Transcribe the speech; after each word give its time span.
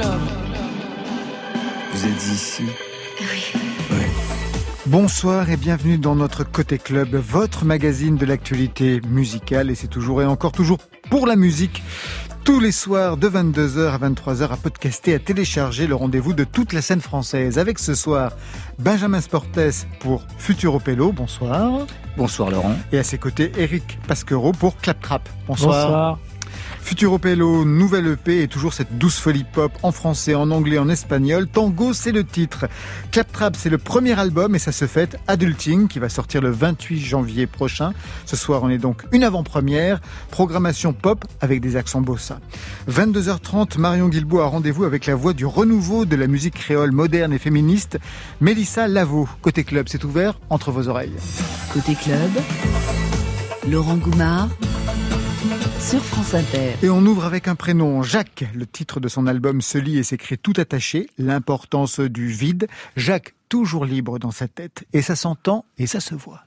club. 0.00 0.20
Vous 1.92 2.06
êtes 2.06 2.26
ici 2.26 2.64
Oui. 3.20 3.52
Bonsoir 4.86 5.50
et 5.50 5.56
bienvenue 5.56 5.98
dans 5.98 6.16
notre 6.16 6.44
Côté 6.44 6.78
Club, 6.78 7.14
votre 7.14 7.64
magazine 7.64 8.16
de 8.16 8.26
l'actualité 8.26 9.00
musicale. 9.08 9.70
Et 9.70 9.74
c'est 9.74 9.88
toujours 9.88 10.22
et 10.22 10.26
encore 10.26 10.52
toujours 10.52 10.78
pour 11.10 11.26
la 11.26 11.36
musique. 11.36 11.82
Tous 12.44 12.58
les 12.58 12.72
soirs 12.72 13.18
de 13.18 13.28
22h 13.28 13.90
à 13.90 13.98
23h 13.98 14.50
à 14.50 14.56
podcaster, 14.56 15.14
à 15.14 15.18
télécharger 15.18 15.86
le 15.86 15.94
rendez-vous 15.94 16.32
de 16.32 16.44
toute 16.44 16.72
la 16.72 16.80
scène 16.80 17.02
française. 17.02 17.58
Avec 17.58 17.78
ce 17.78 17.94
soir 17.94 18.32
Benjamin 18.78 19.20
Sportes 19.20 19.86
pour 20.00 20.24
Futuro 20.38 20.80
Pello. 20.80 21.12
Bonsoir. 21.12 21.86
Bonsoir 22.16 22.50
Laurent. 22.50 22.74
Et 22.92 22.98
à 22.98 23.04
ses 23.04 23.18
côtés 23.18 23.52
Eric 23.58 23.98
Pasquero 24.08 24.52
pour 24.52 24.76
Claptrap. 24.78 25.28
Bonsoir. 25.46 25.86
Bonsoir. 25.86 26.18
Futuro 26.82 27.18
Pello, 27.18 27.64
nouvelle 27.64 28.06
EP 28.08 28.42
et 28.42 28.48
toujours 28.48 28.72
cette 28.72 28.98
douce 28.98 29.18
folie 29.18 29.44
pop 29.44 29.72
en 29.82 29.92
français, 29.92 30.34
en 30.34 30.50
anglais, 30.50 30.78
en 30.78 30.88
espagnol. 30.88 31.46
Tango, 31.46 31.92
c'est 31.92 32.12
le 32.12 32.24
titre. 32.24 32.66
Claptrap, 33.12 33.54
c'est 33.56 33.70
le 33.70 33.78
premier 33.78 34.18
album 34.18 34.54
et 34.54 34.58
ça 34.58 34.72
se 34.72 34.86
fait 34.86 35.16
Adulting 35.28 35.88
qui 35.88 35.98
va 35.98 36.08
sortir 36.08 36.40
le 36.40 36.50
28 36.50 36.98
janvier 36.98 37.46
prochain. 37.46 37.92
Ce 38.26 38.36
soir, 38.36 38.62
on 38.62 38.70
est 38.70 38.78
donc 38.78 39.04
une 39.12 39.24
avant-première. 39.24 40.00
Programmation 40.30 40.92
pop 40.92 41.24
avec 41.40 41.60
des 41.60 41.76
accents 41.76 42.00
bossa. 42.00 42.40
22h30, 42.90 43.78
Marion 43.78 44.08
Guilbault 44.08 44.40
a 44.40 44.46
rendez-vous 44.46 44.84
avec 44.84 45.06
la 45.06 45.14
voix 45.14 45.32
du 45.32 45.46
renouveau 45.46 46.04
de 46.04 46.16
la 46.16 46.26
musique 46.26 46.54
créole 46.54 46.92
moderne 46.92 47.32
et 47.32 47.38
féministe, 47.38 47.98
Mélissa 48.40 48.88
Lavo. 48.88 49.28
Côté 49.42 49.64
club, 49.64 49.86
c'est 49.88 50.04
ouvert 50.04 50.38
entre 50.50 50.72
vos 50.72 50.88
oreilles. 50.88 51.16
Côté 51.72 51.94
club, 51.94 52.30
Laurent 53.68 53.96
Goumard 53.96 54.48
sur 55.80 56.04
France 56.04 56.34
Inter. 56.34 56.74
Et 56.82 56.90
on 56.90 57.00
ouvre 57.06 57.24
avec 57.24 57.48
un 57.48 57.54
prénom, 57.54 58.02
Jacques. 58.02 58.44
Le 58.54 58.66
titre 58.66 59.00
de 59.00 59.08
son 59.08 59.26
album 59.26 59.62
se 59.62 59.78
lit 59.78 59.98
et 59.98 60.02
s'écrit 60.02 60.36
tout 60.36 60.52
attaché. 60.56 61.08
L'importance 61.16 62.00
du 62.00 62.26
vide. 62.26 62.68
Jacques, 62.96 63.34
toujours 63.48 63.86
libre 63.86 64.18
dans 64.18 64.30
sa 64.30 64.46
tête. 64.46 64.84
Et 64.92 65.00
ça 65.00 65.16
s'entend 65.16 65.64
et 65.78 65.86
ça 65.86 66.00
se 66.00 66.14
voit. 66.14 66.42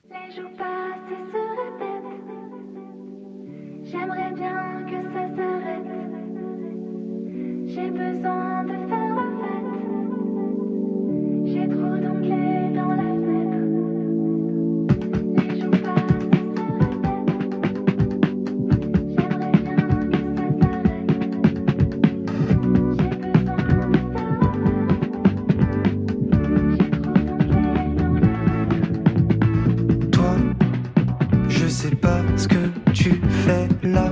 Sais 31.74 31.96
pas 31.96 32.22
ce 32.38 32.48
que 32.48 32.70
tu 32.94 33.20
fais 33.46 33.68
là. 33.82 34.12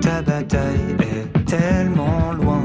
Ta 0.00 0.22
bataille 0.22 0.96
est 1.00 1.44
tellement 1.44 2.32
loin. 2.32 2.64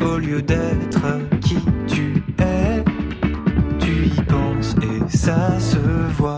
Au 0.00 0.16
lieu 0.16 0.40
d'être 0.40 1.02
qui 1.42 1.58
tu 1.86 2.22
es, 2.38 2.82
tu 3.78 4.06
y 4.06 4.22
penses 4.22 4.74
et 4.82 5.16
ça 5.16 5.60
se 5.60 5.76
voit. 6.16 6.35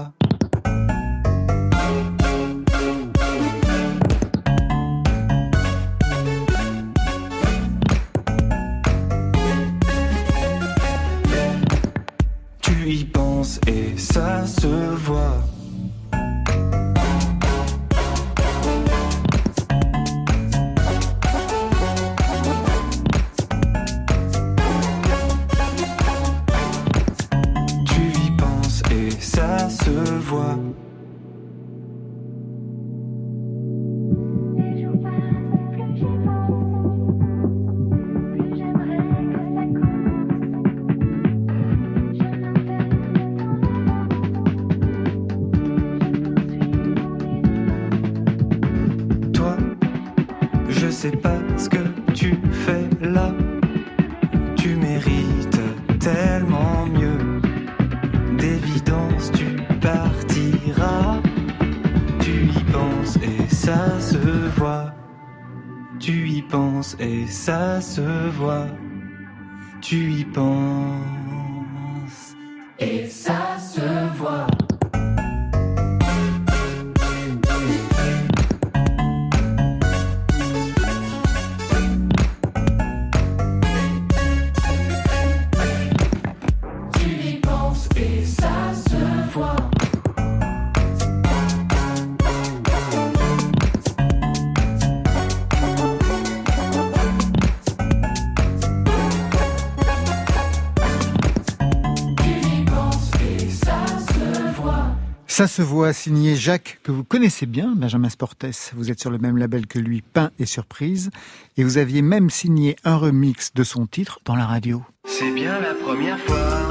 Ça 105.38 105.47
se 105.47 105.62
voit 105.62 105.93
signé 105.93 106.34
Jacques, 106.34 106.81
que 106.82 106.91
vous 106.91 107.04
connaissez 107.04 107.47
bien, 107.47 107.72
Benjamin 107.76 108.09
Sportes. 108.09 108.44
Vous 108.75 108.91
êtes 108.91 108.99
sur 108.99 109.09
le 109.09 109.19
même 109.19 109.37
label 109.37 109.69
que 109.69 109.78
lui, 109.78 110.03
Pain 110.03 110.32
et 110.41 110.47
Surprise. 110.47 111.10
Et 111.56 111.62
vous 111.62 111.78
aviez 111.78 112.03
même 112.03 112.28
signé 112.28 112.75
un 112.82 112.97
remix 112.97 113.54
de 113.54 113.62
son 113.62 113.87
titre 113.87 114.19
dans 114.25 114.34
la 114.34 114.47
radio. 114.47 114.82
C'est 115.06 115.31
bien 115.31 115.60
la 115.60 115.75
première 115.75 116.19
fois 116.19 116.69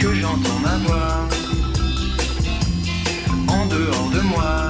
que 0.00 0.12
j'entends 0.12 0.58
ma 0.58 0.76
voix 0.78 1.28
en 3.46 3.66
dehors 3.66 4.10
de 4.10 4.20
moi. 4.22 4.69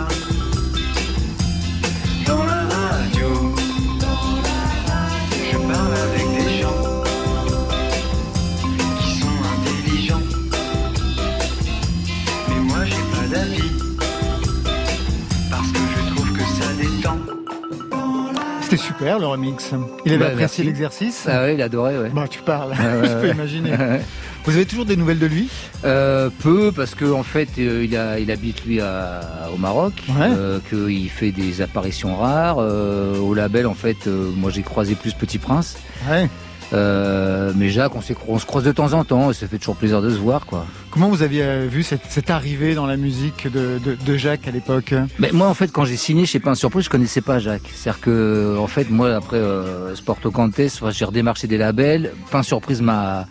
Super 19.00 19.18
le 19.18 19.26
remix. 19.26 19.70
Il 20.04 20.12
avait 20.12 20.24
Bah, 20.24 20.30
apprécié 20.32 20.62
l'exercice. 20.62 21.24
Ah 21.26 21.44
oui, 21.46 21.54
il 21.54 21.62
adorait, 21.62 21.96
ouais. 21.96 22.10
Bah, 22.10 22.26
tu 22.28 22.42
parles. 22.42 22.74
Je 23.02 23.20
peux 23.20 23.28
imaginer. 23.30 23.70
Vous 24.44 24.54
avez 24.54 24.66
toujours 24.66 24.84
des 24.84 24.96
nouvelles 24.96 25.18
de 25.18 25.24
lui? 25.26 25.48
Euh, 25.86 26.28
peu 26.42 26.70
parce 26.70 26.94
que 26.94 27.10
en 27.10 27.22
fait 27.22 27.48
euh, 27.58 27.84
il, 27.84 27.94
a, 27.96 28.18
il 28.18 28.30
habite 28.30 28.64
lui 28.66 28.80
à- 28.80 29.20
au 29.54 29.58
Maroc, 29.58 29.92
Ouais. 30.08 30.28
euh, 30.30 30.58
qu'il 30.68 31.08
fait 31.10 31.30
des 31.30 31.60
apparitions 31.62 32.16
rares. 32.16 32.58
au 32.58 33.32
label 33.34 33.66
en 33.66 33.74
fait, 33.74 34.06
moi 34.06 34.50
j'ai 34.50 34.62
croisé 34.62 34.94
plus 34.94 35.12
Petit 35.14 35.38
Prince, 35.38 35.76
Ouais. 36.10 36.28
Euh, 36.72 37.52
mais 37.56 37.68
Jacques 37.70 37.94
on, 37.96 38.00
on 38.28 38.38
se 38.38 38.46
croise 38.46 38.64
de 38.64 38.72
temps 38.72 38.92
en 38.92 39.04
temps. 39.04 39.30
et 39.30 39.34
Ça 39.34 39.46
fait 39.48 39.58
toujours 39.58 39.76
plaisir 39.76 40.00
de 40.02 40.10
se 40.10 40.16
voir 40.18 40.46
quoi. 40.46 40.66
Comment 40.90 41.08
vous 41.08 41.22
aviez 41.22 41.42
euh, 41.42 41.66
vu 41.70 41.82
cette, 41.82 42.02
cette 42.08 42.30
arrivée 42.30 42.74
dans 42.74 42.86
la 42.86 42.96
musique 42.96 43.50
de, 43.50 43.78
de, 43.84 43.96
de 44.04 44.16
Jacques 44.16 44.46
à 44.46 44.50
l'époque? 44.50 44.94
Mais 45.18 45.30
moi 45.32 45.48
en 45.48 45.54
fait 45.54 45.72
quand 45.72 45.84
j'ai 45.84 45.96
signé 45.96 46.26
chez 46.26 46.38
Pain 46.38 46.54
Surprise, 46.54 46.84
je 46.84 46.90
connaissais 46.90 47.20
pas 47.22 47.38
Jacques. 47.38 47.68
C'est-à-dire 47.74 48.00
que 48.00 48.56
en 48.58 48.66
fait 48.66 48.88
moi 48.90 49.14
après 49.14 49.36
euh, 49.38 49.94
Sporto 49.96 50.30
Cantes, 50.30 50.60
j'ai 50.90 51.04
redémarché 51.04 51.46
des 51.46 51.58
labels. 51.58 52.12
Pain 52.30 52.42
Surprise 52.42 52.80
m'a 52.82 53.26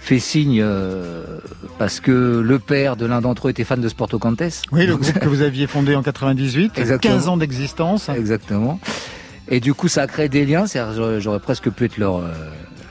fait 0.00 0.20
signe 0.20 0.60
euh, 0.62 1.24
parce 1.80 1.98
que 1.98 2.12
le 2.44 2.58
père 2.60 2.94
de 2.96 3.06
l'un 3.06 3.20
d'entre 3.20 3.48
eux 3.48 3.50
était 3.50 3.64
fan 3.64 3.80
de 3.80 3.88
Sporto 3.88 4.20
Cantes. 4.20 4.62
Oui, 4.70 4.86
le 4.86 4.96
groupe 4.96 5.18
que 5.18 5.28
vous 5.28 5.42
aviez 5.42 5.66
fondé 5.66 5.96
en 5.96 6.02
98, 6.04 6.78
Exactement. 6.78 7.14
15 7.14 7.28
ans 7.28 7.36
d'existence. 7.36 8.08
Exactement. 8.08 8.78
Et 9.48 9.58
du 9.58 9.74
coup, 9.74 9.88
ça 9.88 10.02
a 10.02 10.06
créé 10.06 10.28
des 10.28 10.44
liens. 10.46 10.64
J'aurais 11.18 11.40
presque 11.40 11.70
pu 11.70 11.86
être 11.86 11.98
leur, 11.98 12.18
euh, 12.18 12.22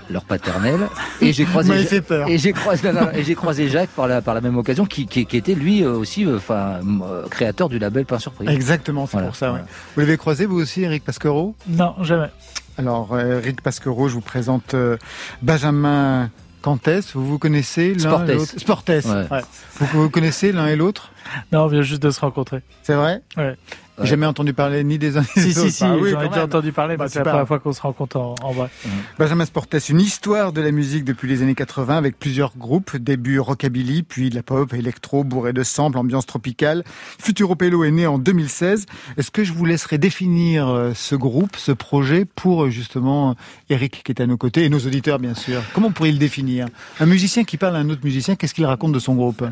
leur 0.10 0.24
paternel. 0.26 0.80
Et 1.22 1.34
j'ai 1.34 1.46
croisé, 1.46 1.70
m'avez 1.70 1.84
Ja- 1.84 1.90
fait 1.90 2.02
peur. 2.02 2.28
et 2.30 2.38
j'ai 2.38 2.54
croisé, 2.54 2.92
non, 2.92 3.02
non, 3.02 3.12
et 3.14 3.24
j'ai 3.24 3.36
croisé 3.36 3.68
Jacques 3.70 3.90
par 3.90 4.08
la, 4.08 4.22
par 4.22 4.34
la 4.34 4.42
même 4.42 4.58
occasion, 4.58 4.86
qui, 4.86 5.06
qui, 5.08 5.26
qui 5.26 5.38
était 5.38 5.56
lui 5.56 5.84
euh, 5.84 5.92
aussi, 5.94 6.26
euh, 6.26 6.38
enfin, 6.38 6.80
euh, 7.04 7.28
créateur 7.30 7.70
du 7.70 7.80
label 7.80 8.06
Pain 8.06 8.20
Surprise. 8.20 8.50
Exactement, 8.50 9.06
c'est 9.06 9.14
Voilà, 9.14 9.28
pour 9.28 9.36
ça. 9.36 9.48
ouais. 9.48 9.52
voilà. 9.60 9.66
Vous 9.96 10.02
l'avez 10.02 10.18
croisé 10.18 10.46
vous 10.46 10.60
aussi, 10.60 10.84
Eric 10.84 11.04
Pasquereau 11.04 11.56
Non, 11.68 11.96
jamais. 12.02 12.30
Alors, 12.78 13.18
Eric 13.20 13.62
Pasquereau, 13.62 14.10
je 14.10 14.14
vous 14.16 14.22
présente 14.22 14.74
euh, 14.74 14.98
Benjamin 15.42 16.30
Cantès. 16.62 17.14
Vous 17.16 17.26
vous 17.26 17.40
connaissez 17.40 17.94
l'un 17.94 18.00
Sportes. 18.00 18.30
et 18.30 18.34
l'autre? 18.36 18.54
Sportes. 18.60 18.90
Ouais. 18.90 19.02
ouais. 19.06 19.42
Vous 19.80 19.86
vous 20.04 20.10
connaissez 20.10 20.52
l'un 20.52 20.68
et 20.68 20.76
l'autre? 20.76 21.12
Non, 21.52 21.62
on 21.64 21.68
vient 21.68 21.84
juste 21.84 22.02
de 22.04 22.10
se 22.12 22.20
rencontrer. 22.20 22.62
C'est 22.84 22.96
vrai? 22.96 23.22
Ouais. 23.38 23.56
J'ai 24.02 24.08
Jamais 24.08 24.26
entendu 24.26 24.54
parler 24.54 24.84
ni 24.84 24.98
des 24.98 25.18
uns 25.18 25.22
ni 25.38 25.44
des 25.44 25.52
Si, 25.54 25.60
autres. 25.60 25.70
si, 25.70 25.76
si, 25.78 25.84
Ah 25.86 25.96
oui, 25.98 26.12
j'en 26.12 26.22
ai 26.22 26.28
déjà 26.30 26.44
entendu 26.46 26.72
parler, 26.74 26.98
Bah, 26.98 27.06
mais 27.06 27.10
c'est 27.10 27.20
la 27.20 27.26
première 27.26 27.48
fois 27.48 27.60
qu'on 27.60 27.72
se 27.74 27.82
rencontre 27.82 28.18
en, 28.18 28.36
en 28.42 28.52
vrai. 28.52 28.70
Benjamin 29.18 29.46
Sportes, 29.46 29.76
une 29.90 30.02
histoire 30.02 30.52
de 30.52 30.62
la 30.62 30.72
musique 30.72 31.06
depuis 31.06 31.30
les 31.30 31.42
années 31.42 31.56
80 31.56 31.96
avec 31.98 32.20
plusieurs 32.20 32.58
groupes, 32.58 32.98
début 32.98 33.40
rockabilly, 33.40 34.04
puis 34.04 34.30
de 34.30 34.36
la 34.36 34.44
pop, 34.44 34.74
électro, 34.74 35.24
bourré 35.24 35.54
de 35.54 35.64
samples, 35.64 35.98
ambiance 35.98 36.26
tropicale. 36.26 36.84
Futuro 37.20 37.56
Pelo 37.56 37.84
est 37.86 37.92
né 37.92 38.06
en 38.08 38.18
2016. 38.20 38.86
Est-ce 39.18 39.32
que 39.32 39.44
je 39.44 39.54
vous 39.54 39.66
laisserai 39.66 39.98
définir 39.98 40.68
euh, 40.68 40.92
ce 40.94 41.16
groupe, 41.16 41.56
ce 41.56 41.72
projet 41.72 42.26
pour 42.26 42.66
euh, 42.66 42.70
justement 42.70 43.32
euh, 43.32 43.34
Eric 43.70 44.02
qui 44.04 44.12
est 44.12 44.22
à 44.22 44.28
nos 44.28 44.38
côtés 44.38 44.66
et 44.66 44.70
nos 44.70 44.80
auditeurs 44.80 45.20
bien 45.20 45.36
sûr? 45.36 45.62
Comment 45.74 45.92
pourriez 45.92 46.12
le 46.12 46.20
définir? 46.20 46.68
Un 47.00 47.06
musicien 47.06 47.44
qui 47.46 47.56
parle 47.58 47.76
à 47.76 47.80
un 47.80 47.90
autre 47.90 48.02
musicien, 48.04 48.36
qu'est-ce 48.36 48.54
qu'il 48.54 48.66
raconte 48.66 48.92
de 48.92 49.00
son 49.00 49.16
groupe? 49.16 49.44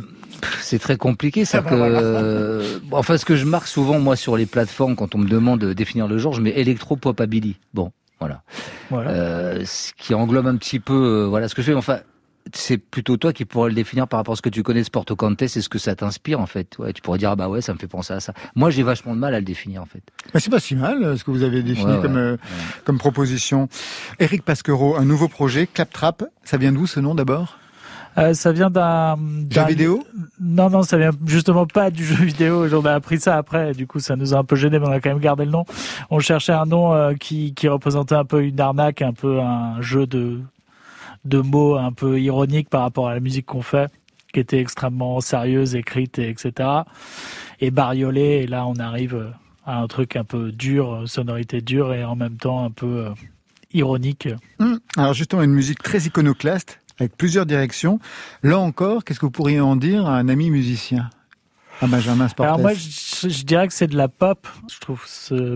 C'est 0.62 0.80
très 0.80 0.98
compliqué, 0.98 1.46
c'est 1.46 1.58
Ah 1.58 1.62
que, 1.62 1.70
bah 1.70 1.76
voilà. 1.78 2.00
euh, 2.02 2.80
enfin, 2.92 3.18
ce 3.18 3.24
que 3.24 3.36
je 3.38 3.46
marque 3.46 3.68
souvent, 3.68 4.00
moi, 4.00 4.16
sur 4.18 4.33
les 4.38 4.46
plateformes, 4.46 4.96
quand 4.96 5.16
on 5.16 5.18
me 5.18 5.28
demande 5.28 5.60
de 5.60 5.74
définir 5.74 6.08
le 6.08 6.18
genre, 6.18 6.34
je 6.34 6.42
mets 6.42 6.52
électro-pop-ability. 6.52 7.58
Bon, 7.74 7.92
voilà. 8.20 8.44
Voilà. 8.90 9.10
Euh, 9.12 9.64
ce 9.66 9.94
qui 9.94 10.14
englobe 10.14 10.48
un 10.48 10.56
petit 10.58 10.80
peu, 10.80 10.94
euh, 10.94 11.26
voilà, 11.28 11.48
ce 11.48 11.56
que 11.56 11.62
je 11.62 11.72
fais. 11.72 11.78
Enfin, 11.78 12.00
c'est 12.54 12.78
plutôt 12.78 13.18
toi 13.18 13.32
qui 13.34 13.46
pourrais 13.46 13.70
le 13.70 13.76
définir 13.76 14.08
par 14.08 14.20
rapport 14.20 14.34
à 14.34 14.36
ce 14.36 14.42
que 14.42 14.50
tu 14.50 14.64
connais 14.64 14.82
de 14.82 14.86
Sporto 14.86 15.16
Cantes, 15.16 15.48
c'est 15.48 15.62
ce 15.62 15.70
que 15.70 15.80
ça 15.80 15.96
t'inspire, 15.96 16.40
en 16.40 16.46
fait. 16.46 16.78
Ouais, 16.78 16.94
tu 16.94 17.02
pourrais 17.02 17.18
dire, 17.18 17.32
ah 17.32 17.36
bah 17.36 17.48
ouais, 17.48 17.62
ça 17.62 17.74
me 17.74 17.78
fait 17.80 17.88
penser 17.88 18.14
à 18.14 18.20
ça. 18.20 18.34
Moi, 18.56 18.70
j'ai 18.70 18.84
vachement 18.84 19.14
de 19.16 19.20
mal 19.20 19.34
à 19.34 19.40
le 19.40 19.46
définir, 19.46 19.82
en 19.82 19.86
fait. 19.86 20.04
Bah, 20.34 20.40
C'est 20.40 20.50
pas 20.50 20.60
si 20.60 20.76
mal 20.76 21.04
euh, 21.04 21.18
ce 21.18 21.24
que 21.24 21.32
vous 21.32 21.44
avez 21.44 21.64
défini 21.64 21.92
Ouais, 21.92 21.96
ouais, 21.98 22.02
comme, 22.02 22.18
euh, 22.18 22.38
comme 22.84 22.98
proposition. 22.98 23.70
Eric 24.20 24.44
Pasquereau, 24.44 24.96
un 24.98 25.06
nouveau 25.06 25.28
projet, 25.28 25.68
Claptrap. 25.68 26.24
Ça 26.44 26.58
vient 26.58 26.72
d'où 26.72 26.86
ce 26.86 27.00
nom 27.00 27.16
d'abord? 27.16 27.58
Euh, 28.18 28.34
ça 28.34 28.52
vient 28.52 28.70
d'un... 28.70 29.18
Jeu 29.50 29.66
vidéo 29.66 30.04
Non, 30.40 30.70
non, 30.70 30.84
ça 30.84 30.98
vient 30.98 31.12
justement 31.26 31.66
pas 31.66 31.90
du 31.90 32.06
jeu 32.06 32.24
vidéo. 32.24 32.68
J'en 32.68 32.84
ai 32.84 32.90
appris 32.90 33.20
ça 33.20 33.38
après. 33.38 33.74
Du 33.74 33.88
coup, 33.88 34.00
ça 34.00 34.16
nous 34.16 34.34
a 34.34 34.38
un 34.38 34.44
peu 34.44 34.56
gêné, 34.56 34.80
mais 34.80 34.88
on 34.88 34.92
a 34.92 35.00
quand 35.00 35.10
même 35.10 35.20
gardé 35.20 35.46
le 35.46 35.52
nom. 35.52 35.66
On 36.10 36.20
cherchait 36.20 36.54
un 36.54 36.66
nom 36.66 36.94
euh, 36.94 37.14
qui, 37.14 37.54
qui 37.54 37.68
représentait 37.68 38.16
un 38.16 38.26
peu 38.26 38.44
une 38.44 38.60
arnaque, 38.60 39.02
un 39.02 39.14
peu 39.14 39.40
un 39.40 39.82
jeu 39.82 40.06
de, 40.06 40.42
de 41.26 41.40
mots 41.40 41.76
un 41.78 41.92
peu 41.92 42.20
ironique 42.20 42.70
par 42.70 42.82
rapport 42.82 43.08
à 43.08 43.14
la 43.14 43.20
musique 43.20 43.48
qu'on 43.48 43.62
fait, 43.62 43.92
qui 44.34 44.40
était 44.40 44.60
extrêmement 44.60 45.20
sérieuse, 45.20 45.76
écrite, 45.76 46.20
et 46.20 46.30
etc. 46.30 46.70
Et 47.62 47.72
bariolée. 47.72 48.42
Et 48.44 48.48
là, 48.48 48.68
on 48.68 48.76
arrive 48.76 49.16
euh, 49.16 49.30
à 49.66 49.80
un 49.80 49.88
truc 49.88 50.16
un 50.16 50.24
peu 50.24 50.52
dur, 50.52 51.04
sonorité 51.08 51.62
dure 51.62 51.94
et 51.94 52.04
en 52.04 52.16
même 52.16 52.38
temps 52.38 52.64
un 52.64 52.70
peu 52.70 53.08
ironique. 53.74 54.28
Hum, 54.60 54.80
Alors 54.98 55.14
justement, 55.14 55.42
une 55.42 55.54
musique 55.54 55.82
très 55.82 56.00
iconoclaste, 56.00 56.80
avec 57.00 57.16
plusieurs 57.18 57.46
directions. 57.46 58.00
Là 58.44 58.60
encore, 58.60 59.04
qu'est-ce 59.04 59.20
que 59.20 59.26
vous 59.26 59.32
pourriez 59.32 59.60
en 59.60 59.76
dire 59.76 60.06
à 60.08 60.18
un 60.18 60.30
ami 60.30 60.50
musicien 60.50 61.10
À 61.82 61.88
Benjamin 61.88 62.28
Sportes? 62.28 62.48
Alors 62.48 62.60
moi, 62.60 62.74
je, 62.74 63.30
je 63.30 63.44
dirais 63.44 63.68
que 63.68 63.74
c'est 63.74 63.88
de 63.88 63.98
la 63.98 64.08
pop. 64.08 64.48
Je 64.72 64.80
trouve 64.80 65.04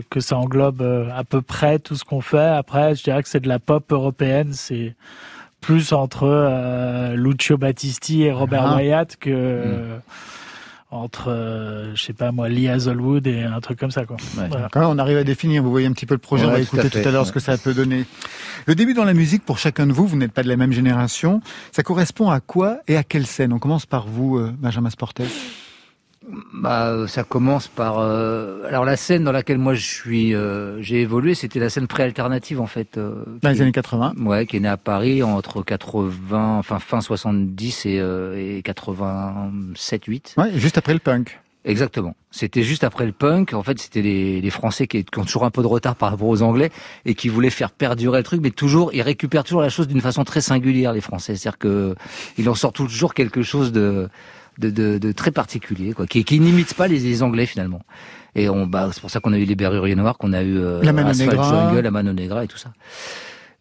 que 0.09 0.19
ça 0.19 0.37
englobe 0.37 0.81
euh, 0.81 1.09
à 1.15 1.23
peu 1.23 1.41
près 1.41 1.79
tout 1.79 1.95
ce 1.95 2.03
qu'on 2.03 2.21
fait. 2.21 2.39
Après, 2.39 2.95
je 2.95 3.03
dirais 3.03 3.21
que 3.23 3.29
c'est 3.29 3.39
de 3.39 3.47
la 3.49 3.59
pop 3.59 3.91
européenne. 3.91 4.53
C'est 4.53 4.95
plus 5.61 5.91
entre 5.93 6.23
euh, 6.27 7.15
Lucio 7.15 7.57
Battisti 7.57 8.23
et 8.23 8.31
Robert 8.31 8.65
Ah. 8.65 8.75
Wyatt 8.77 9.15
que 9.17 9.29
euh, 9.31 9.97
entre, 10.89 11.29
euh, 11.29 11.93
je 11.95 12.01
sais 12.01 12.13
pas 12.13 12.31
moi, 12.31 12.47
Lee 12.47 12.69
Hazelwood 12.69 13.27
et 13.27 13.43
un 13.43 13.59
truc 13.59 13.77
comme 13.79 13.91
ça. 13.91 14.05
Quoi. 14.05 14.17
Ouais. 14.37 14.47
Voilà. 14.49 14.69
Quand 14.71 14.79
même, 14.79 14.89
on 14.89 14.97
arrive 14.97 15.17
à 15.17 15.23
définir, 15.23 15.61
vous 15.61 15.71
voyez 15.71 15.87
un 15.87 15.91
petit 15.91 16.05
peu 16.05 16.13
le 16.13 16.19
projet, 16.19 16.45
on 16.45 16.49
va 16.49 16.57
tout 16.57 16.77
écouter 16.77 16.89
tout 16.89 17.07
à 17.07 17.11
l'heure 17.11 17.25
ce 17.25 17.33
que 17.33 17.39
ça 17.39 17.57
peut 17.57 17.73
donner. 17.73 18.05
Le 18.65 18.75
début 18.75 18.93
dans 18.93 19.03
la 19.03 19.13
musique, 19.13 19.43
pour 19.43 19.57
chacun 19.57 19.85
de 19.85 19.93
vous, 19.93 20.07
vous 20.07 20.17
n'êtes 20.17 20.31
pas 20.31 20.43
de 20.43 20.47
la 20.47 20.55
même 20.55 20.71
génération, 20.71 21.41
ça 21.71 21.83
correspond 21.83 22.29
à 22.29 22.39
quoi 22.39 22.79
et 22.87 22.95
à 22.95 23.03
quelle 23.03 23.25
scène? 23.25 23.51
On 23.51 23.59
commence 23.59 23.85
par 23.85 24.07
vous, 24.07 24.37
euh, 24.37 24.53
Benjamin 24.57 24.89
Sportes. 24.89 25.21
Bah, 26.53 27.05
ça 27.07 27.23
commence 27.23 27.67
par. 27.67 27.99
euh, 27.99 28.63
alors 28.67 28.83
la 28.83 28.97
scène 28.97 29.23
dans 29.23 29.31
laquelle 29.31 29.57
moi 29.59 29.75
je 29.75 29.85
suis, 29.85 30.33
euh, 30.35 30.81
j'ai 30.81 31.01
évolué, 31.01 31.35
c'était 31.35 31.59
la 31.59 31.69
scène 31.69 31.87
pré-alternative 31.87 32.59
en 32.59 32.65
fait. 32.67 32.97
euh, 32.97 33.23
Dans 33.41 33.49
les 33.49 33.61
années 33.61 33.71
80. 33.71 34.13
Ouais, 34.19 34.45
qui 34.45 34.57
est 34.57 34.59
née 34.59 34.67
à 34.67 34.77
Paris 34.77 35.23
entre 35.23 35.61
80, 35.61 36.57
enfin 36.57 36.79
fin 36.79 36.99
70 37.01 37.85
et, 37.85 37.99
euh, 37.99 38.57
et 38.57 38.61
87, 38.61 40.05
8. 40.05 40.35
Ouais, 40.37 40.51
juste 40.55 40.77
après 40.77 40.93
le 40.93 40.99
punk. 40.99 41.39
Exactement. 41.65 42.15
C'était 42.31 42.63
juste 42.63 42.85
après 42.85 43.05
le 43.05 43.11
punk. 43.11 43.53
En 43.53 43.61
fait, 43.63 43.77
c'était 43.77 44.01
les, 44.01 44.39
les 44.39 44.49
Français 44.49 44.87
qui, 44.87 45.03
qui 45.03 45.19
ont 45.19 45.25
toujours 45.25 45.43
un 45.43 45.49
peu 45.51 45.61
de 45.61 45.67
retard 45.67 45.95
par 45.97 46.11
rapport 46.11 46.29
aux 46.29 46.41
Anglais 46.41 46.71
et 47.05 47.13
qui 47.13 47.27
voulaient 47.27 47.49
faire 47.49 47.71
perdurer 47.71 48.19
le 48.19 48.23
truc, 48.23 48.39
mais 48.41 48.51
toujours, 48.51 48.93
ils 48.93 49.01
récupèrent 49.01 49.43
toujours 49.43 49.61
la 49.61 49.67
chose 49.69 49.87
d'une 49.87 49.99
façon 49.99 50.23
très 50.23 50.39
singulière, 50.39 50.93
les 50.93 51.01
Français. 51.01 51.35
C'est-à-dire 51.35 51.57
que 51.57 51.93
ils 52.37 52.47
en 52.47 52.55
sortent 52.55 52.77
toujours 52.77 53.13
quelque 53.13 53.41
chose 53.43 53.73
de, 53.73 54.07
de, 54.59 54.69
de, 54.69 54.97
de 54.97 55.11
très 55.11 55.31
particulier, 55.31 55.93
quoi, 55.93 56.07
qui, 56.07 56.23
qui 56.23 56.39
n'imite 56.39 56.73
pas 56.73 56.87
les, 56.87 56.99
les 56.99 57.23
Anglais 57.23 57.45
finalement. 57.45 57.81
Et 58.35 58.49
on, 58.49 58.67
bah, 58.67 58.89
c'est 58.91 59.01
pour 59.01 59.09
ça 59.09 59.19
qu'on 59.19 59.33
a 59.33 59.37
eu 59.37 59.45
les 59.45 59.55
Berruriers 59.55 59.95
Noirs, 59.95 60.17
qu'on 60.17 60.33
a 60.33 60.43
eu 60.43 60.57
euh, 60.57 60.81
La 60.83 60.93
Mano 60.93 61.09
Asphalt 61.09 61.31
Negra. 61.31 61.69
Jungle, 61.69 61.79
la 61.81 61.91
Mano 61.91 62.13
Negra 62.13 62.43
et 62.43 62.47
tout 62.47 62.57
ça. 62.57 62.71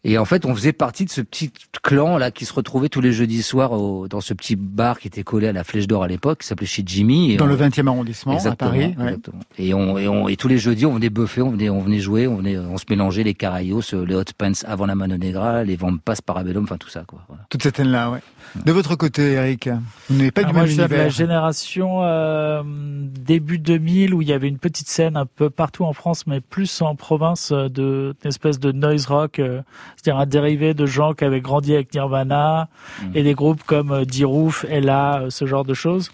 Et 0.03 0.17
en 0.17 0.25
fait, 0.25 0.45
on 0.45 0.55
faisait 0.55 0.73
partie 0.73 1.03
de 1.05 1.09
ce 1.09 1.19
petit 1.21 1.51
clan 1.83 2.17
là 2.17 2.31
qui 2.31 2.45
se 2.45 2.53
retrouvait 2.53 2.87
tous 2.87 3.01
les 3.01 3.11
jeudis 3.11 3.43
soirs 3.43 3.73
au- 3.73 4.07
dans 4.07 4.21
ce 4.21 4.33
petit 4.33 4.55
bar 4.55 4.99
qui 4.99 5.07
était 5.07 5.23
collé 5.23 5.47
à 5.47 5.51
la 5.51 5.63
Flèche 5.65 5.87
d'Or 5.87 6.03
à 6.03 6.07
l'époque, 6.07 6.39
qui 6.41 6.47
s'appelait 6.47 6.67
chez 6.67 6.83
Jimmy. 6.85 7.31
Et 7.33 7.37
Dans 7.37 7.45
on- 7.45 7.47
le 7.49 7.55
20e 7.55 7.87
arrondissement, 7.87 8.33
Exactement, 8.33 8.69
à 8.69 8.73
Paris. 8.73 8.95
ouais. 8.99 9.15
Et, 9.57 9.73
on, 9.73 9.97
et, 9.97 10.07
on, 10.07 10.27
et 10.29 10.37
tous 10.37 10.47
les 10.47 10.59
jeudis, 10.59 10.85
on 10.85 10.93
venait 10.93 11.09
buffer, 11.09 11.41
on 11.41 11.49
venait, 11.49 11.69
on 11.69 11.81
venait 11.81 11.99
jouer, 11.99 12.27
on, 12.27 12.37
venait, 12.37 12.57
on 12.57 12.77
se 12.77 12.85
mélangeait 12.89 13.23
les 13.23 13.33
Carayos, 13.33 13.81
les 14.05 14.15
Hot 14.15 14.23
Pants 14.37 14.51
avant 14.65 14.85
la 14.85 14.95
Mano 14.95 15.17
Negra, 15.17 15.63
les 15.63 15.75
Vampas 15.75 16.15
Parabellum, 16.25 16.63
enfin 16.63 16.77
tout 16.77 16.89
ça. 16.89 17.03
Quoi, 17.05 17.19
voilà. 17.27 17.43
Toute 17.49 17.63
cette 17.63 17.75
scène-là, 17.77 18.11
ouais. 18.11 18.19
De 18.63 18.71
votre 18.71 18.95
côté, 18.95 19.33
Eric, 19.33 19.67
vous 20.09 20.15
n'avez 20.17 20.31
pas 20.31 20.41
Alors 20.41 20.51
du 20.51 20.53
moi, 20.53 20.61
même 20.63 20.69
je 20.71 20.81
suis 20.81 20.87
de 20.89 20.95
la 20.95 21.09
génération 21.09 22.03
euh, 22.03 22.63
début 22.63 23.59
2000 23.59 24.13
où 24.13 24.21
il 24.21 24.27
y 24.29 24.33
avait 24.33 24.47
une 24.47 24.57
petite 24.57 24.87
scène 24.87 25.17
un 25.17 25.25
peu 25.25 25.49
partout 25.49 25.83
en 25.83 25.91
France, 25.93 26.25
mais 26.27 26.39
plus 26.39 26.81
en 26.81 26.95
province 26.95 27.51
euh, 27.51 27.67
de 27.67 28.15
une 28.23 28.29
espèce 28.29 28.59
de 28.59 28.71
noise 28.71 29.05
rock, 29.07 29.39
euh, 29.39 29.61
c'est-à-dire 30.07 30.21
un 30.21 30.25
dérivé 30.25 30.73
de 30.73 30.85
gens 30.85 31.13
qui 31.13 31.25
avaient 31.25 31.41
grandi 31.41 31.73
avec 31.73 31.93
Nirvana 31.93 32.69
Mhm. 33.03 33.11
et 33.15 33.23
des 33.23 33.33
groupes 33.33 33.61
comme 33.65 33.91
euh, 33.91 34.05
D-Roof, 34.05 34.65
Ella, 34.69 35.19
euh, 35.23 35.29
ce 35.29 35.45
genre 35.45 35.65
de 35.65 35.73
choses, 35.73 36.11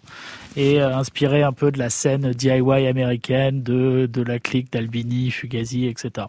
et 0.55 0.81
euh, 0.81 0.97
inspiré 0.97 1.43
un 1.43 1.51
peu 1.51 1.71
de 1.71 1.77
la 1.77 1.89
scène 1.91 2.31
DIY 2.31 2.87
américaine, 2.87 3.61
de 3.61 4.09
de 4.11 4.21
la 4.23 4.39
clique 4.39 4.71
d'Albini, 4.73 5.29
Fugazi, 5.29 5.85
etc. 5.85 6.25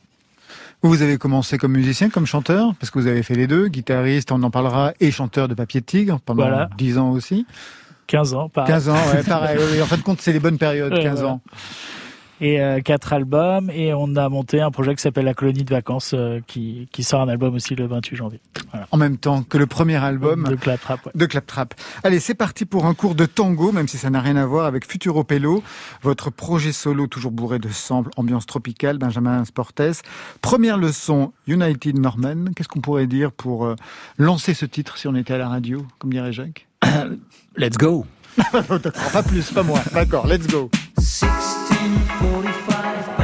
Vous, 0.83 1.01
avez 1.01 1.17
commencé 1.17 1.57
comme 1.57 1.73
musicien, 1.73 2.11
comme 2.11 2.27
chanteur, 2.27 2.75
parce 2.79 2.91
que 2.91 2.99
vous 2.99 3.07
avez 3.07 3.23
fait 3.23 3.35
les 3.35 3.47
deux, 3.47 3.69
guitariste, 3.69 4.31
on 4.33 4.43
en 4.43 4.51
parlera, 4.51 4.93
et 5.01 5.11
chanteur 5.11 5.49
de 5.49 5.55
Papier 5.55 5.81
de 5.81 5.87
Tigre 5.87 6.21
pendant 6.21 6.43
Voilà. 6.43 6.69
10 6.77 6.99
ans 6.99 7.11
aussi. 7.13 7.47
15 8.07 8.35
ans, 8.35 8.51
pareil. 8.51 8.71
15 8.71 8.89
ans, 8.91 8.97
ouais, 9.15 9.23
pareil. 9.23 9.59
En 9.83 9.87
fin 9.87 9.97
de 9.97 10.03
compte, 10.03 10.21
c'est 10.21 10.33
les 10.35 10.41
bonnes 10.41 10.59
périodes, 10.59 10.93
Ouais, 10.93 11.03
15 11.03 11.21
voilà. 11.21 11.35
ans. 11.37 11.41
Et 12.45 12.61
euh, 12.61 12.81
quatre 12.81 13.15
albums 13.15 13.71
et 13.71 13.95
on 13.95 14.17
a 14.17 14.29
monté 14.29 14.61
un 14.61 14.71
projet 14.71 14.95
qui 14.95 15.01
s'appelle 15.01 15.25
la 15.25 15.33
colonie 15.33 15.65
de 15.65 15.71
vacances 15.71 16.13
euh, 16.13 16.41
qui, 16.47 16.89
qui 16.93 17.03
sort 17.03 17.23
un 17.23 17.29
album 17.29 17.55
aussi 17.55 17.75
le 17.75 17.87
28 17.87 18.17
janvier 18.17 18.41
En 18.91 18.99
même 18.99 19.17
temps 19.17 19.43
que 19.43 19.57
le 19.57 19.67
premier 19.67 19.97
album 19.97 20.45
de 20.45 20.55
Claptrap 20.55 21.07
ouais. 21.07 21.13
de 21.15 21.25
Claptrap. 21.25 21.75
Allez, 22.03 22.21
c'est 22.21 22.35
parti 22.35 22.67
pour 22.67 22.85
un 22.85 22.93
cours 22.93 23.15
de 23.15 23.25
tango, 23.25 23.73
même 23.73 23.89
si 23.89 23.97
ça 23.97 24.11
n'a 24.11 24.21
rien 24.21 24.37
à 24.37 24.45
voir 24.45 24.67
avec 24.67 24.87
Futuro 24.87 25.25
Pello, 25.25 25.63
votre 26.03 26.29
projet 26.29 26.73
solo 26.73 27.07
toujours 27.07 27.33
bourré 27.33 27.59
de 27.59 27.71
samples, 27.71 28.11
ambiance 28.19 28.45
tropicale, 28.45 28.99
Benjamin 28.99 29.43
Sportes. 29.47 30.03
Première 30.43 30.77
leçon, 30.77 31.33
United 31.47 31.99
Norman. 31.99 32.53
Qu'est-ce 32.55 32.69
qu'on 32.69 32.83
pourrait 32.83 33.07
dire 33.07 33.33
pour 33.33 33.65
euh, 33.65 33.75
lancer 34.19 34.53
ce 34.53 34.67
titre 34.67 34.99
si 34.99 35.09
on 35.09 35.15
était 35.15 35.33
à 35.33 35.39
la 35.39 35.49
radio, 35.49 35.87
comme 35.99 36.13
dirait 36.13 36.35
Jacques 36.35 36.69
Let's 37.57 37.79
go 37.79 38.05
Pas 38.53 39.23
plus, 39.23 39.51
pas 39.51 39.63
moins. 39.63 39.81
D'accord, 39.95 40.27
let's 40.27 40.47
go. 40.47 40.69
1945 41.85 43.24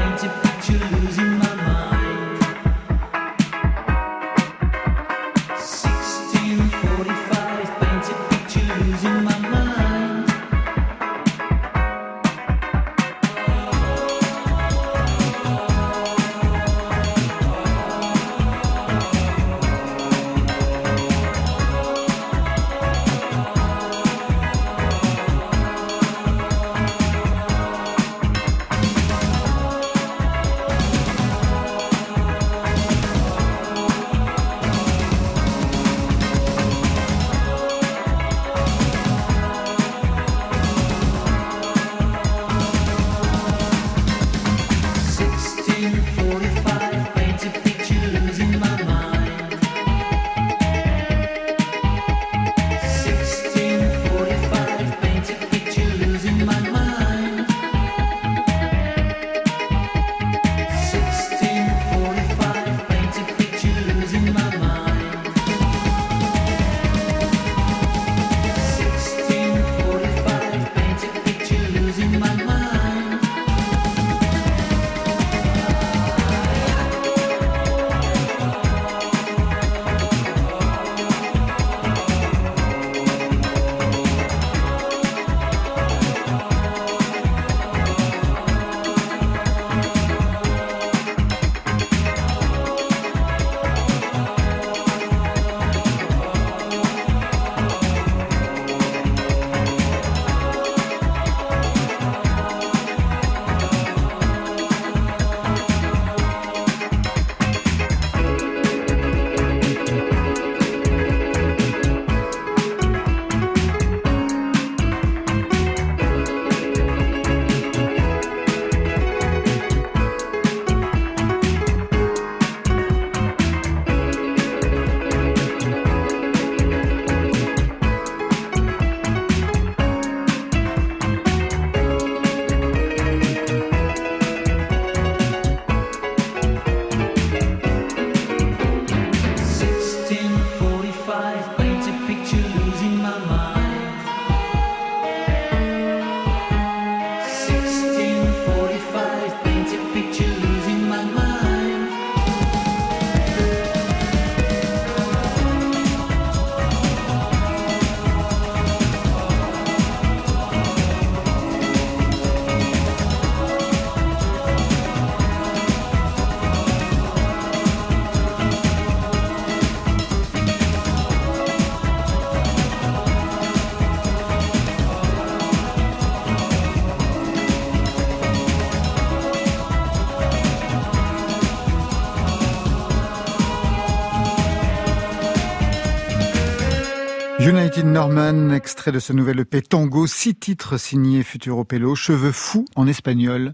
Norman, 187.93 188.51
extrait 188.53 188.93
de 188.93 188.99
ce 189.01 189.13
nouvel 189.13 189.41
EP 189.41 189.63
Tango, 189.63 190.07
six 190.07 190.35
titres 190.35 190.77
signés 190.79 191.23
Futuro 191.23 191.65
Pelo, 191.65 191.95
cheveux 191.95 192.33
fous 192.33 192.65
en 192.77 192.87
espagnol. 192.87 193.53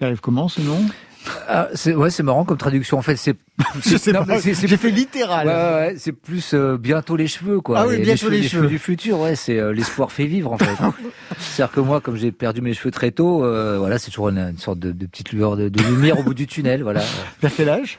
Il 0.00 0.04
arrive 0.06 0.20
comment 0.20 0.48
ce 0.48 0.60
nom 0.62 0.80
Ah, 1.48 1.68
c'est 1.74 1.94
ouais, 1.94 2.10
c'est 2.10 2.22
marrant 2.22 2.44
comme 2.44 2.56
traduction. 2.56 2.96
En 2.98 3.02
fait, 3.02 3.16
c'est 3.16 3.36
j'ai 3.82 4.76
fait 4.76 4.90
littéral. 4.90 5.46
Ouais, 5.48 5.52
ouais, 5.52 5.60
ouais, 5.90 5.94
c'est 5.98 6.12
plus 6.12 6.54
euh, 6.54 6.78
bientôt 6.78 7.16
les 7.16 7.26
cheveux, 7.26 7.60
quoi. 7.60 7.80
Ah 7.80 7.86
oui, 7.86 7.96
Les- 7.98 8.02
bientôt 8.04 8.30
les 8.30 8.42
cheveux. 8.42 8.68
du 8.68 8.78
futur, 8.78 9.20
ouais, 9.20 9.36
c'est 9.36 9.58
euh, 9.58 9.72
l'espoir 9.72 10.12
fait 10.12 10.26
vivre, 10.26 10.52
en 10.52 10.58
fait. 10.58 10.70
C'est-à-dire 11.38 11.72
que 11.74 11.80
moi, 11.80 12.00
comme 12.00 12.16
j'ai 12.16 12.32
perdu 12.32 12.62
mes 12.62 12.72
cheveux 12.74 12.90
très 12.90 13.10
tôt, 13.10 13.44
euh, 13.44 13.76
voilà, 13.78 13.98
c'est 13.98 14.10
toujours 14.10 14.30
une, 14.30 14.38
une 14.38 14.58
sorte 14.58 14.78
de, 14.78 14.92
de 14.92 15.06
petite 15.06 15.32
lueur 15.32 15.56
de, 15.56 15.68
de 15.68 15.82
lumière 15.82 16.18
au 16.18 16.22
bout 16.22 16.34
du 16.34 16.46
tunnel, 16.46 16.82
voilà. 16.82 17.02
Vers 17.42 17.52
quel 17.54 17.68
âge? 17.68 17.98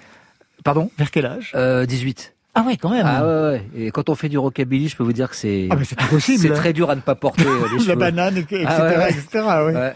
Pardon? 0.63 0.89
Vers 0.97 1.11
quel 1.11 1.25
âge? 1.25 1.51
Euh, 1.55 1.85
18. 1.85 2.33
Ah 2.59 2.63
ouais, 2.67 2.77
quand 2.77 2.89
même. 2.89 3.05
Ah 3.07 3.25
ouais, 3.25 3.41
ouais. 3.51 3.67
Et 3.75 3.91
quand 3.91 4.09
on 4.09 4.15
fait 4.15 4.29
du 4.29 4.37
rockabilly, 4.37 4.89
je 4.89 4.95
peux 4.97 5.03
vous 5.03 5.13
dire 5.13 5.29
que 5.29 5.35
c'est 5.35 5.67
Ah, 5.71 5.75
c'est 5.83 6.01
impossible. 6.01 6.39
c'est 6.39 6.49
très 6.53 6.73
dur 6.73 6.89
à 6.89 6.95
ne 6.95 7.01
pas 7.01 7.15
porter 7.15 7.45
euh, 7.45 7.67
les 7.71 7.77
La 7.79 7.83
cheveux. 7.83 7.95
banane, 7.95 8.37
etc. 8.37 8.65
Ah 8.67 8.83
ouais, 8.83 9.09
etc. 9.11 9.27
ouais. 9.65 9.93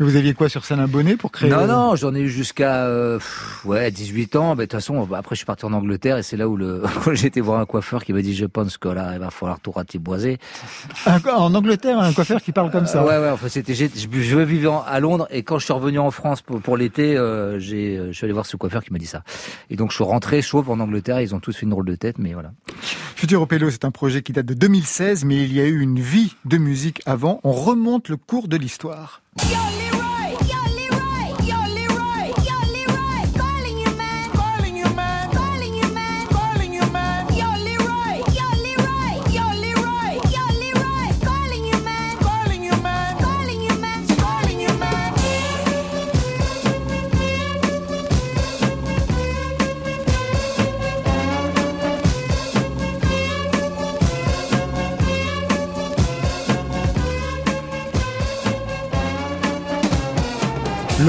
Mais 0.00 0.06
vous 0.06 0.16
aviez 0.16 0.34
quoi 0.34 0.48
sur 0.48 0.64
scène 0.64 0.80
un 0.80 0.88
bonnet 0.88 1.16
pour 1.16 1.30
créer 1.32 1.50
Non, 1.50 1.66
non, 1.66 1.94
j'en 1.96 2.14
ai 2.14 2.20
eu 2.20 2.28
jusqu'à 2.28 2.84
euh, 2.86 3.18
ouais 3.64 3.90
18 3.90 4.36
ans. 4.36 4.50
Mais 4.56 4.64
de 4.66 4.70
toute 4.70 4.72
façon, 4.80 5.04
bah, 5.06 5.18
après 5.18 5.34
je 5.34 5.38
suis 5.38 5.46
parti 5.46 5.64
en 5.64 5.72
Angleterre 5.72 6.16
et 6.18 6.22
c'est 6.22 6.36
là 6.36 6.48
où 6.48 6.56
le 6.56 6.82
j'ai 7.12 7.26
été 7.28 7.40
voir 7.40 7.60
un 7.60 7.66
coiffeur 7.66 8.04
qui 8.04 8.12
m'a 8.12 8.22
dit 8.22 8.34
je 8.34 8.46
pense 8.46 8.76
que 8.78 8.88
là 8.88 9.10
il 9.14 9.18
va 9.20 9.30
falloir 9.30 9.60
tout 9.60 9.70
ratiboiser. 9.72 10.38
En 11.06 11.54
Angleterre, 11.54 11.98
un 12.00 12.12
coiffeur 12.12 12.42
qui 12.42 12.52
parle 12.52 12.70
comme 12.70 12.86
ça. 12.86 13.02
Euh, 13.02 13.06
ouais, 13.06 13.18
ouais. 13.18 13.30
Enfin 13.30 13.48
c'était 13.48 13.74
je, 13.74 13.86
je 13.94 14.38
vivais 14.38 14.68
à 14.86 15.00
Londres 15.00 15.26
et 15.30 15.42
quand 15.42 15.58
je 15.58 15.64
suis 15.64 15.72
revenu 15.72 15.98
en 15.98 16.10
France 16.10 16.42
pour, 16.42 16.60
pour 16.60 16.76
l'été, 16.76 17.16
euh, 17.16 17.58
j'ai 17.58 17.96
euh, 17.96 18.08
je 18.08 18.12
suis 18.12 18.24
allé 18.24 18.32
voir 18.32 18.46
ce 18.46 18.56
coiffeur 18.56 18.82
qui 18.82 18.92
m'a 18.92 18.98
dit 18.98 19.06
ça. 19.06 19.22
Et 19.70 19.76
donc 19.76 19.90
je 19.90 19.96
suis 19.96 20.04
rentré 20.04 20.42
chauve 20.42 20.70
en 20.70 20.80
Angleterre. 20.80 21.20
Ils 21.20 21.34
ont 21.34 21.40
tous 21.40 21.56
fait 21.56 21.62
une 21.62 21.70
drôle 21.70 21.86
de 21.86 21.94
tête, 21.94 22.03
mais 22.18 22.32
voilà. 22.34 22.52
Futuro 23.16 23.46
Pelo, 23.46 23.70
c'est 23.70 23.84
un 23.84 23.90
projet 23.90 24.22
qui 24.22 24.32
date 24.32 24.46
de 24.46 24.54
2016, 24.54 25.24
mais 25.24 25.42
il 25.44 25.52
y 25.52 25.60
a 25.60 25.64
eu 25.64 25.80
une 25.80 26.00
vie 26.00 26.34
de 26.44 26.58
musique 26.58 27.02
avant. 27.06 27.40
On 27.44 27.52
remonte 27.52 28.08
le 28.08 28.16
cours 28.16 28.48
de 28.48 28.56
l'histoire. 28.56 29.22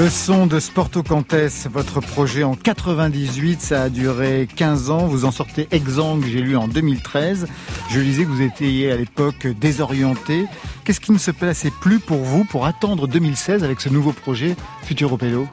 Le 0.06 0.10
son 0.10 0.46
de 0.46 0.60
Sporto 0.60 1.02
Cantes, 1.02 1.34
votre 1.72 2.00
projet 2.00 2.44
en 2.44 2.54
98, 2.54 3.60
ça 3.60 3.82
a 3.82 3.88
duré 3.88 4.46
15 4.54 4.90
ans. 4.90 5.08
Vous 5.08 5.24
en 5.24 5.32
sortez 5.32 5.66
exsangue, 5.72 6.24
j'ai 6.24 6.42
lu 6.42 6.56
en 6.56 6.68
2013. 6.68 7.48
Je 7.90 7.98
lisais 7.98 8.22
que 8.22 8.28
vous 8.28 8.42
étiez 8.42 8.92
à 8.92 8.96
l'époque 8.96 9.48
désorienté. 9.48 10.46
Qu'est-ce 10.84 11.00
qui 11.00 11.10
ne 11.10 11.18
se 11.18 11.32
plaçait 11.32 11.72
plus 11.80 11.98
pour 11.98 12.18
vous 12.18 12.44
pour 12.44 12.66
attendre 12.66 13.08
2016 13.08 13.64
avec 13.64 13.80
ce 13.80 13.88
nouveau 13.88 14.12
projet 14.12 14.54
Futuro 14.84 15.16
Pelo? 15.16 15.48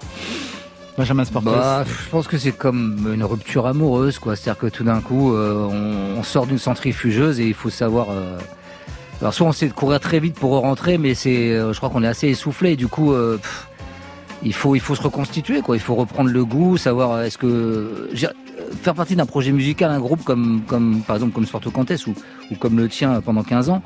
Benjamin 0.99 1.25
Sportes. 1.25 1.45
Bah, 1.45 1.83
je 1.87 2.09
pense 2.11 2.27
que 2.27 2.37
c'est 2.37 2.51
comme 2.51 3.11
une 3.11 3.23
rupture 3.23 3.65
amoureuse, 3.65 4.19
quoi. 4.19 4.35
C'est-à-dire 4.35 4.61
que 4.61 4.67
tout 4.67 4.83
d'un 4.83 5.01
coup, 5.01 5.33
euh, 5.33 5.67
on, 6.15 6.21
sort 6.21 6.45
d'une 6.45 6.59
centrifugeuse 6.59 7.39
et 7.39 7.47
il 7.47 7.55
faut 7.55 7.71
savoir. 7.71 8.11
euh, 8.11 8.37
Alors 9.19 9.33
soit 9.33 9.47
on 9.47 9.51
sait 9.51 9.67
courir 9.69 9.99
très 9.99 10.19
vite 10.19 10.35
pour 10.35 10.51
rentrer, 10.51 10.99
mais 10.99 11.15
c'est, 11.15 11.53
euh, 11.53 11.73
je 11.73 11.77
crois 11.79 11.89
qu'on 11.89 12.03
est 12.03 12.07
assez 12.07 12.27
essoufflé. 12.27 12.75
Du 12.75 12.85
coup, 12.85 13.15
il 14.45 14.53
faut, 14.53 14.75
se 14.75 15.01
reconstituer, 15.01 15.61
quoi. 15.61 15.75
Il 15.75 15.79
faut 15.79 15.95
reprendre 15.95 16.29
le 16.29 16.45
goût, 16.45 16.77
savoir 16.77 17.11
euh, 17.11 17.23
est-ce 17.23 17.37
que 17.37 17.47
euh, 17.47 18.09
faire 18.81 18.93
partie 18.93 19.15
d'un 19.15 19.25
projet 19.25 19.51
musical, 19.51 19.91
un 19.91 19.99
groupe 19.99 20.23
comme, 20.23 20.61
comme 20.67 21.01
par 21.01 21.15
exemple 21.15 21.33
comme 21.33 21.45
Sporto 21.45 21.71
Cantes 21.71 22.07
ou, 22.07 22.13
ou 22.53 22.55
comme 22.57 22.77
le 22.77 22.87
tien 22.89 23.21
pendant 23.21 23.43
15 23.43 23.69
ans. 23.69 23.81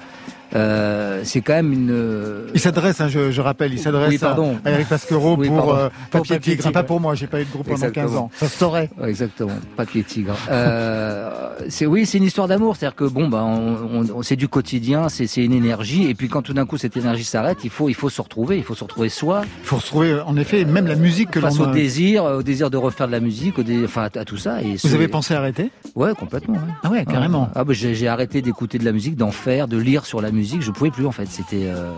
euh, 0.56 1.22
c'est 1.26 1.42
quand 1.42 1.54
même 1.56 1.74
une. 1.74 1.90
euh, 1.92 2.48
Il 2.54 2.60
s'adresse, 2.62 3.02
hein, 3.02 3.10
je, 3.10 3.32
je 3.32 3.42
rappelle, 3.42 3.74
il 3.74 3.80
s'adresse 3.80 4.10
Oui, 4.10 4.20
à, 4.66 4.70
Eric 4.72 4.88
Pasquero 4.88 5.36
Oui, 5.38 5.50
pour 5.50 5.74
euh, 5.74 5.90
Papier 6.10 6.36
Papier 6.38 6.40
Tigre. 6.54 6.64
Tigre. 6.64 6.74
Pas 6.74 6.84
pour 6.84 7.02
moi, 7.02 7.16
j'ai 7.16 7.28
pas 7.28 7.42
eu 7.42 7.46
de 7.46 7.50
groupe 7.52 7.66
pendant 7.68 7.80
15 7.82 7.88
Exactement. 7.90 8.20
ans. 8.26 8.32
Ça 8.34 8.48
se 8.48 8.58
saurait. 8.58 8.90
Exactement, 9.06 9.52
papier 9.76 10.04
tigre. 10.04 10.36
Euh, 10.50 11.50
c'est 11.70 11.86
oui, 11.86 12.06
c'est 12.06 12.18
une 12.18 12.24
histoire 12.24 12.48
d'amour, 12.48 12.78
c'est-à-dire 12.78 12.96
que 12.96 13.04
bon, 13.04 13.28
bah, 13.28 13.44
on, 13.44 14.06
on- 14.16 14.22
c'est 14.24 14.36
du 14.38 14.48
quotidien, 14.48 15.10
c'est 15.10 15.26
une 15.44 15.52
énergie, 15.54 16.10
et 16.10 16.16
puis 16.16 16.30
quand 16.30 16.42
tout 16.44 16.54
d'un 16.54 16.66
coup 16.66 16.78
cette 16.78 16.96
énergie 16.96 17.24
s'arrête, 17.26 17.58
il 17.66 17.70
faut 17.70 17.90
il 17.90 17.94
faut 17.96 18.10
se 18.10 18.22
retrouver, 18.22 18.58
il 18.58 18.64
faut 18.64 18.76
se 18.76 18.84
retrouver 18.86 19.10
soi, 19.10 19.42
Il 19.64 19.66
faut 19.68 19.76
retrouver, 19.78 20.20
en 20.26 20.38
effet, 20.38 20.64
même 20.66 20.88
la 20.88 20.96
musique 20.96 21.32
que 21.32 21.42
face 21.42 21.58
l'on 21.58 21.66
au 21.66 21.70
a. 21.70 21.74
désir, 21.74 22.24
au 22.24 22.44
désir 22.44 22.70
de 22.70 22.78
refaire 22.78 23.08
de 23.08 23.12
la 23.12 23.20
musique, 23.20 23.60
au 23.60 23.64
enfin 23.84 24.08
à, 24.16 24.24
tout 24.26 24.38
ça. 24.38 24.62
Et 24.62 24.76
Vous 24.82 24.96
avez 24.96 25.08
pensé 25.10 25.34
arrêter? 25.34 25.72
Ouais, 25.96 26.14
complètement. 26.14 26.56
ouais. 26.56 26.62
Ah 26.84 26.90
ouais, 26.90 27.06
carrément. 27.06 27.50
Ah 27.54 27.64
bah 27.66 27.74
j'ai 27.74 28.08
arrêté 28.08 28.42
d'écouter 28.58 28.80
de 28.80 28.86
la 28.86 28.92
musique, 28.92 29.16
d'en 29.16 29.30
faire, 29.30 29.68
de 29.68 29.78
lire 29.78 30.08
sur 30.08 30.20
la 30.20 30.32
musique, 30.32 30.64
je 30.64 30.72
pouvais 30.72 30.90
plus 30.90 31.06
en 31.06 31.12
fait. 31.12 31.28
C'était 31.28 31.68
euh, 31.68 31.92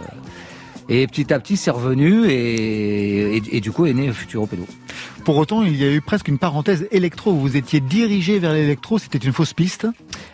et 0.90 1.08
petit 1.08 1.32
à 1.34 1.40
petit 1.40 1.56
c'est 1.56 1.72
revenu 1.72 2.30
et, 2.30 3.38
et, 3.38 3.56
et 3.56 3.62
du 3.62 3.72
coup 3.72 3.86
est 3.86 3.94
né 3.94 4.12
Futuro 4.12 4.46
Pédo. 4.46 4.66
Pour 5.24 5.38
autant, 5.38 5.64
il 5.64 5.78
y 5.78 5.86
a 5.86 5.92
eu 5.92 6.02
presque 6.02 6.28
une 6.28 6.38
parenthèse 6.38 6.86
électro. 6.92 7.32
Vous 7.32 7.56
étiez 7.56 7.80
dirigé 7.80 8.40
vers 8.40 8.52
l'électro, 8.52 8.98
c'était 8.98 9.20
une 9.20 9.32
fausse 9.32 9.54
piste. 9.54 9.88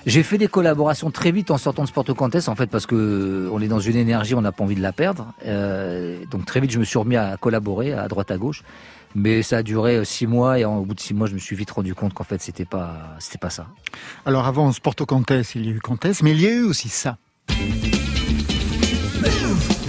J'ai 0.07 0.23
fait 0.23 0.39
des 0.39 0.47
collaborations 0.47 1.11
très 1.11 1.31
vite 1.31 1.51
en 1.51 1.59
sortant 1.59 1.83
de 1.83 1.89
Sporto 1.89 2.15
Cantes, 2.15 2.47
en 2.47 2.55
fait, 2.55 2.71
parce 2.71 2.87
que 2.87 3.47
on 3.51 3.61
est 3.61 3.67
dans 3.67 3.79
une 3.79 3.97
énergie, 3.97 4.33
on 4.33 4.41
n'a 4.41 4.51
pas 4.51 4.63
envie 4.63 4.75
de 4.75 4.81
la 4.81 4.93
perdre. 4.93 5.33
Euh, 5.45 6.17
donc 6.31 6.45
très 6.45 6.59
vite, 6.59 6.71
je 6.71 6.79
me 6.79 6.85
suis 6.85 6.97
remis 6.97 7.17
à 7.17 7.37
collaborer 7.37 7.93
à 7.93 8.07
droite 8.07 8.31
à 8.31 8.37
gauche. 8.37 8.63
Mais 9.15 9.41
ça 9.43 9.57
a 9.57 9.63
duré 9.63 9.95
euh, 9.95 10.03
six 10.03 10.27
mois 10.27 10.59
et 10.59 10.65
en- 10.65 10.77
au 10.77 10.85
bout 10.85 10.93
de 10.93 10.99
six 10.99 11.13
mois, 11.13 11.27
je 11.27 11.33
me 11.33 11.39
suis 11.39 11.55
vite 11.55 11.71
rendu 11.71 11.95
compte 11.95 12.13
qu'en 12.13 12.25
fait, 12.25 12.41
c'était 12.41 12.65
pas, 12.65 13.15
c'était 13.19 13.37
pas 13.37 13.49
ça. 13.49 13.67
Alors 14.25 14.45
avant 14.45 14.71
Sporto 14.73 15.05
Cantes, 15.05 15.31
il 15.55 15.65
y 15.65 15.69
a 15.69 15.71
eu 15.71 15.79
Cantes, 15.79 16.21
mais 16.21 16.31
il 16.31 16.41
y 16.41 16.47
a 16.47 16.51
eu 16.51 16.63
aussi 16.63 16.89
ça. 16.89 17.17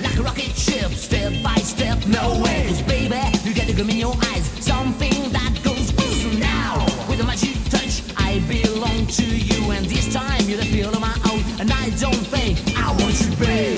Like 0.03 0.19
a 0.19 0.23
rocket 0.23 0.57
ship, 0.57 0.93
step 0.95 1.33
by 1.43 1.61
step, 1.61 1.99
no 2.07 2.41
way. 2.43 2.67
'Cause 2.69 2.83
baby, 2.83 3.17
you 3.45 3.53
get 3.53 3.67
the 3.67 3.75
gleam 3.75 3.91
in 3.91 3.99
your 3.99 4.15
eyes. 4.33 4.45
Something 4.61 5.31
that 5.33 5.53
goes 5.65 5.91
boom 5.93 6.39
now. 6.39 6.87
With 7.09 7.21
a 7.21 7.25
magic 7.25 7.57
touch, 7.69 8.03
I 8.17 8.39
belong 8.47 9.07
to 9.17 9.25
you. 9.25 9.73
And 9.73 9.87
this 9.89 10.13
time, 10.13 10.49
you're 10.49 10.59
the 10.61 10.67
feel 10.67 10.91
of 10.91 11.01
my 11.01 11.15
own. 11.31 11.43
And 11.61 11.71
I 11.73 11.91
don't 12.01 12.25
think 12.31 12.59
I 12.77 12.91
want 13.03 13.21
you, 13.21 13.35
babe. 13.37 13.76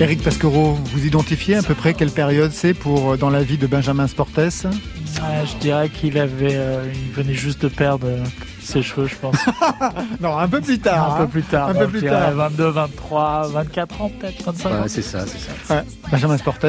Eric 0.00 0.22
Pasquero, 0.22 0.72
vous 0.72 1.06
identifiez 1.06 1.56
à 1.56 1.62
peu 1.62 1.74
près 1.74 1.94
quelle 1.94 2.10
période 2.10 2.50
c'est 2.50 2.74
pour 2.74 3.12
euh, 3.12 3.16
dans 3.16 3.30
la 3.30 3.42
vie 3.42 3.58
de 3.58 3.66
Benjamin 3.66 4.06
Sportes? 4.06 4.36
Ouais, 4.36 5.46
je 5.46 5.56
dirais 5.60 5.88
qu'il 5.90 6.18
avait, 6.18 6.56
euh, 6.56 6.84
il 6.92 7.12
venait 7.12 7.34
juste 7.34 7.62
de 7.62 7.68
perdre 7.68 8.08
euh, 8.08 8.24
ses 8.64 8.82
cheveux, 8.82 9.06
je 9.06 9.14
pense. 9.16 9.36
Non, 10.20 10.38
un 10.38 10.48
peu 10.48 10.60
plus 10.60 10.78
tard. 10.78 11.14
un 11.14 11.16
peu 11.18 11.22
hein. 11.22 11.26
plus 11.26 11.42
tard. 11.42 11.68
Un 11.70 11.74
peu 11.74 11.88
plus 11.88 12.02
tard. 12.02 12.32
22, 12.32 12.68
23, 12.68 13.48
24 13.48 14.00
ans 14.02 14.10
peut-être, 14.20 14.44
25 14.44 14.68
ans. 14.70 14.82
Ouais, 14.82 14.88
c'est 14.88 15.02
ça, 15.02 15.24
c'est 15.26 15.38
ça. 15.38 15.74
Ouais. 15.74 15.82
Benjamin 16.10 16.38
Sportes, 16.38 16.64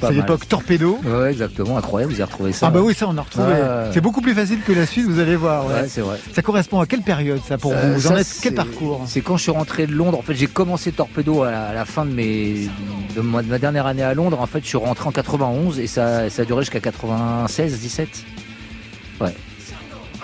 c'est 0.00 0.10
l'époque 0.12 0.48
Torpedo. 0.48 0.98
Ouais, 1.04 1.30
exactement, 1.30 1.78
incroyable, 1.78 2.12
vous 2.12 2.20
avez 2.20 2.30
retrouvé 2.30 2.52
ça. 2.52 2.66
Ah 2.68 2.70
bah 2.70 2.80
oui, 2.82 2.94
ça 2.94 3.06
on 3.08 3.16
a 3.16 3.22
retrouvé. 3.22 3.46
Ouais, 3.46 3.60
ouais. 3.60 3.90
C'est 3.92 4.00
beaucoup 4.00 4.20
plus 4.20 4.34
facile 4.34 4.60
que 4.62 4.72
la 4.72 4.86
suite, 4.86 5.06
vous 5.06 5.18
allez 5.20 5.36
voir. 5.36 5.66
ouais. 5.66 5.74
Ouais, 5.74 5.88
c'est 5.88 6.00
vrai. 6.00 6.18
Ça 6.34 6.42
correspond 6.42 6.80
à 6.80 6.86
quelle 6.86 7.02
période 7.02 7.40
ça 7.46 7.58
pour 7.58 7.72
Euh, 7.72 7.92
vous 7.94 8.00
Vous 8.00 8.06
en 8.08 8.16
êtes 8.16 8.26
quel 8.42 8.50
c'est- 8.52 8.56
parcours 8.56 9.02
C'est 9.06 9.20
quand 9.20 9.36
je 9.36 9.42
suis 9.42 9.52
rentré 9.52 9.86
de 9.86 9.92
Londres. 9.92 10.18
En 10.18 10.22
fait, 10.22 10.34
j'ai 10.34 10.46
commencé 10.46 10.92
Torpedo 10.92 11.42
à 11.42 11.50
la, 11.50 11.66
à 11.68 11.74
la 11.74 11.84
fin 11.84 12.04
de 12.04 12.10
mes 12.12 12.68
de 13.14 13.20
ma, 13.20 13.42
de 13.42 13.48
ma 13.48 13.58
dernière 13.58 13.86
année 13.86 14.02
à 14.02 14.14
Londres. 14.14 14.40
En 14.40 14.46
fait, 14.46 14.60
je 14.62 14.66
suis 14.68 14.76
rentré 14.78 15.08
en 15.08 15.12
91 15.12 15.78
et 15.78 15.86
ça, 15.86 16.28
ça 16.30 16.42
a 16.42 16.44
duré 16.44 16.62
jusqu'à 16.62 16.80
96, 16.80 17.78
17. 17.78 18.08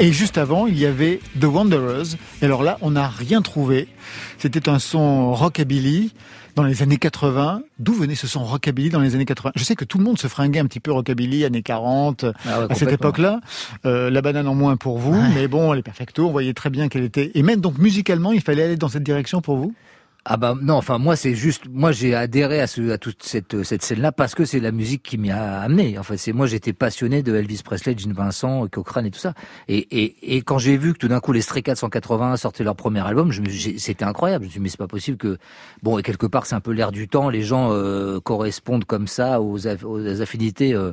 Et 0.02 0.10
juste 0.10 0.36
avant, 0.36 0.66
il 0.66 0.76
y 0.76 0.84
avait 0.84 1.20
The 1.40 1.44
Wanderers. 1.44 2.16
Et 2.40 2.46
alors 2.46 2.64
là, 2.64 2.76
on 2.80 2.90
n'a 2.90 3.06
rien 3.06 3.40
trouvé. 3.40 3.86
C'était 4.36 4.68
un 4.68 4.80
son 4.80 5.32
rockabilly 5.32 6.12
dans 6.56 6.64
les 6.64 6.82
années 6.82 6.96
80. 6.96 7.62
D'où 7.78 7.92
venait 7.92 8.16
ce 8.16 8.26
son 8.26 8.42
rockabilly 8.42 8.90
dans 8.90 8.98
les 8.98 9.14
années 9.14 9.26
80 9.26 9.52
Je 9.54 9.62
sais 9.62 9.76
que 9.76 9.84
tout 9.84 9.98
le 9.98 10.04
monde 10.04 10.18
se 10.18 10.26
fringuait 10.26 10.58
un 10.58 10.66
petit 10.66 10.80
peu 10.80 10.90
rockabilly, 10.90 11.44
années 11.44 11.62
40, 11.62 12.24
Ah 12.44 12.62
ouais, 12.62 12.66
à 12.68 12.74
cette 12.74 12.90
époque-là. 12.90 13.38
Euh, 13.86 14.10
la 14.10 14.22
banane 14.22 14.48
en 14.48 14.56
moins 14.56 14.76
pour 14.76 14.98
vous, 14.98 15.22
mais 15.36 15.46
bon, 15.46 15.72
les 15.72 15.82
perfectos, 15.82 16.26
on 16.26 16.32
voyait 16.32 16.52
très 16.52 16.70
bien 16.70 16.88
qu'elle 16.88 17.04
était. 17.04 17.30
Et 17.36 17.44
même 17.44 17.60
donc 17.60 17.78
musicalement, 17.78 18.32
il 18.32 18.40
fallait 18.40 18.64
aller 18.64 18.76
dans 18.76 18.88
cette 18.88 19.04
direction 19.04 19.40
pour 19.40 19.56
vous? 19.56 19.72
Ah 20.24 20.36
bah 20.36 20.54
non, 20.60 20.74
enfin 20.74 20.98
moi 20.98 21.16
c'est 21.16 21.34
juste, 21.34 21.64
moi 21.68 21.90
j'ai 21.90 22.14
adhéré 22.14 22.60
à, 22.60 22.68
ce, 22.68 22.90
à 22.90 22.98
toute 22.98 23.24
cette, 23.24 23.64
cette 23.64 23.82
scène-là 23.82 24.12
parce 24.12 24.36
que 24.36 24.44
c'est 24.44 24.60
la 24.60 24.70
musique 24.70 25.02
qui 25.02 25.18
m'y 25.18 25.32
a 25.32 25.60
amené. 25.62 25.98
En 25.98 26.04
fait, 26.04 26.16
c'est 26.16 26.32
moi 26.32 26.46
j'étais 26.46 26.72
passionné 26.72 27.24
de 27.24 27.34
Elvis 27.34 27.62
Presley, 27.64 27.96
Gene 27.98 28.12
Vincent, 28.12 28.68
Cochrane 28.68 29.06
et 29.06 29.10
tout 29.10 29.18
ça. 29.18 29.34
Et, 29.66 29.78
et, 29.90 30.36
et 30.36 30.42
quand 30.42 30.58
j'ai 30.58 30.76
vu 30.76 30.92
que 30.92 30.98
tout 30.98 31.08
d'un 31.08 31.18
coup 31.18 31.32
les 31.32 31.40
Stray 31.42 31.64
Cats 31.64 31.74
180 31.74 32.36
sortaient 32.36 32.62
leur 32.62 32.76
premier 32.76 33.00
album, 33.00 33.32
c'était 33.78 34.04
incroyable. 34.04 34.44
Je 34.44 34.46
me 34.46 34.50
suis 34.50 34.58
dit 34.60 34.62
mais 34.62 34.68
c'est 34.68 34.78
pas 34.78 34.86
possible 34.86 35.18
que 35.18 35.38
bon 35.82 35.98
et 35.98 36.04
quelque 36.04 36.26
part 36.26 36.46
c'est 36.46 36.54
un 36.54 36.60
peu 36.60 36.70
l'air 36.70 36.92
du 36.92 37.08
temps. 37.08 37.28
Les 37.28 37.42
gens 37.42 37.72
euh, 37.72 38.20
correspondent 38.20 38.84
comme 38.84 39.08
ça 39.08 39.40
aux, 39.40 39.66
aux 39.66 40.20
affinités 40.20 40.72
euh, 40.72 40.92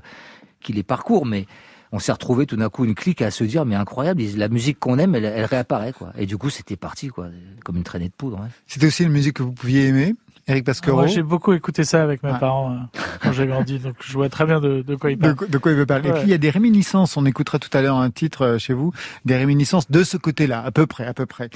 qui 0.59 0.73
les 0.73 0.83
parcourent, 0.83 1.27
mais 1.27 1.45
on 1.91 1.99
s'est 1.99 2.11
retrouvé 2.11 2.45
tout 2.45 2.55
d'un 2.55 2.69
coup 2.69 2.85
une 2.85 2.95
clique 2.95 3.21
à 3.21 3.31
se 3.31 3.43
dire 3.43 3.65
mais 3.65 3.75
incroyable, 3.75 4.21
la 4.37 4.47
musique 4.49 4.79
qu'on 4.79 4.97
aime, 4.99 5.15
elle, 5.15 5.25
elle 5.25 5.45
réapparaît 5.45 5.93
quoi. 5.93 6.11
Et 6.17 6.25
du 6.25 6.37
coup, 6.37 6.49
c'était 6.49 6.75
parti 6.75 7.07
quoi, 7.07 7.27
comme 7.65 7.77
une 7.77 7.83
traînée 7.83 8.07
de 8.09 8.13
poudre. 8.13 8.39
ouais. 8.39 8.47
C'était 8.67 8.87
aussi 8.87 9.03
une 9.03 9.11
musique 9.11 9.35
que 9.37 9.43
vous 9.43 9.51
pouviez 9.53 9.87
aimer, 9.87 10.15
Eric 10.47 10.65
Pasquero 10.65 10.97
Moi, 10.97 11.05
j'ai 11.07 11.21
beaucoup 11.21 11.53
écouté 11.53 11.83
ça 11.83 12.01
avec 12.01 12.23
mes 12.23 12.31
Ouais. 12.31 12.39
parents 12.39 12.71
euh, 12.73 12.75
quand 13.21 13.31
j'ai 13.33 13.45
grandi, 13.45 13.77
donc 13.77 13.95
je 14.01 14.13
vois 14.13 14.29
très 14.29 14.45
bien 14.47 14.59
de, 14.59 14.81
de 14.81 14.95
quoi 14.95 15.11
ils 15.11 15.15
de, 15.17 15.21
parlent. 15.21 15.35
quoi- 15.35 15.47
de 15.47 15.57
quoi 15.59 15.71
il 15.71 15.77
veut 15.77 15.85
parler. 15.85 16.09
Et 16.09 16.13
puis 16.13 16.21
il 16.23 16.29
y 16.29 16.33
a 16.33 16.39
des 16.39 16.49
réminiscences. 16.49 17.17
On 17.17 17.25
écoutera 17.27 17.59
tout 17.59 17.69
à 17.77 17.81
l'heure 17.83 17.97
un 17.97 18.09
titre 18.09 18.43
euh, 18.43 18.57
chez 18.57 18.73
vous, 18.73 18.91
des 19.25 19.35
réminiscences 19.37 19.91
de 19.91 20.03
ce 20.03 20.17
côté-là, 20.17 20.63
à 20.63 20.71
peu 20.71 20.87
près, 20.87 21.05
à 21.05 21.13
peu 21.13 21.27
près. 21.27 21.49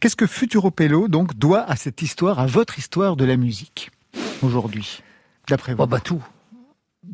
Qu'est-ce 0.00 0.16
que 0.16 0.26
Futuro 0.26 0.70
Pello 0.70 1.08
donc 1.08 1.34
doit 1.36 1.60
à 1.62 1.76
cette 1.76 2.00
histoire, 2.00 2.38
à 2.38 2.46
votre 2.46 2.78
histoire 2.78 3.16
de 3.16 3.26
la 3.26 3.36
musique 3.36 3.90
aujourd'hui, 4.42 5.02
d'après 5.48 5.74
vous? 5.74 5.82
Oh 5.82 5.86
bah 5.86 6.00
tout. 6.00 6.22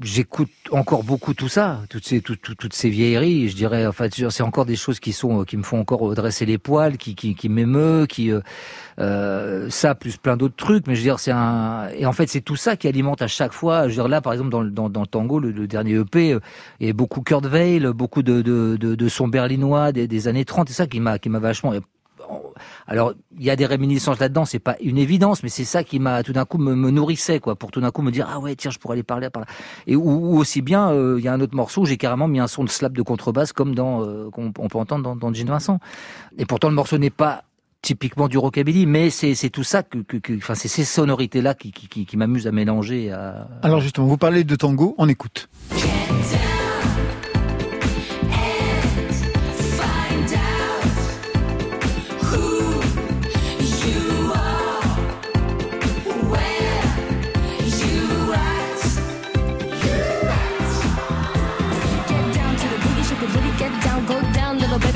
J'écoute 0.03 0.51
encore 0.73 1.05
beaucoup 1.05 1.35
tout 1.35 1.49
ça, 1.49 1.83
toutes 1.89 2.05
ces 2.05 2.21
tout- 2.21 2.35
tout- 2.37 2.55
toutes 2.57 2.73
ces 2.75 2.91
vieilleries. 2.91 3.49
Je 3.49 3.55
dirais, 3.55 3.87
enfin, 3.87 4.09
c'est 4.11 4.43
encore 4.43 4.65
des 4.67 4.75
choses 4.77 4.99
qui 4.99 5.13
sont 5.13 5.45
qui 5.45 5.57
me 5.57 5.63
font 5.63 5.79
encore 5.79 6.13
dresser 6.15 6.47
les 6.47 6.59
poils, 6.59 6.97
qui 6.97 7.15
qui, 7.15 7.35
qui 7.37 7.49
m'émeut, 7.49 8.07
qui 8.09 8.33
euh, 8.33 8.41
euh, 8.99 9.71
ça 9.71 9.95
plus 9.95 10.17
plein 10.17 10.37
d'autres 10.37 10.57
trucs. 10.57 10.87
Mais 10.89 10.95
je 10.97 11.01
veux 11.01 11.05
dire, 11.05 11.21
c'est 11.21 11.33
un 11.33 11.89
et 11.97 12.07
en 12.07 12.13
fait 12.13 12.29
c'est 12.29 12.41
tout 12.41 12.57
ça 12.57 12.77
qui 12.77 12.89
alimente 12.89 13.23
à 13.23 13.29
chaque 13.29 13.53
fois. 13.53 13.85
Je 13.85 13.89
veux 13.91 13.95
dire 14.03 14.09
là, 14.09 14.21
par 14.21 14.33
exemple 14.33 14.51
dans 14.51 14.65
dans, 14.65 14.91
dans 14.91 15.03
le 15.03 15.07
tango, 15.07 15.39
le, 15.41 15.51
le 15.53 15.67
dernier 15.69 15.95
EP, 15.95 16.33
euh, 16.35 16.41
il 16.81 16.87
y 16.89 16.91
a 16.91 16.93
beaucoup 16.95 17.21
Kurt 17.23 17.47
Weill, 17.47 17.89
beaucoup 17.93 18.23
de 18.23 18.43
de, 18.43 18.77
de, 18.81 18.95
de 18.97 19.09
sons 19.09 19.29
berlinois 19.29 19.93
des, 19.93 20.09
des 20.09 20.29
années 20.29 20.45
30. 20.45 20.69
C'est 20.69 20.75
ça 20.75 20.87
qui 20.89 21.01
m'a 21.01 21.19
qui 21.19 21.29
m'a 21.29 21.39
vachement 21.41 21.73
alors, 22.87 23.15
il 23.39 23.45
y 23.45 23.51
a 23.51 23.57
des 23.57 23.67
réminiscences 23.67 24.19
là-dedans, 24.19 24.45
c'est 24.45 24.59
pas 24.59 24.77
une 24.81 24.99
évidence, 24.99 25.43
mais 25.43 25.49
c'est 25.49 25.65
ça 25.65 25.85
qui 25.85 25.99
m'a 25.99 26.23
tout 26.23 26.33
d'un 26.33 26.45
coup 26.45 26.59
me, 26.59 26.75
me 26.75 26.91
nourrissait, 26.91 27.41
quoi, 27.41 27.57
pour 27.57 27.71
tout 27.71 27.81
d'un 27.81 27.91
coup 27.91 28.03
me 28.03 28.11
dire 28.11 28.29
ah 28.31 28.39
ouais 28.41 28.55
tiens 28.57 28.71
je 28.71 28.79
pourrais 28.79 28.95
aller 28.95 29.03
parler 29.03 29.31
par 29.31 29.41
là. 29.43 29.47
Et 29.87 29.97
ou, 29.97 30.03
ou 30.35 30.39
aussi 30.39 30.63
bien, 30.63 30.91
euh, 30.91 31.17
il 31.19 31.25
y 31.25 31.29
a 31.29 31.33
un 31.33 31.41
autre 31.41 31.55
morceau 31.57 31.83
où 31.83 31.87
j'ai 31.87 31.97
carrément 31.97 32.29
mis 32.29 32.41
un 32.41 32.47
son 32.47 32.65
de 32.65 32.69
slap 32.71 32.93
de 32.93 33.03
contrebasse 33.03 33.53
comme 33.53 33.75
dans 33.75 34.03
euh, 34.03 34.31
qu'on 34.31 34.53
on 34.59 34.69
peut 34.69 34.79
entendre 34.79 35.03
dans, 35.05 35.17
dans 35.17 35.33
Gene 35.33 35.49
Vincent. 35.49 35.79
Et 36.39 36.47
pourtant 36.47 36.69
le 36.69 36.75
morceau 36.75 36.99
n'est 36.99 37.11
pas 37.11 37.45
typiquement 37.83 38.29
du 38.29 38.39
rockabilly, 38.39 38.87
mais 38.87 39.11
c'est 39.11 39.35
c'est 39.35 39.51
tout 39.51 39.65
ça 39.65 39.83
que, 39.83 39.99
que, 39.99 40.17
que- 40.17 40.37
enfin 40.37 40.55
c'est 40.55 40.69
ces 40.69 40.85
sonorités 40.85 41.43
là 41.43 41.55
qui 41.55 41.71
qui, 41.71 41.87
qui, 41.89 42.07
qui 42.07 42.17
m'amusent 42.17 42.47
à 42.47 42.53
mélanger. 42.53 43.13
À... 43.13 43.47
Alors 43.63 43.81
justement, 43.81 44.07
vous 44.07 44.17
parlez 44.17 44.45
de 44.45 44.57
tango, 44.57 44.95
on 44.99 45.09
écoute. 45.09 45.49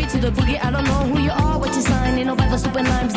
To 0.09 0.19
the 0.19 0.31
boogie. 0.31 0.59
I 0.65 0.71
don't 0.71 0.85
know 0.85 1.03
who 1.11 1.21
you 1.21 1.31
are, 1.31 1.59
what 1.59 1.75
you 1.75 1.83
sign, 1.83 2.19
ain't 2.19 2.27
no 2.27 2.35
Bible 2.35 2.59
super 2.59 2.83
limes. 2.83 3.15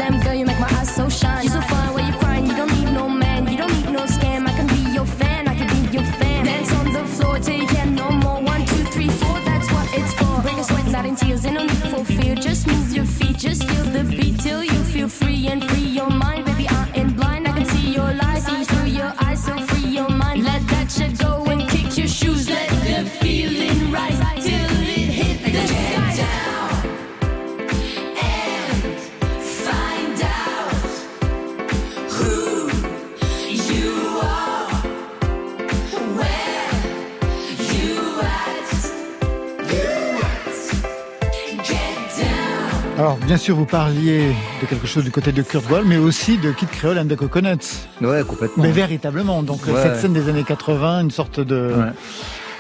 Bien 43.31 43.37
sûr, 43.37 43.55
vous 43.55 43.65
parliez 43.65 44.33
de 44.61 44.65
quelque 44.67 44.85
chose 44.87 45.05
du 45.05 45.09
côté 45.11 45.31
de 45.31 45.41
Kurt 45.41 45.63
Weill, 45.71 45.85
mais 45.85 45.95
aussi 45.95 46.37
de 46.37 46.51
Kid 46.51 46.67
Creole 46.69 46.99
and 46.99 47.05
the 47.05 47.15
Coconuts. 47.15 47.87
Ouais 48.01 48.23
complètement. 48.27 48.61
Mais 48.61 48.73
véritablement, 48.73 49.41
donc 49.41 49.65
Ouais. 49.67 49.81
cette 49.81 49.95
scène 50.01 50.11
des 50.11 50.27
années 50.27 50.43
80, 50.43 50.99
une 51.03 51.11
sorte 51.11 51.39
de, 51.39 51.71
Ouais. 51.73 51.91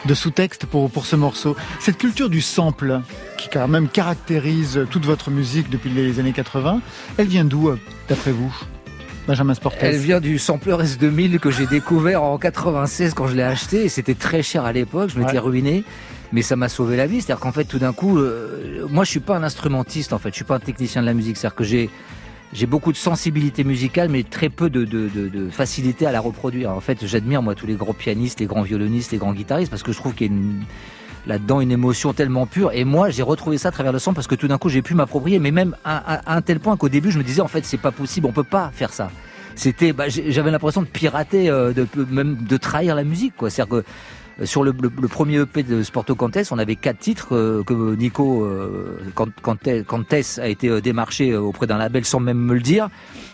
de 0.05 0.13
sous-texte 0.13 0.65
pour, 0.67 0.89
pour 0.89 1.05
ce 1.05 1.17
morceau. 1.17 1.57
Cette 1.81 1.97
culture 1.97 2.29
du 2.29 2.39
sample, 2.39 3.01
qui 3.37 3.49
quand 3.49 3.67
même 3.67 3.89
caractérise 3.89 4.85
toute 4.89 5.05
votre 5.05 5.29
musique 5.29 5.69
depuis 5.69 5.89
les 5.89 6.21
années 6.21 6.31
80, 6.31 6.79
elle 7.17 7.27
vient 7.27 7.43
d'où, 7.43 7.71
d'après 8.07 8.31
vous 8.31 8.55
Benjamin 9.27 9.53
Sportes 9.55 9.75
Elle 9.81 9.97
vient 9.97 10.21
du 10.21 10.39
sampler 10.39 10.71
S2000 10.71 11.39
que 11.39 11.51
j'ai 11.51 11.65
découvert 11.67 12.23
en 12.23 12.37
96 12.37 13.13
quand 13.13 13.27
je 13.27 13.35
l'ai 13.35 13.43
acheté 13.43 13.83
et 13.83 13.89
c'était 13.89 14.15
très 14.15 14.41
cher 14.41 14.63
à 14.63 14.71
l'époque, 14.71 15.09
je 15.13 15.19
m'étais 15.19 15.33
Ouais. 15.33 15.39
ruiné. 15.39 15.83
Mais 16.33 16.41
ça 16.41 16.55
m'a 16.55 16.69
sauvé 16.69 16.95
la 16.97 17.07
vie, 17.07 17.21
c'est-à-dire 17.21 17.41
qu'en 17.41 17.51
fait 17.51 17.65
tout 17.65 17.79
d'un 17.79 17.93
coup, 17.93 18.17
euh, 18.17 18.85
moi 18.89 19.03
je 19.03 19.09
suis 19.09 19.19
pas 19.19 19.35
un 19.35 19.43
instrumentiste 19.43 20.13
en 20.13 20.17
fait, 20.19 20.29
je 20.29 20.35
suis 20.35 20.45
pas 20.45 20.55
un 20.55 20.59
technicien 20.59 21.01
de 21.01 21.05
la 21.07 21.13
musique, 21.13 21.35
c'est-à-dire 21.37 21.55
que 21.55 21.63
j'ai 21.63 21.89
j'ai 22.53 22.65
beaucoup 22.65 22.91
de 22.91 22.97
sensibilité 22.97 23.63
musicale, 23.63 24.09
mais 24.09 24.23
très 24.23 24.49
peu 24.49 24.69
de, 24.69 24.83
de, 24.83 25.07
de, 25.07 25.29
de 25.29 25.49
facilité 25.49 26.05
à 26.05 26.11
la 26.11 26.19
reproduire. 26.19 26.71
En 26.71 26.81
fait, 26.81 27.05
j'admire 27.05 27.41
moi 27.41 27.55
tous 27.55 27.65
les 27.65 27.75
grands 27.75 27.93
pianistes, 27.93 28.41
les 28.41 28.45
grands 28.45 28.61
violonistes, 28.61 29.13
les 29.13 29.17
grands 29.17 29.31
guitaristes, 29.33 29.69
parce 29.71 29.83
que 29.83 29.93
je 29.93 29.97
trouve 29.97 30.13
qu'il 30.13 30.27
y 30.27 30.29
a 30.29 30.33
une, 30.33 30.63
là-dedans 31.27 31.61
une 31.61 31.71
émotion 31.71 32.11
tellement 32.11 32.47
pure. 32.47 32.71
Et 32.73 32.83
moi, 32.83 33.09
j'ai 33.09 33.23
retrouvé 33.23 33.57
ça 33.57 33.69
à 33.69 33.71
travers 33.71 33.93
le 33.93 33.99
son 33.99 34.13
parce 34.13 34.27
que 34.27 34.35
tout 34.35 34.49
d'un 34.49 34.57
coup, 34.57 34.67
j'ai 34.67 34.81
pu 34.81 34.95
m'approprier, 34.95 35.39
mais 35.39 35.51
même 35.51 35.77
à, 35.85 36.15
à- 36.15 36.33
à 36.33 36.35
un 36.35 36.41
tel 36.41 36.59
point 36.59 36.75
qu'au 36.75 36.89
début, 36.89 37.09
je 37.09 37.19
me 37.19 37.23
disais 37.23 37.39
en 37.41 37.47
fait, 37.47 37.63
c'est 37.63 37.77
pas 37.77 37.91
possible, 37.91 38.27
on 38.27 38.33
peut 38.33 38.43
pas 38.43 38.69
faire 38.73 38.91
ça. 38.91 39.11
C'était, 39.55 39.93
bah, 39.93 40.09
j'avais 40.09 40.51
l'impression 40.51 40.81
de 40.81 40.87
pirater, 40.87 41.49
euh, 41.49 41.71
de 41.71 41.87
même 42.09 42.35
de 42.35 42.57
trahir 42.57 42.95
la 42.95 43.05
musique, 43.05 43.33
quoi. 43.37 43.49
C'est-à-dire 43.49 43.77
que 43.79 43.85
sur 44.43 44.63
le, 44.63 44.73
le- 44.81 44.91
le 45.01 45.07
premier 45.07 45.37
EP 45.39 45.63
de 45.63 45.83
Sporto 45.83 46.15
Cantes, 46.15 46.37
on 46.51 46.57
avait 46.57 46.75
quatre 46.75 46.99
titres 46.99 47.35
euh, 47.35 47.63
que 47.63 47.95
Nico 47.95 48.43
euh, 48.45 48.97
a 50.39 50.47
été 50.47 50.67
euh, 50.69 50.81
démarché 50.81 51.31
euh, 51.31 51.39
auprès 51.39 51.67
d'un 51.67 51.77
label 51.77 52.05
sans 52.05 52.19
même 52.19 52.37
me 52.39 52.53
le 52.53 52.59
dire. 52.61 52.89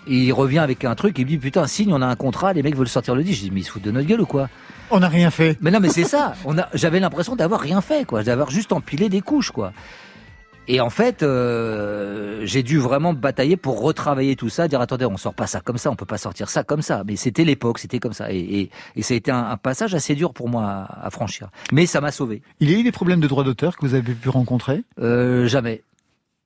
Et 0.08 0.16
il 0.18 0.32
revient 0.34 0.60
avec 0.60 0.86
un 0.86 0.96
truc, 0.96 1.18
il 1.20 1.26
me 1.26 1.30
dit 1.30 1.38
putain 1.38 1.68
signe, 1.68 1.94
on 1.94 2.02
a 2.02 2.08
un 2.08 2.16
contrat, 2.16 2.54
les 2.54 2.64
mecs 2.64 2.76
veulent 2.76 2.88
sortir 2.88 3.16
le 3.16 3.24
disque. 3.24 3.40
Je 3.40 3.44
dis 3.46 3.52
mais 3.52 3.62
ils 3.62 3.64
se 3.64 3.72
foutent 3.72 3.84
de 3.84 3.92
notre 3.92 4.08
gueule 4.08 4.22
ou 4.22 4.26
quoi? 4.26 4.50
On 4.90 5.00
n'a 5.00 5.10
rien 5.10 5.32
fait. 5.32 5.58
Mais 5.62 5.72
non 5.72 5.80
mais 5.80 5.90
c'est 5.90 6.06
ça. 6.06 6.34
On 6.46 6.58
a, 6.58 6.68
j'avais 6.74 7.00
l'impression 7.00 7.36
d'avoir 7.36 7.60
rien 7.62 7.82
fait 7.82 8.06
quoi, 8.06 8.24
d'avoir 8.24 8.50
juste 8.50 8.72
empilé 8.74 9.10
des 9.10 9.22
couches 9.22 9.52
quoi. 9.52 9.74
Et 10.70 10.82
en 10.82 10.90
fait, 10.90 11.24
euh, 11.24 12.42
j'ai 12.46 12.62
dû 12.64 12.78
vraiment 12.78 13.14
batailler 13.14 13.56
pour 13.58 13.82
retravailler 13.82 14.36
tout 14.36 14.50
ça, 14.50 14.68
dire 14.68 14.82
attendez, 14.82 15.06
on 15.06 15.16
sort 15.18 15.34
pas 15.34 15.48
ça 15.48 15.62
comme 15.62 15.78
ça, 15.78 15.90
on 15.92 15.96
peut 15.96 16.06
pas 16.06 16.18
sortir 16.18 16.50
ça 16.50 16.64
comme 16.64 16.82
ça. 16.82 17.04
Mais 17.08 17.16
c'était 17.16 17.46
l'époque, 17.46 17.80
c'était 17.80 18.00
comme 18.00 18.14
ça, 18.14 18.32
et, 18.32 18.38
et, 18.40 18.70
et 18.96 19.02
ça 19.02 19.14
a 19.14 19.18
été 19.18 19.32
un, 19.32 19.46
un 19.46 19.58
passage 19.58 19.96
assez 19.96 20.14
dur 20.16 20.34
pour 20.34 20.50
moi 20.50 20.64
à, 20.66 21.08
à 21.08 21.10
franchir. 21.10 21.50
Mais 21.72 21.86
ça 21.86 22.02
m'a 22.02 22.12
sauvé. 22.12 22.42
Il 22.60 22.70
y 22.70 22.76
a 22.76 22.80
eu 22.80 22.84
des 22.84 22.92
problèmes 22.92 23.20
de 23.22 23.28
droit 23.28 23.44
d'auteur 23.44 23.78
que 23.78 23.86
vous 23.86 23.94
avez 23.94 24.14
pu 24.14 24.30
rencontrer? 24.30 24.84
Euh, 25.00 25.48
jamais. 25.48 25.84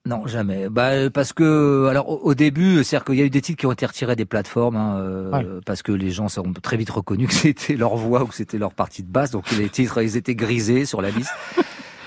Non, 0.03 0.25
jamais. 0.25 0.67
Bah 0.69 1.11
parce 1.13 1.31
que 1.31 1.85
alors 1.87 2.25
au, 2.25 2.33
début, 2.33 2.83
c'est-à-dire 2.83 3.05
qu'il 3.05 3.15
y 3.15 3.21
a 3.21 3.25
eu 3.25 3.29
des 3.29 3.41
titres 3.41 3.59
qui 3.59 3.67
ont 3.67 3.71
été 3.71 3.85
retirés 3.85 4.15
des 4.15 4.25
plateformes 4.25 4.75
hein, 4.75 4.97
euh, 4.97 5.31
Ouais. 5.31 5.45
parce 5.63 5.83
que 5.83 5.91
les 5.91 6.09
gens 6.09 6.25
ont 6.39 6.53
très 6.53 6.75
vite 6.75 6.89
reconnu 6.89 7.27
que 7.27 7.33
c'était 7.45 7.75
leur 7.75 7.95
voix 7.95 8.23
ou 8.23 8.25
que 8.27 8.33
c'était 8.35 8.57
leur 8.57 8.73
partie 8.73 9.03
de 9.03 9.11
basse, 9.11 9.29
donc 9.29 9.51
les 9.51 9.69
titres 9.69 10.01
ils 10.01 10.17
étaient 10.17 10.33
grisés 10.33 10.85
sur 10.85 11.01
la 11.03 11.11
liste. 11.11 11.31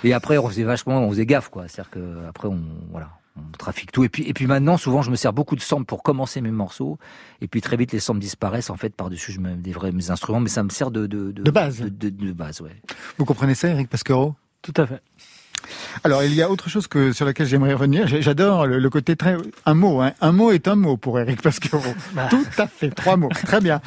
Et 0.05 0.13
après 0.13 0.39
on 0.39 0.49
faisait 0.49 0.63
vachement, 0.65 0.99
on 1.01 1.11
faisait 1.11 1.27
gaffe 1.27 1.49
quoi. 1.49 1.67
C'est-à-dire 1.69 1.91
que 1.91 2.27
après 2.29 2.49
on 2.49 2.61
voilà, 2.91 3.11
on 3.37 3.57
trafique 3.59 3.91
tout. 3.91 4.05
Et 4.05 4.09
puis 4.09 4.23
et 4.29 4.33
puis 4.35 4.47
maintenant 4.47 4.77
souvent 4.77 5.03
je 5.03 5.11
me 5.11 5.17
sers 5.17 5.33
beaucoup 5.33 5.57
de 5.57 5.61
samples 5.61 5.87
pour 5.87 6.03
commencer 6.03 6.41
mes 6.41 6.51
morceaux. 6.51 6.99
Et 7.41 7.49
puis 7.49 7.61
très 7.61 7.77
vite 7.77 7.93
les 7.93 8.01
samples 8.01 8.21
disparaissent 8.21 8.71
en 8.71 8.77
fait 8.77 8.95
par 8.95 9.11
dessus 9.11 9.33
je 9.33 9.41
mets 9.41 9.55
des 9.57 9.73
vrais 9.73 9.93
mes 9.93 10.11
instruments, 10.11 10.41
mais 10.41 10.49
ça 10.51 10.63
me 10.63 10.69
sert 10.71 10.91
de 10.91 11.07
de, 11.07 11.33
De 11.33 11.51
base. 11.51 11.81
de, 11.81 11.89
de- 11.89 12.11
de 12.11 12.33
base 12.33 12.61
ouais. 12.61 12.77
Vous 13.19 13.25
comprenez 13.25 13.55
ça, 13.55 13.69
Eric 13.69 13.89
Pasquero? 13.89 14.35
Tout 14.63 14.75
à 14.77 14.87
fait. 14.87 15.03
Alors, 16.03 16.23
il 16.23 16.35
y 16.35 16.43
a 16.43 16.51
autre 16.51 16.69
chose 16.69 16.87
que 16.87 17.13
sur 17.13 17.25
laquelle 17.25 17.47
j'aimerais 17.47 17.73
revenir. 17.73 18.07
J'adore 18.07 18.67
le, 18.67 18.79
le 18.79 18.91
côté 18.91 19.17
très 19.17 19.37
un 19.65 19.73
mot. 19.73 20.03
Hein. 20.03 20.13
Un 20.21 20.33
mot 20.33 20.51
est 20.53 20.69
un 20.69 20.75
mot 20.75 20.99
pour 20.99 21.19
Eric 21.19 21.41
Pasquero. 21.41 21.81
Tout 22.31 22.45
à 22.59 22.67
fait, 22.67 22.91
trois 22.91 23.17
mots. 23.17 23.31
Très 23.31 23.61
bien. 23.63 23.81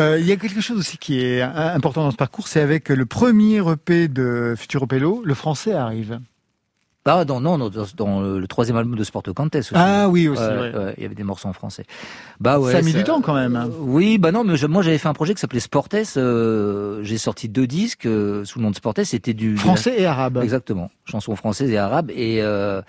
Euh, 0.00 0.18
il 0.18 0.26
y 0.26 0.32
a 0.32 0.36
quelque 0.36 0.60
chose 0.60 0.78
aussi 0.78 0.98
qui 0.98 1.20
est 1.20 1.42
euh, 1.42 1.74
important 1.74 2.02
dans 2.02 2.10
ce 2.10 2.16
parcours, 2.16 2.48
c'est 2.48 2.60
avec 2.60 2.88
le 2.88 3.06
premier 3.06 3.58
EP 3.58 4.08
de 4.08 4.54
Futuro 4.56 4.86
Pello, 4.86 5.22
le 5.24 5.34
français 5.34 5.74
arrive. 5.74 6.20
Ah 7.06 7.24
non 7.26 7.40
non, 7.40 7.56
dans, 7.58 7.70
dans 7.96 8.20
le, 8.20 8.46
troisième 8.46 8.76
album 8.76 8.94
de 8.96 9.02
Sporto 9.04 9.32
Cantes 9.34 9.56
aussi. 9.56 9.70
Ah 9.74 10.08
oui 10.08 10.28
aussi. 10.28 10.40
Ouais. 10.42 10.48
ouais, 10.72 10.94
il 10.98 11.02
y 11.02 11.06
avait 11.06 11.14
des 11.14 11.24
morceaux 11.24 11.48
en 11.48 11.52
français. 11.54 11.84
Bah 12.40 12.60
ouais. 12.60 12.70
ça 12.72 12.78
a 12.78 12.82
mis 12.82 12.92
du 12.92 13.02
temps 13.04 13.20
quand 13.22 13.34
même. 13.34 13.56
hein. 13.56 13.68
Euh, 13.68 13.78
Oui, 13.80 14.18
bah 14.18 14.32
non, 14.32 14.44
mais 14.44 14.56
je- 14.56 14.66
moi 14.66 14.82
j'avais 14.82 14.98
fait 14.98 15.08
un 15.08 15.14
projet 15.14 15.34
qui 15.34 15.40
s'appelait 15.40 15.60
Sportes. 15.60 15.94
euh, 16.18 17.00
J'ai 17.02 17.16
sorti 17.18 17.48
deux 17.48 17.66
disques 17.66 18.06
euh, 18.06 18.44
sous 18.44 18.58
le 18.58 18.64
nom 18.64 18.70
de 18.70 18.76
Sportes. 18.76 19.02
C'était 19.04 19.32
du 19.34 19.56
Français 19.56 19.94
et 19.98 20.06
arabe. 20.06 20.38
Exactement, 20.42 20.90
chansons 21.06 21.34
françaises 21.36 21.70
et 21.70 21.78
arabes. 21.78 22.10
Et 22.14 22.42
euh, 22.42 22.82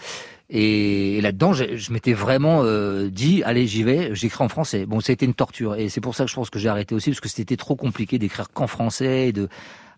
et, 0.52 1.18
et 1.18 1.22
là-dedans, 1.22 1.54
j'ai- 1.54 1.78
je 1.78 1.92
m'étais 1.94 2.14
vraiment 2.14 2.62
euh, 2.64 3.10
dit, 3.10 3.42
allez, 3.44 3.66
j'y 3.68 3.84
vais, 3.84 4.14
j'écris 4.14 4.44
en 4.44 4.50
français. 4.50 4.86
Bon, 4.86 5.00
ça 5.00 5.12
a 5.12 5.14
été 5.14 5.26
une 5.26 5.34
torture, 5.34 5.76
et 5.76 5.88
c'est 5.90 6.02
pour 6.02 6.14
ça 6.14 6.26
que 6.26 6.30
je 6.30 6.36
pense 6.36 6.50
que 6.50 6.60
j'ai 6.60 6.70
arrêté 6.70 6.94
aussi, 6.94 7.10
parce 7.10 7.22
que 7.22 7.30
c'était 7.30 7.58
trop 7.58 7.76
compliqué 7.76 8.20
d'écrire 8.20 8.50
qu'en 8.54 8.68
français, 8.68 9.30
et 9.30 9.32
de 9.32 9.48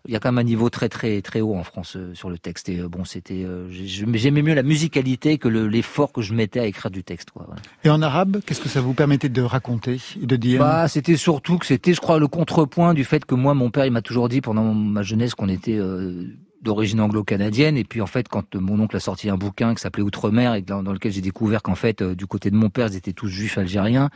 il 0.06 0.12
y 0.12 0.16
a 0.16 0.20
quand 0.20 0.28
même 0.30 0.38
un 0.38 0.42
niveau 0.42 0.68
très 0.68 0.90
très 0.90 1.22
très 1.22 1.40
haut 1.40 1.54
en 1.54 1.64
France 1.64 1.96
euh, 1.96 2.12
sur 2.14 2.28
le 2.28 2.36
texte. 2.36 2.68
Et 2.68 2.78
euh, 2.78 2.88
bon, 2.88 3.06
c'était, 3.06 3.42
euh, 3.42 3.66
j'ai- 3.70 4.06
j'aimais 4.18 4.42
mieux 4.42 4.52
la 4.52 4.62
musicalité 4.62 5.38
que 5.38 5.48
le- 5.48 5.66
l'effort 5.66 6.12
que 6.12 6.20
je 6.20 6.34
mettais 6.34 6.60
à 6.60 6.66
écrire 6.66 6.90
du 6.90 7.02
texte. 7.02 7.30
Quoi, 7.30 7.44
voilà. 7.46 7.62
Et 7.84 7.88
en 7.88 8.02
arabe, 8.02 8.40
qu'est-ce 8.44 8.60
que 8.60 8.68
ça 8.68 8.82
vous 8.82 8.92
permettait 8.92 9.30
de 9.30 9.40
raconter 9.40 9.96
et 10.22 10.26
de 10.26 10.36
dire? 10.36 10.60
Bah, 10.60 10.88
c'était 10.88 11.16
surtout 11.16 11.56
que 11.56 11.64
c'était, 11.64 11.94
je 11.94 12.00
crois, 12.02 12.18
le 12.18 12.28
contrepoint 12.28 12.92
du 12.92 13.02
fait 13.02 13.24
que 13.24 13.34
moi, 13.34 13.54
mon 13.54 13.70
père, 13.70 13.86
il 13.86 13.92
m'a 13.92 14.02
toujours 14.02 14.28
dit 14.28 14.42
pendant 14.42 14.74
ma 14.74 15.02
jeunesse 15.02 15.34
qu'on 15.34 15.48
était 15.48 15.78
euh, 15.78 16.24
d'origine 16.64 17.00
anglo-canadienne. 17.00 17.76
Et 17.76 17.84
puis, 17.84 18.00
en 18.00 18.06
fait, 18.06 18.28
quand 18.28 18.56
euh, 18.56 18.60
mon 18.60 18.80
oncle 18.80 18.96
a 18.96 19.00
sorti 19.00 19.30
un 19.30 19.36
bouquin 19.36 19.74
qui 19.74 19.80
s'appelait 19.80 20.02
Outre-mer 20.02 20.54
et 20.54 20.62
dans, 20.62 20.82
lequel 20.82 21.12
j'ai 21.12 21.20
découvert 21.20 21.62
qu'en 21.62 21.76
fait, 21.76 22.02
euh, 22.02 22.16
du 22.16 22.26
côté 22.26 22.50
de 22.50 22.56
mon 22.56 22.70
père, 22.70 22.88
ils 22.88 22.96
étaient 22.96 23.12
tous 23.12 23.28
juifs 23.28 23.56
algériens. 23.58 24.10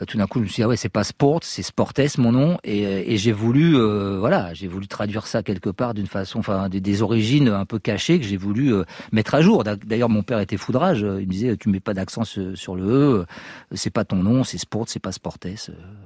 euh, 0.00 0.06
Tout 0.06 0.16
d'un 0.16 0.26
coup, 0.26 0.38
je 0.38 0.44
me 0.44 0.48
suis 0.48 0.56
dit, 0.56 0.62
ah 0.62 0.68
ouais, 0.68 0.76
c'est 0.76 0.88
pas 0.88 1.04
sport, 1.04 1.40
c'est 1.42 1.62
sportes, 1.62 2.00
mon 2.16 2.32
nom. 2.32 2.58
Et, 2.64 3.16
j'ai 3.18 3.32
voulu, 3.32 3.76
voilà, 4.18 4.54
j'ai 4.54 4.68
voulu 4.68 4.86
traduire 4.86 5.26
ça 5.26 5.42
quelque 5.42 5.68
part 5.68 5.92
d'une 5.92 6.06
façon, 6.06 6.38
enfin, 6.38 6.68
des, 6.70 7.02
origines 7.02 7.48
un 7.48 7.66
peu 7.66 7.78
cachées 7.78 8.18
que 8.18 8.24
j'ai 8.24 8.38
voulu 8.38 8.72
mettre 9.12 9.34
à 9.34 9.42
jour. 9.42 9.64
D'ailleurs, 9.64 10.08
mon 10.08 10.22
père 10.22 10.38
était 10.40 10.56
foudrage. 10.56 11.00
Il 11.00 11.26
me 11.26 11.32
disait, 11.32 11.56
tu 11.56 11.68
mets 11.68 11.80
pas 11.80 11.94
d'accent 11.94 12.24
sur, 12.24 12.74
le 12.76 12.84
E, 12.84 13.26
c'est 13.72 13.90
pas 13.90 14.04
ton 14.04 14.16
nom, 14.16 14.44
c'est 14.44 14.58
sport, 14.58 14.84
c'est 14.86 15.00
pas 15.00 15.12
sportes. 15.12 15.46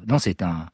Non, 0.09 0.19
c'est 0.19 0.43
un, 0.43 0.67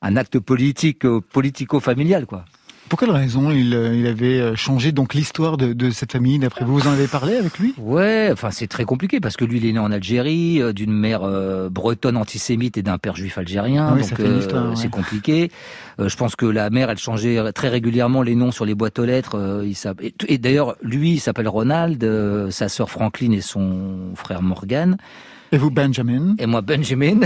un 0.00 0.16
acte 0.16 0.38
politique, 0.38 1.06
politico-familial, 1.32 2.26
quoi. 2.26 2.44
Pour 2.88 2.98
quelle 2.98 3.10
raison 3.10 3.50
il, 3.50 3.74
euh, 3.74 3.94
il 3.94 4.06
avait 4.06 4.38
euh, 4.40 4.54
changé 4.56 4.92
donc 4.92 5.14
l'histoire 5.14 5.56
de, 5.56 5.72
de 5.72 5.90
cette 5.90 6.12
famille 6.12 6.38
d'après 6.38 6.64
vous? 6.64 6.78
Vous 6.78 6.86
en 6.86 6.92
avez 6.92 7.06
parlé 7.08 7.34
avec 7.36 7.58
lui? 7.58 7.74
Ouais, 7.78 8.28
enfin 8.32 8.50
c'est 8.50 8.66
très 8.66 8.84
compliqué 8.84 9.20
parce 9.20 9.36
que 9.36 9.44
lui 9.44 9.56
il 9.58 9.66
est 9.66 9.72
né 9.72 9.78
en 9.78 9.90
Algérie, 9.90 10.60
euh, 10.62 10.72
d'une 10.72 10.92
mère 10.92 11.22
euh, 11.24 11.68
bretonne 11.70 12.16
antisémite 12.16 12.76
et 12.76 12.82
d'un 12.82 12.98
père 12.98 13.16
juif 13.16 13.38
algérien, 13.38 13.88
Ah 13.90 13.94
oui, 13.96 14.02
donc 14.02 14.18
ouais. 14.18 14.76
c'est 14.76 14.90
compliqué. 14.90 15.50
Euh, 15.98 16.08
je 16.08 16.16
pense 16.16 16.36
que 16.36 16.46
la 16.46 16.68
mère 16.70 16.90
elle 16.90 16.98
changeait 16.98 17.52
très 17.52 17.68
régulièrement 17.68 18.22
les 18.22 18.34
noms 18.34 18.52
sur 18.52 18.64
les 18.66 18.74
boîtes 18.74 18.98
aux 18.98 19.04
lettres. 19.06 19.38
euh, 19.38 19.64
il 19.66 19.74
et, 20.04 20.14
et 20.28 20.38
d'ailleurs 20.38 20.76
lui 20.82 21.12
il 21.12 21.20
s'appelle 21.20 21.48
Ronald, 21.48 22.04
euh, 22.04 22.50
sa 22.50 22.68
sœur 22.68 22.90
Franklin 22.90 23.32
et 23.32 23.40
son 23.40 24.12
frère 24.14 24.42
Morgan, 24.42 24.98
Et 25.52 25.56
vous, 25.58 25.70
Benjamin? 25.70 26.34
Et 26.38 26.46
moi 26.46 26.60
Benjamin 26.60 27.20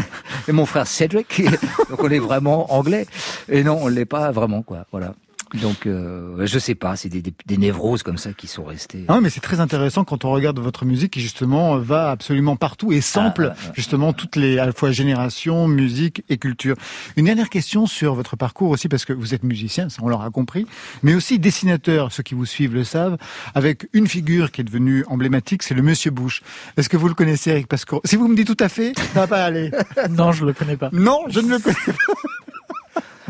et 0.46 0.52
mon 0.52 0.66
frère 0.66 0.86
Cedric. 0.86 1.42
donc 1.90 2.02
on 2.02 2.08
est 2.10 2.20
vraiment 2.20 2.72
anglais. 2.72 3.06
Et 3.50 3.64
non 3.64 3.78
on 3.82 3.88
l'est 3.88 4.04
pas 4.06 4.30
vraiment 4.30 4.62
quoi. 4.62 4.86
Voilà. 4.92 5.14
Donc 5.54 5.86
euh, 5.86 6.46
je 6.46 6.58
sais 6.58 6.74
pas, 6.74 6.96
c'est 6.96 7.08
des, 7.08 7.22
des, 7.22 7.32
des 7.46 7.56
névroses 7.56 8.02
comme 8.02 8.18
ça 8.18 8.32
qui 8.32 8.46
sont 8.46 8.64
restées. 8.64 9.04
Ah, 9.08 9.20
mais 9.20 9.30
c'est 9.30 9.40
très 9.40 9.60
intéressant 9.60 10.04
quand 10.04 10.24
on 10.24 10.30
regarde 10.30 10.58
votre 10.58 10.84
musique 10.84 11.12
qui 11.12 11.20
justement 11.20 11.78
va 11.78 12.10
absolument 12.10 12.56
partout 12.56 12.92
et 12.92 13.00
sample 13.00 13.52
Ah, 13.54 13.72
justement 13.74 14.12
toutes 14.12 14.36
les 14.36 14.58
à 14.58 14.66
la 14.66 14.72
fois 14.72 14.90
générations, 14.92 15.68
musique 15.68 16.22
et 16.28 16.36
culture. 16.38 16.76
Une 17.16 17.26
dernière 17.26 17.50
question 17.50 17.86
sur 17.86 18.14
votre 18.14 18.36
parcours 18.36 18.70
aussi 18.70 18.88
parce 18.88 19.04
que 19.04 19.12
vous 19.12 19.34
êtes 19.34 19.42
musicien, 19.42 19.88
ça 19.88 20.00
on 20.02 20.08
l'aura 20.08 20.30
compris, 20.30 20.66
mais 21.02 21.14
aussi 21.14 21.38
dessinateur, 21.38 22.12
ceux 22.12 22.22
qui 22.22 22.34
vous 22.34 22.46
suivent 22.46 22.74
le 22.74 22.84
savent, 22.84 23.16
avec 23.54 23.88
une 23.92 24.06
figure 24.06 24.50
qui 24.50 24.60
est 24.60 24.64
devenue 24.64 25.04
emblématique, 25.08 25.62
c'est 25.62 25.74
le 25.74 25.82
Monsieur 25.82 26.10
Bush. 26.10 26.42
Est-ce 26.76 26.88
que 26.88 26.96
vous 26.96 27.08
le 27.08 27.14
connaissez, 27.14 27.50
Eric 27.50 27.66
Pasco 27.68 28.00
Si 28.04 28.16
vous 28.16 28.28
me 28.28 28.36
dites 28.36 28.46
tout 28.46 28.62
à 28.62 28.68
fait, 28.68 28.92
ça 28.98 29.20
va 29.20 29.26
pas 29.26 29.44
aller. 29.44 29.70
Non, 30.10 30.32
je 30.32 30.44
le 30.44 30.52
connais 30.52 30.76
pas. 30.76 30.90
Non, 30.92 31.24
je 31.28 31.40
ne 31.40 31.48
le 31.48 31.58
connais 31.58 31.74
pas. 31.86 31.92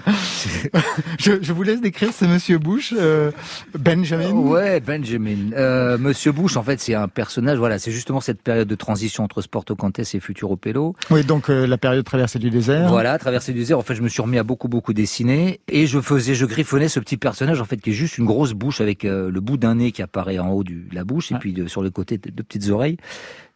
je, 1.19 1.33
je 1.43 1.53
vous 1.53 1.63
laisse 1.63 1.81
décrire 1.81 2.13
ce 2.13 2.25
Monsieur 2.25 2.59
Bush, 2.59 2.95
euh, 2.97 3.31
Benjamin. 3.79 4.31
Ouais, 4.33 4.81
Benjamin. 4.81 5.53
Euh, 5.53 5.99
Monsieur 5.99 6.33
Bush, 6.33 6.57
en 6.57 6.63
fait, 6.63 6.81
c'est 6.81 6.95
un 6.95 7.09
personnage. 7.09 7.59
Voilà, 7.59 7.79
c'est 7.79 7.91
justement 7.91 8.21
cette 8.21 8.43
période 8.43 8.69
de 8.69 8.75
transition 8.75 9.25
entre 9.25 9.43
Sporto 9.43 9.75
Cantes 9.77 9.99
et 10.01 10.21
Futuro 10.21 10.57
Pelo. 10.57 10.95
Oui, 11.11 11.25
donc 11.25 11.51
euh, 11.51 11.67
la 11.67 11.79
période 11.79 12.05
traversée 12.05 12.39
du 12.39 12.51
désert. 12.51 12.89
Voilà, 12.89 13.19
traversée 13.19 13.53
du 13.53 13.59
désert. 13.61 13.79
En 13.79 13.83
fait, 13.83 13.95
je 13.95 14.03
me 14.03 14.09
suis 14.09 14.23
remis 14.23 14.39
à 14.39 14.43
beaucoup, 14.45 14.69
beaucoup 14.69 14.93
dessiner 14.93 15.61
et 15.69 15.87
je 15.87 16.01
faisais, 16.01 16.35
je 16.35 16.47
griffonnais 16.47 16.89
ce 16.89 17.01
petit 17.01 17.17
personnage 17.17 17.61
en 17.61 17.65
fait 17.65 17.77
qui 17.79 17.91
est 17.91 17.95
juste 17.95 18.19
une 18.19 18.27
grosse 18.27 18.53
bouche 18.53 18.81
avec 18.81 19.05
euh, 19.05 19.31
le 19.31 19.41
bout 19.41 19.57
d'un 19.57 19.77
nez 19.77 19.93
qui 19.93 20.03
apparaît 20.03 20.39
en 20.39 20.51
haut 20.51 20.65
du- 20.65 20.87
de 20.91 20.95
la 20.95 21.05
bouche 21.05 21.31
et 21.31 21.35
Ouais. 21.35 21.41
puis 21.41 21.53
de- 21.53 21.67
sur 21.67 21.83
le 21.83 21.91
côté 21.91 22.19
de, 22.19 22.31
de 22.31 22.43
petites 22.43 22.69
oreilles 22.71 22.97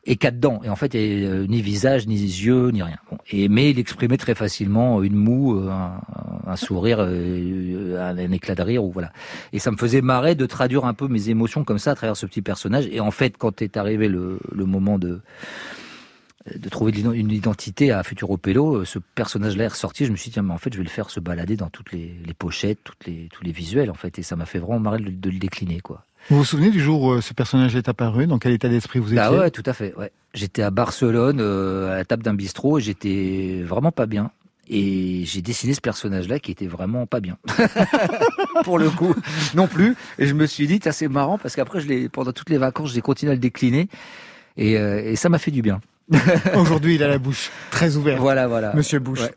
et 0.04 0.16
quatre 0.16 0.40
dents. 0.40 0.60
Et 0.64 0.68
en 0.68 0.76
fait, 0.76 0.94
a, 0.94 0.98
euh, 0.98 1.46
ni 1.46 1.62
visage, 1.62 2.06
ni 2.06 2.16
yeux, 2.16 2.70
ni 2.70 2.82
rien. 2.82 2.98
Bon. 3.10 3.18
Et 3.30 3.48
mais 3.48 3.70
il 3.70 3.78
exprimait 3.78 4.16
très 4.16 4.34
facilement 4.34 5.02
une 5.02 5.14
moue, 5.14 5.58
euh, 5.58 5.70
un, 5.70 6.00
un 6.46 6.56
sourire, 6.56 6.98
euh, 7.00 7.98
un, 8.00 8.18
un 8.18 8.32
éclat 8.32 8.54
de 8.54 8.62
rire 8.62 8.84
ou 8.84 8.90
voilà. 8.90 9.12
Et 9.52 9.58
ça 9.58 9.70
me 9.70 9.76
faisait 9.76 10.00
marrer 10.02 10.34
de 10.34 10.46
traduire 10.46 10.84
un 10.84 10.94
peu 10.94 11.08
mes 11.08 11.28
émotions 11.28 11.64
comme 11.64 11.78
ça 11.78 11.92
à 11.92 11.94
travers 11.94 12.16
ce 12.16 12.26
petit 12.26 12.42
personnage. 12.42 12.88
Et 12.90 13.00
en 13.00 13.10
fait, 13.10 13.36
quand 13.36 13.62
est 13.62 13.76
arrivé 13.76 14.08
le, 14.08 14.38
le 14.50 14.64
moment 14.64 14.98
de 14.98 15.20
de 16.58 16.68
trouver 16.68 16.90
une 16.90 17.30
identité 17.30 17.92
à 17.92 18.02
Futuro 18.02 18.36
Pelo, 18.36 18.78
euh, 18.78 18.84
ce 18.84 18.98
personnage-là 18.98 19.62
est 19.62 19.68
ressorti. 19.68 20.06
Je 20.06 20.10
me 20.10 20.16
suis 20.16 20.30
dit, 20.30 20.32
tiens, 20.32 20.42
mais 20.42 20.52
en 20.52 20.58
fait, 20.58 20.72
je 20.72 20.78
vais 20.78 20.82
le 20.82 20.90
faire 20.90 21.08
se 21.08 21.20
balader 21.20 21.56
dans 21.56 21.70
toutes 21.70 21.92
les, 21.92 22.16
les 22.26 22.34
pochettes, 22.34 22.80
toutes 22.82 23.06
les, 23.06 23.28
tous 23.30 23.44
les 23.44 23.52
visuels, 23.52 23.92
en 23.92 23.94
fait. 23.94 24.18
Et 24.18 24.24
ça 24.24 24.34
m'a 24.34 24.44
fait 24.44 24.58
vraiment 24.58 24.80
marrer 24.80 24.98
de, 24.98 25.10
de 25.10 25.30
le 25.30 25.38
décliner, 25.38 25.78
quoi. 25.78 26.04
Vous 26.30 26.38
vous 26.38 26.44
souvenez 26.44 26.70
du 26.70 26.80
jour 26.80 27.02
où 27.02 27.12
euh, 27.12 27.20
ce 27.20 27.34
personnage 27.34 27.74
est 27.76 27.88
apparu? 27.88 28.26
Dans 28.26 28.38
quel 28.38 28.52
état 28.52 28.68
d'esprit 28.68 28.98
vous 28.98 29.08
étiez? 29.08 29.18
Ah 29.18 29.32
ouais, 29.32 29.50
tout 29.50 29.62
à 29.66 29.72
fait, 29.72 29.94
ouais. 29.96 30.12
J'étais 30.34 30.62
à 30.62 30.70
Barcelone, 30.70 31.38
euh, 31.40 31.92
à 31.92 31.96
la 31.96 32.04
table 32.04 32.22
d'un 32.22 32.34
bistrot, 32.34 32.78
et 32.78 32.82
j'étais 32.82 33.62
vraiment 33.64 33.92
pas 33.92 34.06
bien. 34.06 34.30
Et 34.68 35.24
j'ai 35.26 35.42
dessiné 35.42 35.74
ce 35.74 35.80
personnage-là 35.80 36.38
qui 36.38 36.52
était 36.52 36.66
vraiment 36.66 37.06
pas 37.06 37.20
bien. 37.20 37.36
Pour 38.64 38.78
le 38.78 38.88
coup, 38.90 39.14
non 39.54 39.66
plus. 39.66 39.96
Et 40.18 40.26
je 40.26 40.34
me 40.34 40.46
suis 40.46 40.66
dit, 40.66 40.80
c'est 40.90 41.08
marrant, 41.08 41.36
parce 41.36 41.56
qu'après, 41.56 41.80
je 41.80 41.88
l'ai, 41.88 42.08
pendant 42.08 42.32
toutes 42.32 42.48
les 42.48 42.58
vacances, 42.58 42.92
j'ai 42.92 43.02
continué 43.02 43.32
à 43.32 43.34
le 43.34 43.40
décliner. 43.40 43.88
Et, 44.56 44.78
euh, 44.78 45.02
et 45.04 45.16
ça 45.16 45.28
m'a 45.28 45.38
fait 45.38 45.50
du 45.50 45.62
bien. 45.62 45.80
Aujourd'hui, 46.54 46.94
il 46.94 47.02
a 47.02 47.08
la 47.08 47.18
bouche 47.18 47.50
très 47.70 47.96
ouverte. 47.96 48.20
Voilà, 48.20 48.46
voilà. 48.46 48.74
Monsieur. 48.74 49.00
Ouais. 49.00 49.34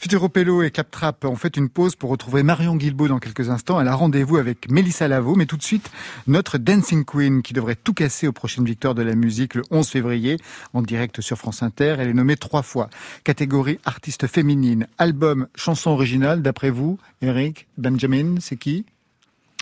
Futuropello 0.00 0.62
et 0.62 0.70
Claptrap 0.70 1.24
ont 1.24 1.34
fait 1.34 1.56
une 1.56 1.68
pause 1.68 1.96
pour 1.96 2.10
retrouver 2.10 2.44
Marion 2.44 2.76
Guilbault 2.76 3.08
dans 3.08 3.18
quelques 3.18 3.50
instants. 3.50 3.80
Elle 3.80 3.88
a 3.88 3.96
rendez-vous 3.96 4.36
avec 4.36 4.70
Mélissa 4.70 5.08
Lavo, 5.08 5.34
mais 5.34 5.46
tout 5.46 5.56
de 5.56 5.62
suite, 5.62 5.90
notre 6.28 6.56
Dancing 6.56 7.04
Queen 7.04 7.42
qui 7.42 7.52
devrait 7.52 7.74
tout 7.74 7.94
casser 7.94 8.28
aux 8.28 8.32
prochaines 8.32 8.64
victoires 8.64 8.94
de 8.94 9.02
la 9.02 9.16
musique 9.16 9.56
le 9.56 9.64
11 9.72 9.88
février 9.88 10.36
en 10.72 10.82
direct 10.82 11.20
sur 11.20 11.36
France 11.36 11.64
Inter. 11.64 11.96
Elle 11.98 12.10
est 12.10 12.14
nommée 12.14 12.36
trois 12.36 12.62
fois. 12.62 12.90
Catégorie 13.24 13.80
artiste 13.84 14.28
féminine, 14.28 14.86
album, 14.98 15.48
chanson 15.56 15.90
originale. 15.90 16.42
D'après 16.42 16.70
vous, 16.70 17.00
Eric, 17.20 17.66
Benjamin, 17.76 18.36
c'est 18.38 18.56
qui? 18.56 18.86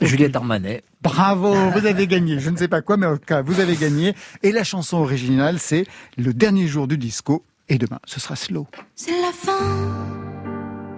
Juliette 0.02 0.36
Armanet. 0.36 0.82
Bravo, 1.00 1.54
vous 1.70 1.86
avez 1.86 2.06
gagné. 2.06 2.40
Je 2.40 2.50
ne 2.50 2.58
sais 2.58 2.68
pas 2.68 2.82
quoi, 2.82 2.98
mais 2.98 3.06
en 3.06 3.16
tout 3.16 3.24
cas, 3.24 3.40
vous 3.40 3.58
avez 3.58 3.76
gagné. 3.76 4.14
Et 4.42 4.52
la 4.52 4.64
chanson 4.64 4.98
originale, 4.98 5.58
c'est 5.58 5.86
Le 6.18 6.34
dernier 6.34 6.66
jour 6.66 6.86
du 6.86 6.98
disco. 6.98 7.42
Et 7.68 7.78
demain, 7.78 7.98
ce 8.06 8.20
sera 8.20 8.36
slow. 8.36 8.66
C'est 8.94 9.20
la 9.20 9.32
fin, 9.32 9.74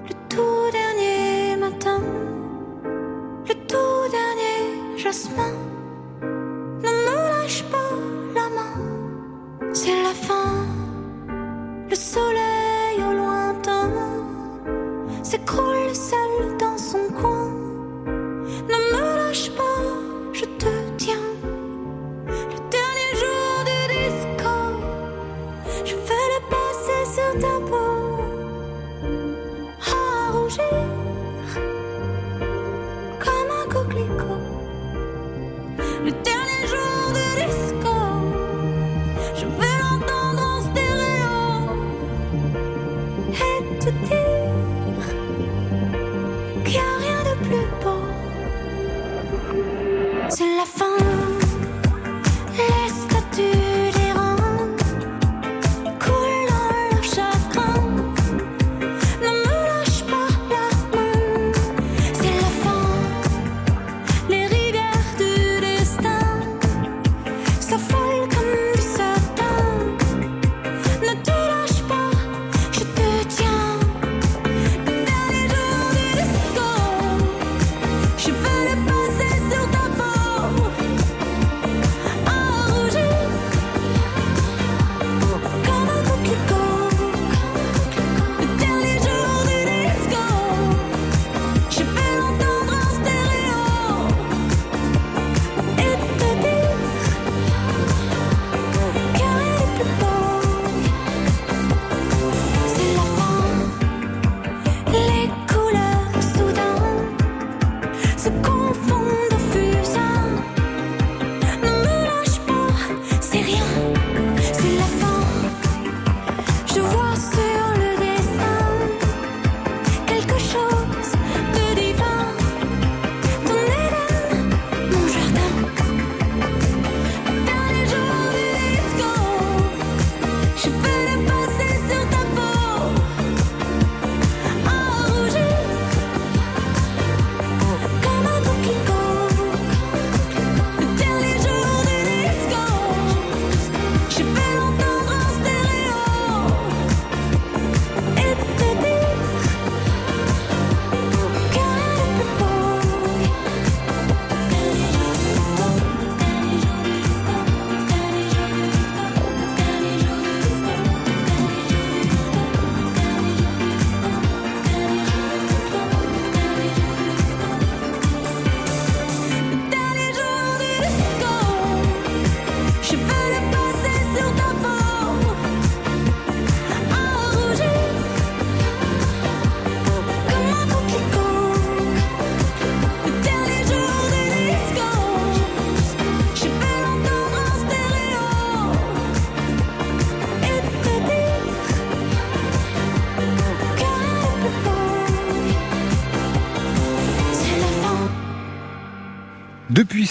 le 0.07 0.15
tout 0.29 0.71
dernier 0.71 1.57
matin, 1.57 2.03
le 3.49 3.55
tout 3.67 4.11
dernier 4.11 4.99
jasmin. 4.99 5.55
Ne 6.21 6.89
me 6.89 7.43
lâche 7.43 7.65
pas 7.65 7.95
la 8.35 8.49
main, 8.51 9.73
c'est 9.73 10.03
la 10.03 10.13
fin, 10.13 10.67
le 11.89 11.95
soleil 11.95 13.03
au 13.03 13.13
lointain 13.15 13.91
s'écroule 15.23 15.93
dans 15.93 16.28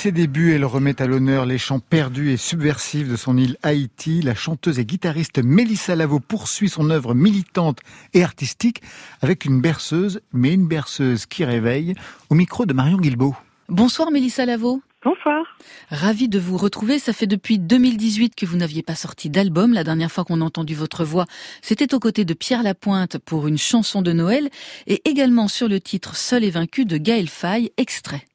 ses 0.07 0.13
débuts, 0.13 0.53
elle 0.53 0.63
remet 0.63 1.01
à 1.01 1.05
l'honneur 1.05 1.45
les 1.45 1.57
chants 1.57 1.81
perdus 1.81 2.31
et 2.31 2.37
subversifs 2.37 3.09
de 3.09 3.17
son 3.17 3.35
île 3.35 3.57
Haïti. 3.61 4.21
La 4.21 4.35
chanteuse 4.35 4.79
et 4.79 4.85
guitariste 4.85 5.43
Mélissa 5.43 5.97
Lavo 5.97 6.21
poursuit 6.21 6.69
son 6.69 6.91
œuvre 6.91 7.13
militante 7.13 7.79
et 8.13 8.23
artistique 8.23 8.81
avec 9.21 9.43
une 9.43 9.59
berceuse, 9.59 10.21
mais 10.31 10.53
une 10.53 10.65
berceuse 10.65 11.25
qui 11.25 11.43
réveille, 11.43 11.93
au 12.29 12.35
micro 12.35 12.65
de 12.65 12.71
Marion 12.71 12.99
Guilbeault. 12.99 13.35
Bonsoir 13.67 14.09
Mélissa 14.09 14.45
Lavo. 14.45 14.81
Bonsoir. 15.03 15.43
Ravi 15.89 16.29
de 16.29 16.39
vous 16.39 16.55
retrouver. 16.55 16.99
Ça 16.99 17.11
fait 17.11 17.27
depuis 17.27 17.59
2018 17.59 18.33
que 18.33 18.45
vous 18.45 18.55
n'aviez 18.55 18.83
pas 18.83 18.95
sorti 18.95 19.29
d'album. 19.29 19.73
La 19.73 19.83
dernière 19.83 20.09
fois 20.09 20.23
qu'on 20.23 20.39
a 20.39 20.45
entendu 20.45 20.73
votre 20.73 21.03
voix, 21.03 21.25
c'était 21.61 21.93
aux 21.93 21.99
côtés 21.99 22.23
de 22.23 22.33
Pierre 22.33 22.63
Lapointe 22.63 23.17
pour 23.17 23.45
une 23.45 23.57
chanson 23.57 24.01
de 24.01 24.13
Noël 24.13 24.47
et 24.85 25.01
également 25.03 25.49
sur 25.49 25.67
le 25.67 25.81
titre 25.81 26.15
Seul 26.15 26.45
et 26.45 26.49
vaincu 26.49 26.85
de 26.85 26.95
Gaël 26.95 27.27
Faye, 27.27 27.73
extrait. 27.75 28.25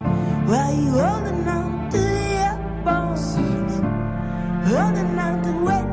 Why 0.44 0.74
you 0.74 1.61
Holding 4.64 5.18
on 5.18 5.42
to 5.42 5.52
what 5.64 5.91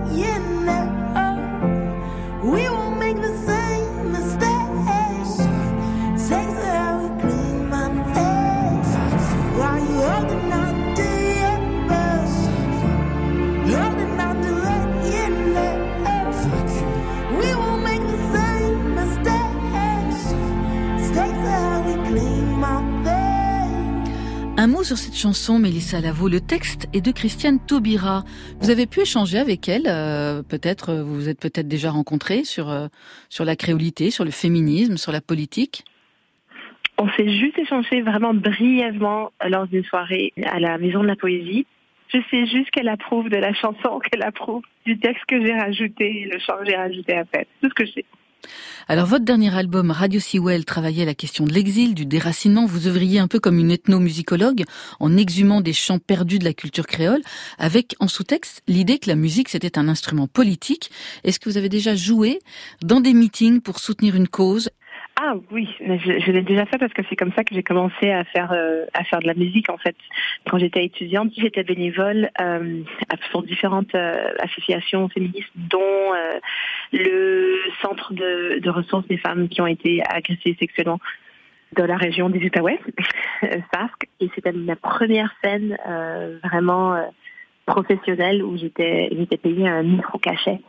Un 24.62 24.68
mot 24.68 24.84
sur 24.84 24.98
cette 24.98 25.16
chanson, 25.16 25.58
Mélissa 25.58 26.02
Lavo. 26.02 26.28
Le 26.28 26.42
texte 26.42 26.90
est 26.92 27.00
de 27.00 27.14
Christiane 27.14 27.66
Taubira. 27.66 28.26
Vous 28.60 28.70
avez 28.70 28.88
pu 28.88 29.00
échanger 29.00 29.38
avec 29.38 29.70
elle, 29.70 29.88
euh, 29.88 30.44
peut-être, 30.44 30.96
vous 30.96 31.16
vous 31.16 31.30
êtes 31.30 31.40
peut-être 31.40 31.70
déjà 31.70 31.92
rencontrés 31.92 32.44
sur, 32.44 32.70
euh, 32.70 32.88
sur 33.30 33.46
la 33.46 33.56
créolité, 33.56 34.12
sur 34.12 34.26
le 34.26 34.32
féminisme, 34.32 34.98
sur 34.98 35.14
la 35.14 35.22
politique? 35.22 35.86
On 36.98 37.08
s'est 37.12 37.30
juste 37.30 37.58
échangé 37.58 38.02
vraiment 38.02 38.34
brièvement 38.34 39.32
lors 39.48 39.66
d'une 39.66 39.86
soirée 39.86 40.34
à 40.46 40.60
la 40.60 40.78
Maison 40.78 41.04
de 41.04 41.08
la 41.08 41.16
Poésie. 41.16 41.66
Je 42.14 42.18
sais 42.30 42.46
juste 42.46 42.70
qu'elle 42.72 42.90
approuve 42.90 43.30
de 43.30 43.38
la 43.38 43.54
chanson, 43.54 44.00
qu'elle 44.12 44.24
approuve 44.24 44.64
du 44.86 45.00
texte 45.00 45.24
que 45.26 45.42
j'ai 45.42 45.54
rajouté, 45.54 46.28
le 46.30 46.38
chant 46.38 46.58
que 46.58 46.66
j'ai 46.70 46.76
rajouté 46.76 47.16
après. 47.16 47.48
C'est 47.62 47.70
tout 47.70 47.70
ce 47.70 47.76
que 47.76 47.86
je 47.86 47.92
sais. 47.94 48.06
Alors, 48.92 49.06
votre 49.06 49.24
dernier 49.24 49.56
album, 49.56 49.92
Radio 49.92 50.20
Sewell, 50.20 50.66
travaillait 50.66 51.06
la 51.06 51.14
question 51.14 51.46
de 51.46 51.54
l'exil, 51.54 51.94
du 51.94 52.08
déracinement. 52.08 52.66
Vous 52.66 52.88
œuvriez 52.88 53.20
un 53.20 53.28
peu 53.28 53.40
comme 53.40 53.60
une 53.60 53.70
ethnomusicologue 53.70 54.64
en 55.00 55.16
exhumant 55.16 55.62
des 55.62 55.74
chants 55.74 56.00
perdus 56.00 56.40
de 56.40 56.44
la 56.44 56.56
culture 56.56 56.88
créole, 56.88 57.22
avec 57.60 57.96
en 58.00 58.08
sous-texte 58.08 58.64
l'idée 58.68 58.98
que 58.98 59.08
la 59.08 59.16
musique 59.16 59.50
c'était 59.50 59.78
un 59.78 59.90
instrument 59.90 60.26
politique. 60.26 60.90
Est-ce 61.24 61.40
que 61.40 61.52
vous 61.52 61.58
avez 61.58 61.70
déjà 61.70 61.96
joué 61.96 62.40
dans 62.82 63.00
des 63.00 63.14
meetings 63.14 63.62
pour 63.62 63.78
soutenir 63.78 64.16
une 64.16 64.28
cause 64.28 64.72
Ah 65.22 65.36
oui, 65.52 65.68
je, 65.82 66.20
je 66.20 66.32
l'ai 66.32 66.44
déjà 66.44 66.66
fait 66.66 66.78
parce 66.78 66.94
que 66.94 67.02
c'est 67.10 67.18
comme 67.18 67.34
ça 67.34 67.44
que 67.44 67.54
j'ai 67.54 67.62
commencé 67.62 68.10
à 68.10 68.24
faire 68.24 68.54
euh, 68.54 68.86
à 68.94 69.04
faire 69.04 69.20
de 69.20 69.28
la 69.28 69.34
musique 69.34 69.70
en 69.70 69.78
fait. 69.78 69.98
Quand 70.50 70.58
j'étais 70.58 70.86
étudiante, 70.86 71.34
j'étais 71.36 71.64
bénévole 71.64 72.30
euh, 72.40 72.82
pour 73.34 73.44
différentes 73.44 73.94
euh, 73.96 74.32
associations 74.40 75.10
féministes, 75.10 75.52
dont 75.56 76.14
le 76.94 77.60
Centre 77.82 78.14
de, 78.14 78.60
de 78.60 78.70
ressources 78.70 79.08
des 79.08 79.18
femmes 79.18 79.50
qui 79.50 79.60
ont 79.60 79.68
été 79.68 80.02
agressées 80.08 80.56
sexuellement 80.58 81.02
de 81.76 81.84
la 81.84 81.98
région 81.98 82.30
des 82.30 82.40
Outaouais, 82.46 82.80
SASC, 83.42 84.08
et 84.22 84.30
c'était 84.36 84.54
ma 84.54 84.78
première 84.78 85.36
scène 85.44 85.78
vraiment 86.46 86.98
professionnelle 87.70 88.44
où 88.44 88.58
j'étais 88.58 89.10
j'étais 89.12 89.38
payée 89.38 89.68
un 89.68 89.84
micro 89.84 90.18
cachet. 90.18 90.60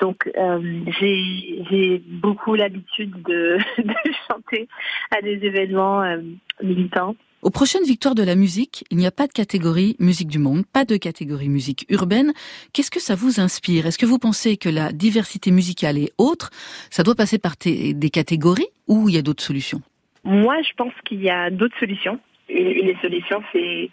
Donc 0.00 0.30
euh, 0.36 0.82
j'ai 1.00 2.02
beaucoup 2.06 2.54
l'habitude 2.54 3.12
de, 3.22 3.58
de 3.78 3.94
chanter 4.28 4.68
à 5.16 5.22
des 5.22 5.38
événements 5.44 6.02
euh, 6.02 6.18
militants. 6.62 7.14
Aux 7.42 7.50
prochaines 7.50 7.84
victoires 7.84 8.14
de 8.14 8.22
la 8.22 8.34
musique, 8.34 8.84
il 8.90 8.98
n'y 8.98 9.06
a 9.06 9.10
pas 9.10 9.26
de 9.26 9.32
catégorie 9.32 9.96
musique 9.98 10.28
du 10.28 10.38
monde, 10.38 10.64
pas 10.70 10.84
de 10.84 10.98
catégorie 10.98 11.48
musique 11.48 11.86
urbaine. 11.88 12.32
Qu'est-ce 12.74 12.90
que 12.90 13.00
ça 13.00 13.14
vous 13.14 13.40
inspire? 13.40 13.86
Est-ce 13.86 13.96
que 13.96 14.04
vous 14.04 14.18
pensez 14.18 14.58
que 14.58 14.68
la 14.68 14.92
diversité 14.92 15.50
musicale 15.50 15.96
et 15.96 16.10
autres, 16.18 16.50
ça 16.90 17.02
doit 17.02 17.14
passer 17.14 17.38
par 17.38 17.54
des 17.64 17.94
des 17.94 18.10
catégories 18.10 18.68
ou 18.88 19.08
il 19.08 19.14
y 19.14 19.18
a 19.18 19.22
d'autres 19.22 19.42
solutions? 19.42 19.80
Moi, 20.24 20.56
je 20.62 20.72
pense 20.76 20.92
qu'il 21.06 21.22
y 21.22 21.30
a 21.30 21.48
d'autres 21.48 21.78
solutions. 21.78 22.18
Une, 22.50 22.66
une 22.66 22.86
des 22.86 22.98
solutions, 23.00 23.42
c'est 23.52 23.88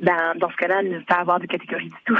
ben, 0.00 0.34
dans 0.36 0.50
ce 0.50 0.56
cas-là, 0.56 0.82
ne 0.82 1.00
pas 1.00 1.16
avoir 1.16 1.40
de 1.40 1.46
catégorie 1.46 1.88
du 1.88 1.96
tout. 2.06 2.18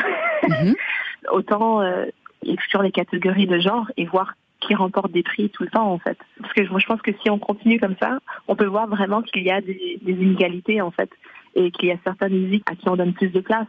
Mhm. 0.48 0.74
Autant 1.32 1.80
euh, 1.80 2.06
exclure 2.46 2.82
les 2.82 2.92
catégories 2.92 3.46
de 3.46 3.58
genre 3.58 3.90
et 3.96 4.06
voir 4.06 4.34
qui 4.60 4.74
remporte 4.74 5.12
des 5.12 5.22
prix 5.22 5.50
tout 5.50 5.62
le 5.62 5.70
temps 5.70 5.92
en 5.92 5.98
fait. 5.98 6.18
Parce 6.40 6.52
que 6.52 6.68
moi 6.68 6.80
je 6.80 6.86
pense 6.86 7.00
que 7.00 7.12
si 7.22 7.30
on 7.30 7.38
continue 7.38 7.78
comme 7.78 7.96
ça, 8.00 8.18
on 8.48 8.56
peut 8.56 8.66
voir 8.66 8.88
vraiment 8.88 9.22
qu'il 9.22 9.44
y 9.44 9.50
a 9.50 9.60
des, 9.60 9.98
des 10.02 10.12
inégalités 10.12 10.80
en 10.80 10.90
fait 10.90 11.10
et 11.54 11.70
qu'il 11.70 11.88
y 11.88 11.92
a 11.92 11.96
certaines 12.04 12.36
musiques 12.36 12.64
à 12.70 12.74
qui 12.74 12.88
on 12.88 12.96
donne 12.96 13.12
plus 13.12 13.30
de 13.30 13.40
place. 13.40 13.66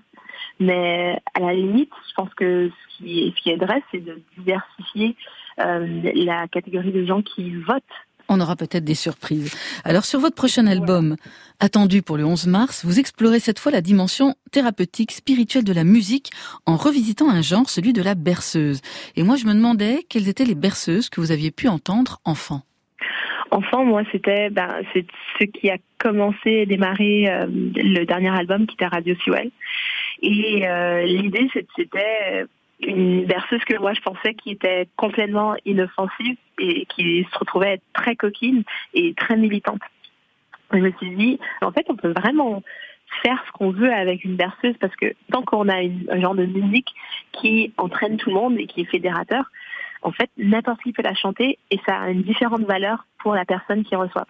Mais 0.60 1.20
à 1.36 1.40
la 1.40 1.54
limite, 1.54 1.92
je 2.10 2.14
pense 2.16 2.34
que 2.34 2.70
ce 2.70 2.98
qui, 2.98 3.34
ce 3.36 3.42
qui 3.42 3.52
aiderait, 3.52 3.84
c'est 3.92 4.04
de 4.04 4.22
diversifier 4.38 5.16
euh, 5.60 6.12
la 6.16 6.48
catégorie 6.48 6.92
de 6.92 7.06
gens 7.06 7.22
qui 7.22 7.56
votent. 7.56 7.84
On 8.30 8.40
aura 8.40 8.56
peut-être 8.56 8.86
des 8.86 8.96
surprises. 8.96 9.54
Alors 9.84 10.06
sur 10.06 10.20
votre 10.20 10.36
prochain 10.36 10.68
album, 10.68 11.16
attendu 11.60 12.02
pour 12.04 12.16
le 12.16 12.26
11 12.26 12.48
mars, 12.48 12.86
vous 12.86 13.00
explorez 13.00 13.40
cette 13.40 13.60
fois 13.60 13.72
la 13.72 13.82
dimension 13.82 14.36
thérapeutique, 14.52 15.12
spirituelle 15.12 15.64
de 15.64 15.74
la 15.74 15.84
musique 15.84 16.30
en 16.66 16.78
revisitant 16.78 17.30
un 17.30 17.42
genre, 17.42 17.70
celui 17.70 17.92
de 17.92 18.04
la 18.04 18.14
berceuse. 18.16 18.82
Et 19.16 19.24
moi 19.24 19.36
je 19.36 19.46
me 19.46 19.54
demandais 19.54 20.06
quelles 20.10 20.30
étaient 20.30 20.46
les 20.46 20.56
berceuses 20.56 21.10
que 21.10 21.20
vous 21.20 21.32
aviez 21.32 21.52
pu 21.52 21.68
entendre 21.68 22.20
enfant. 22.24 22.62
Enfant, 23.52 23.84
moi, 23.84 24.04
c'était 24.12 24.52
ben, 24.52 24.70
c'est 24.94 25.06
ce 25.40 25.46
qui 25.46 25.72
a 25.72 25.78
commencé 25.98 26.52
et 26.52 26.66
démarré 26.68 27.28
euh, 27.28 27.48
le 27.50 28.06
dernier 28.06 28.30
album 28.30 28.68
qui 28.68 28.76
était 28.76 28.86
Radio 28.86 29.16
Sewell. 29.26 29.50
Et 30.22 30.68
euh, 30.68 31.04
l'idée, 31.04 31.48
c'était 31.76 32.46
une 32.82 33.26
berceuse 33.26 33.64
que 33.66 33.78
moi 33.78 33.94
je 33.94 34.02
pensais 34.02 34.34
qui 34.34 34.52
était 34.52 34.88
complètement 34.96 35.56
inoffensive 35.66 36.38
et 36.60 36.86
qui 36.86 37.26
se 37.32 37.38
retrouvait 37.38 37.74
être 37.74 37.84
très 37.94 38.16
coquine 38.16 38.64
et 38.94 39.14
très 39.14 39.36
militante. 39.36 39.82
Je 40.72 40.78
me 40.78 40.92
suis 40.94 41.16
dit, 41.16 41.40
en 41.62 41.72
fait, 41.72 41.86
on 41.90 41.96
peut 41.96 42.12
vraiment 42.12 42.62
faire 43.24 43.44
ce 43.48 43.52
qu'on 43.54 43.72
veut 43.72 43.92
avec 43.92 44.24
une 44.24 44.36
berceuse 44.36 44.76
parce 44.80 44.96
que 44.96 45.14
tant 45.32 45.42
qu'on 45.42 45.68
a 45.68 45.78
un 45.78 46.22
genre 46.22 46.36
de 46.36 46.46
musique 46.46 46.94
qui 47.32 47.74
entraîne 47.78 48.18
tout 48.18 48.30
le 48.30 48.36
monde 48.36 48.60
et 48.60 48.68
qui 48.68 48.82
est 48.82 48.86
fédérateur, 48.86 49.50
en 50.02 50.12
fait, 50.12 50.30
n'importe 50.38 50.82
qui 50.82 50.94
peut 50.94 51.02
la 51.02 51.16
chanter 51.16 51.58
et 51.72 51.80
ça 51.88 51.98
a 51.98 52.10
une 52.10 52.22
différente 52.22 52.62
valeur 52.62 53.06
pour 53.20 53.34
la 53.34 53.46
personne 53.46 53.84
qui 53.84 53.96
reçoit. 53.96 54.28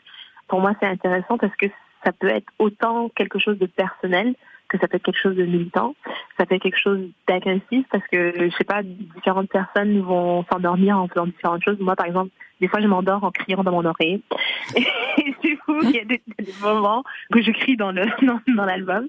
Pour 0.47 0.61
moi, 0.61 0.73
c'est 0.79 0.87
intéressant 0.87 1.37
parce 1.37 1.55
que 1.57 1.67
ça 2.03 2.13
peut 2.13 2.29
être 2.29 2.51
autant 2.57 3.09
quelque 3.09 3.37
chose 3.37 3.59
de 3.59 3.65
personnel 3.65 4.33
que 4.69 4.77
ça 4.77 4.87
peut 4.87 4.97
être 4.97 5.03
quelque 5.03 5.21
chose 5.21 5.35
de 5.35 5.45
militant, 5.45 5.95
ça 6.37 6.45
peut 6.45 6.55
être 6.55 6.61
quelque 6.61 6.79
chose 6.79 7.01
d'agressif 7.27 7.85
parce 7.91 8.07
que, 8.11 8.33
je 8.37 8.55
sais 8.55 8.63
pas, 8.63 8.81
différentes 8.83 9.49
personnes 9.49 9.99
vont 10.01 10.45
s'endormir 10.51 10.97
en 10.97 11.07
faisant 11.07 11.25
différentes 11.25 11.63
choses. 11.63 11.77
Moi, 11.79 11.95
par 11.95 12.05
exemple, 12.05 12.31
des 12.61 12.67
fois, 12.67 12.81
je 12.81 12.87
m'endors 12.87 13.23
en 13.23 13.31
criant 13.31 13.63
dans 13.63 13.71
mon 13.71 13.85
oreille. 13.85 14.21
Et 14.75 15.35
du 15.43 15.57
coup, 15.59 15.81
il 15.83 15.91
y 15.91 15.99
a 15.99 16.05
des, 16.05 16.21
moments 16.61 17.03
où 17.33 17.41
je 17.41 17.51
crie 17.51 17.77
dans 17.77 17.91
le 17.91 18.05
dans, 18.55 18.65
l'album. 18.65 19.07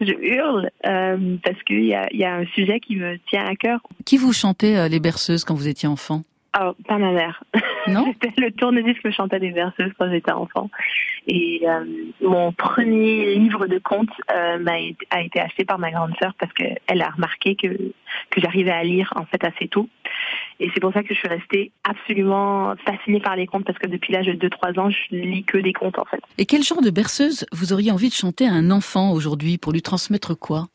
Je 0.00 0.12
hurle 0.12 0.70
euh, 0.86 1.36
parce 1.42 1.62
qu'il 1.62 1.84
y 1.84 1.94
a, 1.94 2.08
y 2.12 2.24
a 2.24 2.36
un 2.36 2.46
sujet 2.46 2.80
qui 2.80 2.96
me 2.96 3.18
tient 3.28 3.46
à 3.46 3.54
cœur. 3.54 3.80
Qui 4.04 4.16
vous 4.16 4.32
chantait 4.32 4.76
euh, 4.76 4.88
les 4.88 5.00
berceuses 5.00 5.44
quand 5.44 5.54
vous 5.54 5.68
étiez 5.68 5.88
enfant? 5.88 6.22
Oh, 6.58 6.72
pas 6.86 6.98
ma 6.98 7.12
mère. 7.12 7.42
Non 7.86 8.06
C'était 8.22 8.40
le 8.40 8.52
tourne-disque 8.52 9.02
que 9.02 9.10
je 9.10 9.16
chantais 9.16 9.38
des 9.38 9.50
berceuses 9.50 9.92
quand 9.98 10.10
j'étais 10.10 10.32
enfant. 10.32 10.70
Et 11.26 11.62
euh, 11.64 11.84
mon 12.22 12.52
premier 12.52 13.34
livre 13.34 13.66
de 13.66 13.78
contes 13.78 14.08
euh, 14.32 14.64
a 15.10 15.20
été 15.20 15.40
acheté 15.40 15.64
par 15.64 15.78
ma 15.78 15.90
grande 15.90 16.14
sœur 16.20 16.32
parce 16.38 16.52
qu'elle 16.54 17.02
a 17.02 17.10
remarqué 17.10 17.54
que, 17.54 17.68
que 18.30 18.40
j'arrivais 18.40 18.70
à 18.70 18.82
lire 18.82 19.12
en 19.16 19.26
fait 19.26 19.44
assez 19.44 19.68
tôt. 19.68 19.88
Et 20.60 20.70
c'est 20.72 20.80
pour 20.80 20.92
ça 20.92 21.02
que 21.02 21.14
je 21.14 21.18
suis 21.18 21.28
restée 21.28 21.70
absolument 21.84 22.74
fascinée 22.84 23.20
par 23.20 23.36
les 23.36 23.46
contes 23.46 23.64
parce 23.64 23.78
que 23.78 23.86
depuis 23.86 24.12
l'âge 24.12 24.26
de 24.26 24.48
2-3 24.48 24.80
ans, 24.80 24.90
je 24.90 25.14
lis 25.14 25.44
que 25.44 25.58
des 25.58 25.72
contes 25.72 25.98
en 25.98 26.04
fait. 26.06 26.20
Et 26.38 26.46
quel 26.46 26.62
genre 26.62 26.82
de 26.82 26.90
berceuse 26.90 27.46
vous 27.52 27.72
auriez 27.72 27.92
envie 27.92 28.08
de 28.08 28.14
chanter 28.14 28.46
à 28.46 28.52
un 28.52 28.70
enfant 28.70 29.12
aujourd'hui 29.12 29.58
pour 29.58 29.72
lui 29.72 29.82
transmettre 29.82 30.36
quoi? 30.38 30.68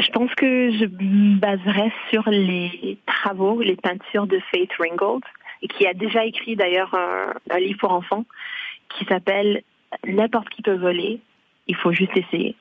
Je 0.00 0.10
pense 0.10 0.32
que 0.34 0.70
je 0.72 0.84
me 0.84 1.36
baserais 1.36 1.92
sur 2.10 2.28
les 2.28 2.98
travaux, 3.06 3.60
les 3.60 3.76
peintures 3.76 4.26
de 4.26 4.38
Faith 4.50 4.70
Ringgold, 4.78 5.24
qui 5.76 5.86
a 5.86 5.94
déjà 5.94 6.24
écrit 6.24 6.56
d'ailleurs 6.56 6.94
un, 6.94 7.34
un 7.50 7.58
livre 7.58 7.78
pour 7.80 7.92
enfants 7.92 8.24
qui 8.96 9.04
s'appelle 9.06 9.62
N'importe 10.06 10.48
qui 10.50 10.62
peut 10.62 10.76
voler, 10.76 11.20
il 11.66 11.76
faut 11.76 11.92
juste 11.92 12.16
essayer. 12.16 12.54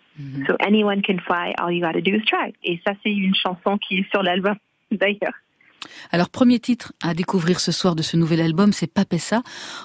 So 0.48 0.56
anyone 0.60 1.02
can 1.04 1.20
fly, 1.20 1.54
all 1.58 1.72
you 1.72 1.82
gotta 1.82 2.02
do 2.02 2.16
is 2.16 2.24
try. 2.26 2.54
Et 2.64 2.80
ça, 2.86 2.94
c'est 3.04 3.12
une 3.12 3.36
chanson 3.36 3.78
qui 3.78 4.00
est 4.00 4.10
sur 4.10 4.24
l'album 4.24 4.56
d'ailleurs. 4.92 5.34
Alors, 6.12 6.30
premier 6.30 6.60
titre 6.60 6.94
à 7.04 7.14
découvrir 7.14 7.60
ce 7.60 7.72
soir 7.72 7.96
de 7.96 8.02
ce 8.02 8.18
nouvel 8.18 8.42
album, 8.42 8.74
c'est 8.74 8.92
Papessa. 8.92 9.44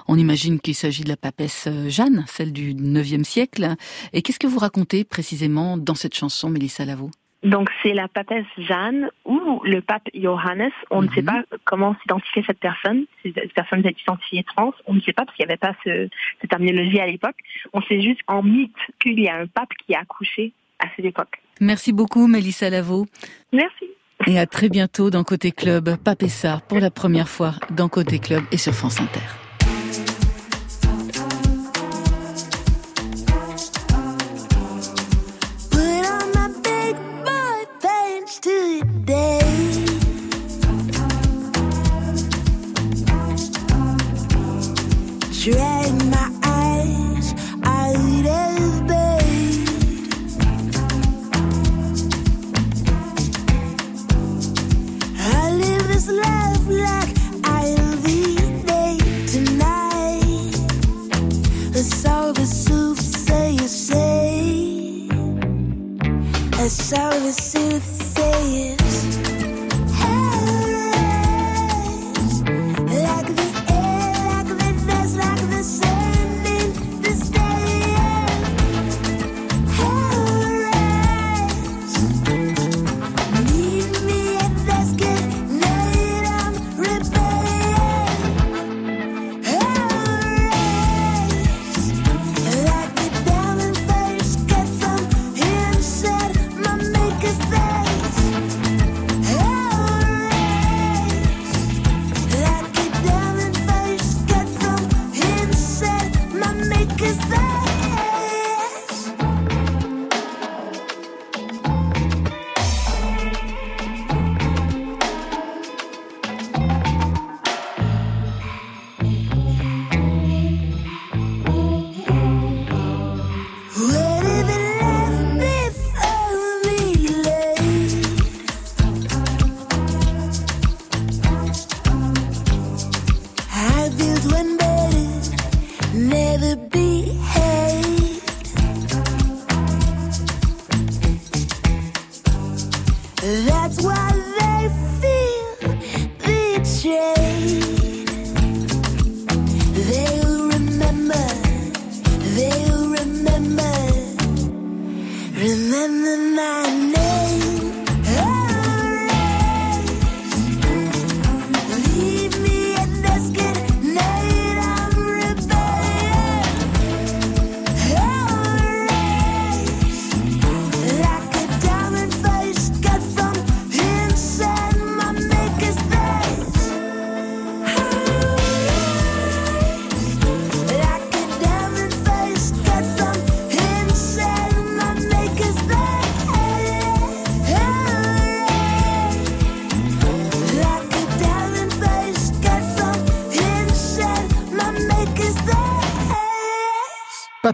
On 0.08 0.16
imagine 0.16 0.58
qu'il 0.58 0.74
s'agit 0.74 1.04
de 1.04 1.08
la 1.08 1.18
papesse 1.18 1.66
euh, 1.68 1.90
Jeanne, 1.90 2.24
celle 2.26 2.52
du 2.52 2.74
9e 2.74 3.24
siècle. 3.24 3.74
Et 4.12 4.22
qu'est-ce 4.22 4.38
que 4.38 4.46
vous 4.46 4.58
racontez 4.58 5.04
précisément 5.04 5.76
dans 5.76 5.94
cette 5.94 6.14
chanson, 6.14 6.48
Mélissa 6.48 6.84
Lavo 6.84 7.10
Donc 7.42 7.70
c'est 7.82 7.92
la 7.92 8.06
papesse 8.06 8.46
Jeanne 8.56 9.10
ou 9.24 9.60
le 9.64 9.80
pape 9.80 10.08
Johannes. 10.14 10.70
On 10.90 11.02
ne 11.02 11.08
sait 11.08 11.22
Mhm. 11.22 11.26
pas 11.26 11.42
comment 11.64 11.96
s'identifier 12.02 12.44
cette 12.46 12.60
personne. 12.60 13.04
Cette 13.24 13.52
personne 13.54 13.84
est 13.84 14.00
identifiée 14.00 14.44
trans. 14.44 14.72
On 14.86 14.94
ne 14.94 15.00
sait 15.00 15.12
pas 15.12 15.24
parce 15.24 15.36
qu'il 15.36 15.44
n'y 15.46 15.50
avait 15.50 15.58
pas 15.58 15.74
ce, 15.84 16.08
cette 16.40 16.50
terminologie 16.50 17.00
à 17.00 17.06
l'époque. 17.06 17.36
On 17.72 17.82
sait 17.82 18.00
juste 18.00 18.20
en 18.28 18.42
mythe 18.42 18.76
qu'il 19.00 19.18
y 19.18 19.28
a 19.28 19.36
un 19.36 19.46
pape 19.46 19.70
qui 19.84 19.94
a 19.94 20.00
accouché 20.00 20.52
à 20.78 20.86
cette 20.94 21.04
époque. 21.04 21.40
Merci 21.60 21.92
beaucoup, 21.92 22.26
Mélissa 22.28 22.70
Lavo. 22.70 23.06
Merci. 23.52 23.86
Et 24.28 24.38
à 24.38 24.46
très 24.46 24.68
bientôt 24.68 25.10
dans 25.10 25.24
Côté 25.24 25.50
Club. 25.50 25.96
Papessa 26.04 26.60
pour 26.68 26.78
la 26.78 26.90
première 26.92 27.28
fois 27.28 27.54
dans 27.70 27.88
Côté 27.88 28.20
Club 28.20 28.44
et 28.52 28.56
sur 28.56 28.72
France 28.72 29.00
Inter. 29.00 29.20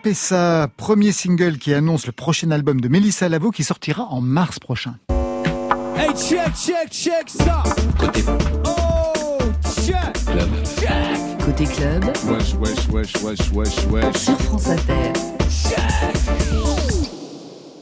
Papessa, 0.08 0.70
premier 0.78 1.12
single 1.12 1.58
qui 1.58 1.74
annonce 1.74 2.06
le 2.06 2.12
prochain 2.12 2.50
album 2.50 2.80
de 2.80 2.88
Mélissa 2.88 3.28
Lavo 3.28 3.50
qui 3.50 3.62
sortira 3.62 4.04
en 4.04 4.22
mars 4.22 4.58
prochain. 4.58 4.94
Hey, 5.98 6.08
check, 6.16 6.54
check, 6.54 6.90
check 6.90 7.28
ça. 7.28 7.62
Oh, 8.64 9.38
check. 9.84 10.16
Côté 11.44 11.64
Club 11.66 12.04
Wesh, 12.24 12.54
wesh, 12.54 12.88
wesh, 12.88 13.22
wesh, 13.22 13.52
wesh, 13.52 13.86
wesh. 13.90 14.16
sur 14.16 14.40
France 14.40 14.68
Inter. 14.68 15.12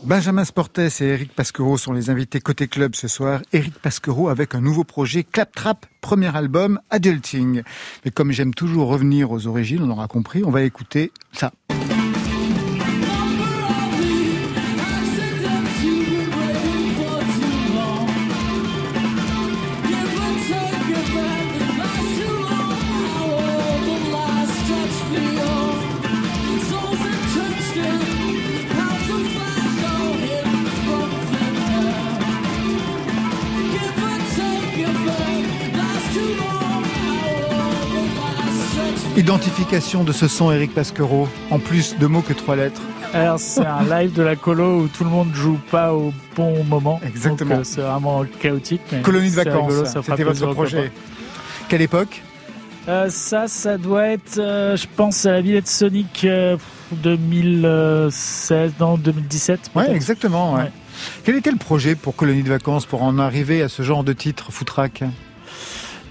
Benjamin 0.02 0.44
Sportes 0.44 0.78
et 0.78 1.04
Eric 1.04 1.32
Pasquereau 1.32 1.76
sont 1.76 1.92
les 1.92 2.10
invités 2.10 2.40
côté 2.40 2.66
club 2.66 2.96
ce 2.96 3.06
soir. 3.06 3.40
Eric 3.52 3.74
Pasquereau 3.74 4.30
avec 4.30 4.56
un 4.56 4.60
nouveau 4.60 4.82
projet 4.82 5.22
Claptrap, 5.22 5.86
premier 6.00 6.36
album 6.36 6.80
Adulting. 6.90 7.62
Mais 8.04 8.10
comme 8.10 8.32
j'aime 8.32 8.52
toujours 8.52 8.88
revenir 8.88 9.30
aux 9.30 9.46
origines, 9.46 9.82
on 9.82 9.90
aura 9.90 10.08
compris, 10.08 10.42
on 10.44 10.50
va 10.50 10.62
écouter 10.62 11.12
ça. 11.32 11.52
Identification 39.26 40.04
de 40.04 40.12
ce 40.12 40.28
son 40.28 40.52
Eric 40.52 40.72
Pasquereau, 40.72 41.26
en 41.50 41.58
plus 41.58 41.98
de 41.98 42.06
mots 42.06 42.22
que 42.22 42.32
trois 42.32 42.54
lettres. 42.54 42.80
Alors 43.12 43.40
c'est 43.40 43.66
un 43.66 43.82
live 43.82 44.12
de 44.12 44.22
la 44.22 44.36
colo 44.36 44.82
où 44.82 44.86
tout 44.86 45.02
le 45.02 45.10
monde 45.10 45.34
joue 45.34 45.58
pas 45.68 45.92
au 45.92 46.12
bon 46.36 46.62
moment. 46.62 47.00
Exactement. 47.04 47.56
Euh, 47.56 47.64
c'est 47.64 47.80
vraiment 47.80 48.24
chaotique. 48.38 48.82
Mais 48.92 49.00
Colonie 49.00 49.30
de 49.30 49.34
vacances, 49.34 49.72
c'était 50.00 50.22
votre 50.22 50.54
projet. 50.54 50.92
Quelle 51.68 51.82
époque? 51.82 52.22
Euh, 52.86 53.10
ça, 53.10 53.48
ça 53.48 53.76
doit 53.78 54.06
être, 54.06 54.38
euh, 54.38 54.76
je 54.76 54.86
pense, 54.94 55.26
à 55.26 55.32
la 55.32 55.40
Villette 55.40 55.66
Sonic 55.66 56.24
euh, 56.24 56.56
2016, 56.92 58.74
non 58.78 58.96
2017. 58.96 59.58
Ouais, 59.74 59.86
peut-être. 59.86 59.96
exactement. 59.96 60.54
ouais. 60.54 60.62
Ouais. 60.62 60.72
Quel 61.24 61.34
était 61.34 61.50
le 61.50 61.56
projet 61.56 61.96
pour 61.96 62.14
Colonie 62.14 62.44
de 62.44 62.48
vacances 62.48 62.86
pour 62.86 63.02
en 63.02 63.18
arriver 63.18 63.60
à 63.60 63.68
ce 63.68 63.82
genre 63.82 64.04
de 64.04 64.12
titre, 64.12 64.52
Footrack 64.52 65.02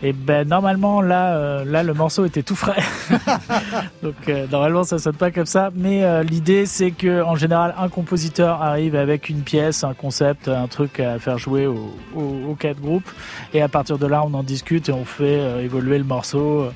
Et 0.04 0.14
ben 0.14 0.48
normalement 0.48 1.02
là, 1.02 1.36
euh, 1.36 1.66
là 1.66 1.84
le 1.84 1.94
morceau 1.94 2.26
était 2.26 2.44
tout 2.44 2.56
frais. 2.56 2.82
Donc 4.04 4.16
euh, 4.28 4.46
normalement 4.52 4.84
ça 4.84 5.00
sonne 5.00 5.16
pas 5.16 5.32
comme 5.32 5.46
ça. 5.46 5.72
Mais 5.76 6.04
euh, 6.04 6.24
l'idée 6.24 6.66
c'est 6.66 6.92
que 6.92 7.24
en 7.24 7.36
général 7.36 7.74
un 7.78 7.90
compositeur 7.90 8.62
arrive 8.62 8.96
avec 8.96 9.30
une 9.30 9.42
pièce, 9.42 9.84
un 9.84 9.94
concept, 9.94 10.48
un 10.48 10.68
truc 10.68 11.00
à 11.00 11.18
faire 11.20 11.38
jouer 11.38 11.66
aux 11.66 11.94
au, 12.16 12.52
au 12.52 12.56
quatre 12.56 12.80
groupes. 12.80 13.10
Et 13.54 13.62
à 13.62 13.68
partir 13.68 13.98
de 13.98 14.06
là 14.06 14.24
on 14.26 14.34
en 14.34 14.44
discute 14.44 14.90
et 14.90 14.92
on 14.92 15.06
fait 15.06 15.64
évoluer 15.64 15.98
le 15.98 16.04
morceau. 16.04 16.68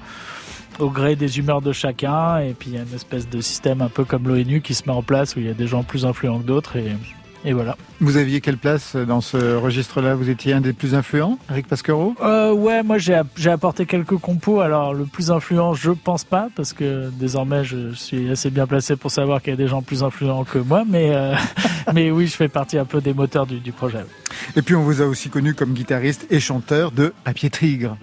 au 0.79 0.89
gré 0.89 1.17
des 1.17 1.39
humeurs 1.39 1.61
de 1.61 1.73
chacun, 1.73 2.37
et 2.37 2.53
puis 2.53 2.69
il 2.69 2.75
y 2.75 2.79
a 2.79 2.83
une 2.83 2.95
espèce 2.95 3.27
de 3.27 3.41
système 3.41 3.81
un 3.81 3.89
peu 3.89 4.05
comme 4.05 4.29
l'ONU 4.29 4.61
qui 4.61 4.73
se 4.73 4.83
met 4.87 4.93
en 4.93 5.03
place 5.03 5.35
où 5.35 5.39
il 5.39 5.45
y 5.45 5.49
a 5.49 5.53
des 5.53 5.67
gens 5.67 5.83
plus 5.83 6.05
influents 6.05 6.39
que 6.39 6.45
d'autres, 6.45 6.77
et, 6.77 6.95
et 7.45 7.53
voilà. 7.53 7.77
Vous 8.01 8.17
aviez 8.17 8.41
quelle 8.41 8.57
place 8.57 8.95
dans 8.95 9.21
ce 9.21 9.55
registre-là? 9.55 10.15
Vous 10.15 10.29
étiez 10.29 10.53
un 10.53 10.61
des 10.61 10.73
plus 10.73 10.95
influents, 10.95 11.37
Eric 11.49 11.67
Pasquero? 11.67 12.15
Euh, 12.21 12.53
ouais, 12.53 12.83
moi 12.83 12.97
j'ai 12.97 13.19
j'ai 13.35 13.49
apporté 13.49 13.85
quelques 13.85 14.17
compos. 14.17 14.61
Alors 14.61 14.93
le 14.93 15.05
plus 15.05 15.31
influent, 15.31 15.73
je 15.73 15.91
pense 15.91 16.23
pas, 16.23 16.49
parce 16.55 16.73
que 16.73 17.09
désormais 17.11 17.63
je 17.63 17.93
suis 17.93 18.29
assez 18.29 18.49
bien 18.49 18.67
placé 18.67 18.95
pour 18.95 19.11
savoir 19.11 19.41
qu'il 19.41 19.51
y 19.51 19.53
a 19.53 19.57
des 19.57 19.67
gens 19.67 19.81
plus 19.81 20.03
influents 20.03 20.43
que 20.43 20.59
moi. 20.59 20.83
Mais 20.87 21.11
euh, 21.11 21.35
mais 21.93 22.11
oui, 22.11 22.27
je 22.27 22.35
fais 22.35 22.49
partie 22.49 22.77
un 22.77 22.85
peu 22.85 23.01
des 23.01 23.13
moteurs 23.13 23.45
du, 23.45 23.59
du 23.59 23.71
projet. 23.71 24.05
Et 24.55 24.61
puis 24.61 24.75
on 24.75 24.83
vous 24.83 25.01
a 25.01 25.05
aussi 25.05 25.29
connu 25.29 25.53
comme 25.53 25.73
guitariste 25.73 26.27
et 26.29 26.39
chanteur 26.39 26.91
de 26.91 27.13
Papier 27.23 27.49
Tigre. 27.49 27.97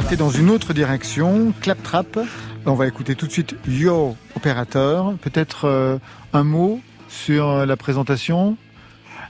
Partez 0.00 0.14
dans 0.14 0.30
une 0.30 0.48
autre 0.50 0.74
direction, 0.74 1.52
Claptrap. 1.60 2.20
On 2.66 2.74
va 2.74 2.86
écouter 2.86 3.16
tout 3.16 3.26
de 3.26 3.32
suite 3.32 3.56
Yo 3.66 4.16
Opérateur. 4.36 5.14
Peut-être 5.20 5.64
euh, 5.64 5.98
un 6.32 6.44
mot 6.44 6.80
sur 7.08 7.48
euh, 7.48 7.66
la 7.66 7.76
présentation 7.76 8.56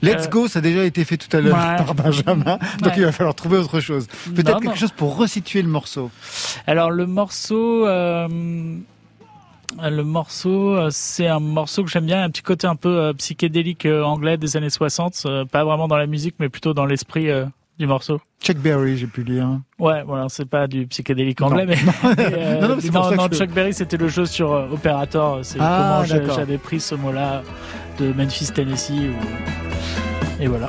Let's 0.02 0.26
Euh, 0.26 0.28
Go, 0.28 0.46
ça 0.46 0.58
a 0.58 0.62
déjà 0.62 0.84
été 0.84 1.06
fait 1.06 1.16
tout 1.16 1.34
à 1.34 1.40
l'heure 1.40 1.56
ouais. 1.56 1.76
par 1.78 1.94
Benjamin, 1.94 2.58
donc 2.82 2.88
Ouais. 2.88 2.92
il 2.98 3.04
va 3.04 3.12
falloir 3.12 3.34
trouver 3.34 3.56
autre 3.56 3.80
chose. 3.80 4.08
Peut-être 4.34 4.60
quelque 4.60 4.66
non. 4.66 4.74
chose 4.74 4.92
pour 4.92 5.16
resituer 5.16 5.62
le 5.62 5.68
morceau. 5.68 6.10
Alors 6.66 6.90
le 6.90 7.06
morceau, 7.06 7.86
euh, 7.86 8.28
le 9.82 10.02
morceau, 10.02 10.90
c'est 10.90 11.28
un 11.28 11.40
morceau 11.40 11.82
que 11.82 11.88
j'aime 11.90 12.04
bien, 12.04 12.22
un 12.24 12.28
petit 12.28 12.42
côté 12.42 12.66
un 12.66 12.76
peu 12.76 12.90
euh, 12.90 13.12
psychédélique 13.14 13.86
anglais 13.86 14.36
des 14.36 14.58
années 14.58 14.68
60, 14.68 15.22
euh, 15.24 15.44
pas 15.46 15.64
vraiment 15.64 15.88
dans 15.88 15.96
la 15.96 16.06
musique, 16.06 16.34
mais 16.38 16.50
plutôt 16.50 16.74
dans 16.74 16.84
l'esprit 16.84 17.28
du 17.78 17.86
morceau. 17.86 18.20
Chuck 18.42 18.56
Berry, 18.58 18.96
j'ai 18.96 19.06
pu 19.06 19.22
lire. 19.22 19.60
Ouais, 19.78 20.02
voilà, 20.04 20.26
c'est 20.28 20.44
pas 20.48 20.66
du 20.66 20.86
psychédélique 20.86 21.40
Non. 21.40 21.46
anglais, 21.48 21.66
mais, 21.66 21.76
mais, 22.16 22.16
euh, 22.18 22.60
Non, 22.60 22.68
non, 22.68 22.74
mais 22.76 22.82
je 22.82 23.28
te- 23.28 23.34
Chuck 23.36 23.50
Berry, 23.50 23.72
c'était 23.72 23.96
le 23.96 24.08
jeu 24.08 24.26
sur 24.26 24.52
euh, 24.52 24.68
Operator. 24.72 25.40
C'est 25.42 25.58
Ah, 25.60 26.02
comment 26.04 26.34
j'avais 26.34 26.58
pris 26.58 26.80
ce 26.80 26.94
mot-là 26.94 27.42
de 27.98 28.12
Memphis, 28.12 28.50
Tennessee. 28.52 29.10
ou- 29.10 30.42
Et 30.42 30.46
voilà. 30.46 30.68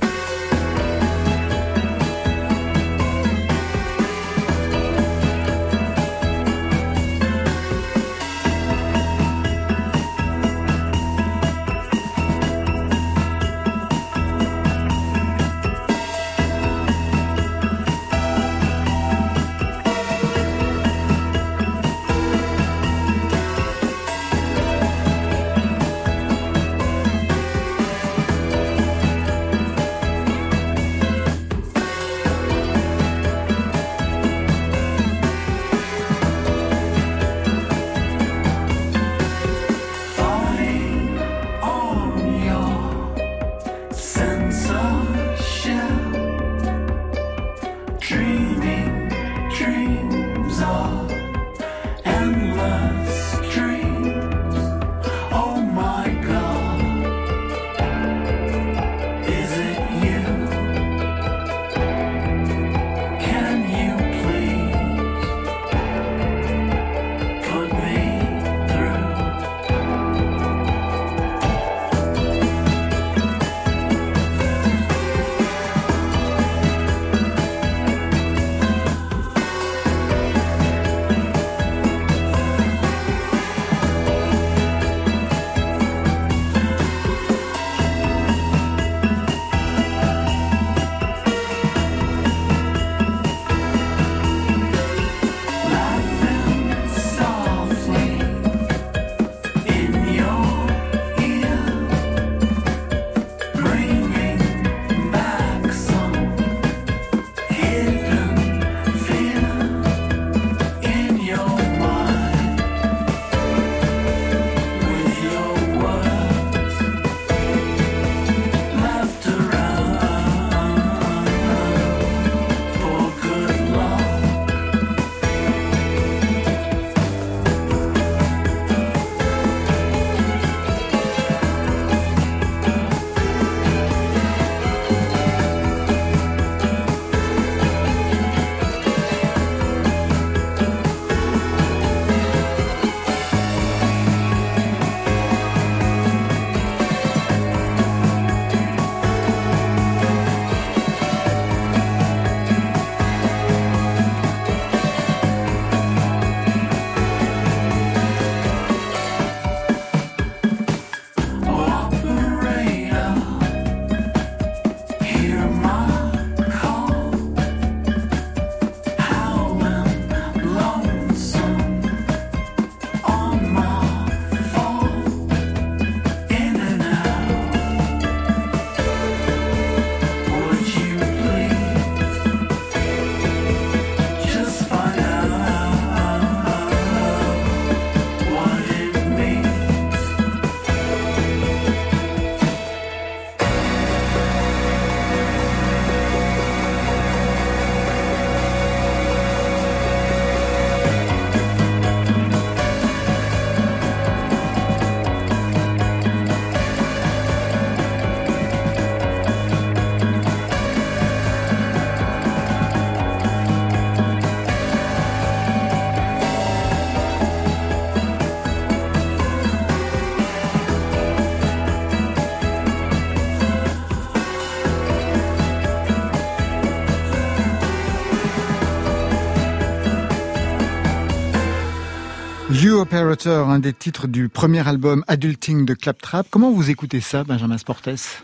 Operator, 232.92 233.48
un 233.52 233.60
des 233.60 233.72
titres 233.74 234.08
du 234.08 234.30
premier 234.30 234.68
album 234.68 235.04
Adulting 235.08 235.64
de 235.64 235.76
Claptrap. 235.76 236.26
Comment 236.32 236.50
vous 236.52 236.72
écoutez 236.72 237.02
ça, 237.02 237.24
Benjamin 237.24 237.60
Sportes? 237.60 238.24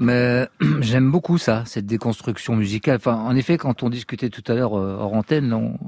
Mais 0.00 0.48
j'aime 0.80 1.12
beaucoup 1.12 1.38
ça, 1.38 1.62
cette 1.64 1.86
déconstruction 1.86 2.56
musicale. 2.56 2.96
Enfin, 2.96 3.14
en 3.14 3.36
effet, 3.36 3.56
quand 3.56 3.84
on 3.84 3.88
discutait 3.88 4.30
tout 4.30 4.42
à 4.50 4.56
l'heure 4.56 4.76
euh, 4.76 4.96
hors 4.98 5.14
antenne, 5.14 5.52
on- 5.52 5.78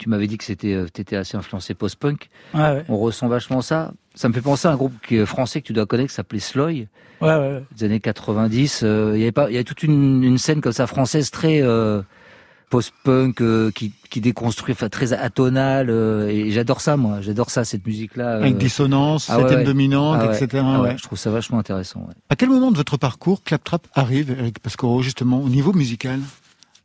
tu 0.00 0.08
m'avais 0.08 0.26
dit 0.26 0.36
que 0.36 0.42
c'était, 0.42 0.74
euh, 0.74 0.88
t'étais 0.92 1.14
assez 1.14 1.36
influencé 1.36 1.74
post-punk. 1.74 2.28
Ouais, 2.54 2.60
ouais. 2.60 2.84
On 2.88 2.96
ressent 2.98 3.28
vachement 3.28 3.62
ça. 3.62 3.92
Ça 4.16 4.28
me 4.28 4.34
fait 4.34 4.42
penser 4.42 4.66
à 4.66 4.72
un 4.72 4.76
groupe 4.76 4.94
qui 5.06 5.14
est 5.16 5.26
français 5.26 5.60
que 5.62 5.66
tu 5.68 5.72
dois 5.72 5.86
connaître, 5.86 6.08
qui 6.08 6.14
s'appelait 6.16 6.40
Sloy, 6.40 6.88
Ouais, 7.20 7.28
ouais, 7.28 7.36
ouais. 7.36 7.62
des 7.76 7.84
années 7.84 8.00
90. 8.00 8.80
Euh, 8.82 9.12
Il 9.14 9.20
y 9.20 9.22
avait 9.22 9.30
pas, 9.32 9.48
il 9.48 9.52
y 9.52 9.56
avait 9.56 9.64
toute 9.64 9.84
une, 9.84 10.24
une 10.24 10.38
scène 10.38 10.60
comme 10.60 10.72
ça 10.72 10.88
française 10.88 11.30
très 11.30 11.62
euh, 11.62 12.02
post-punk 12.70 13.40
euh, 13.40 13.70
qui, 13.70 13.92
qui 14.10 14.20
déconstruit, 14.20 14.72
enfin 14.72 14.88
très 14.88 15.12
atonale. 15.12 15.88
euh, 15.90 16.28
et 16.28 16.50
j'adore 16.50 16.80
ça, 16.80 16.96
moi. 16.96 17.20
J'adore 17.20 17.50
ça, 17.50 17.64
cette 17.64 17.86
musique-là. 17.86 18.36
euh. 18.36 18.40
Avec 18.40 18.58
dissonance, 18.58 19.28
Ah 19.30 19.36
septième 19.38 19.60
ouais. 19.60 19.64
dominante, 19.64 20.18
Ah 20.20 20.28
ouais. 20.28 20.36
etc. 20.42 20.62
Ah 20.66 20.80
ouais, 20.80 20.88
ouais. 20.90 20.98
Je 20.98 21.02
trouve 21.02 21.18
ça 21.18 21.30
vachement 21.30 21.58
intéressant. 21.58 22.00
ouais. 22.00 22.14
À 22.30 22.36
quel 22.36 22.48
moment 22.48 22.70
de 22.72 22.76
votre 22.76 22.96
parcours 22.96 23.42
Claptrap 23.44 23.86
arrive, 23.94 24.34
Eric 24.38 24.58
Pascoro, 24.60 25.02
justement, 25.02 25.40
au 25.40 25.48
niveau 25.48 25.72
musical 25.72 26.18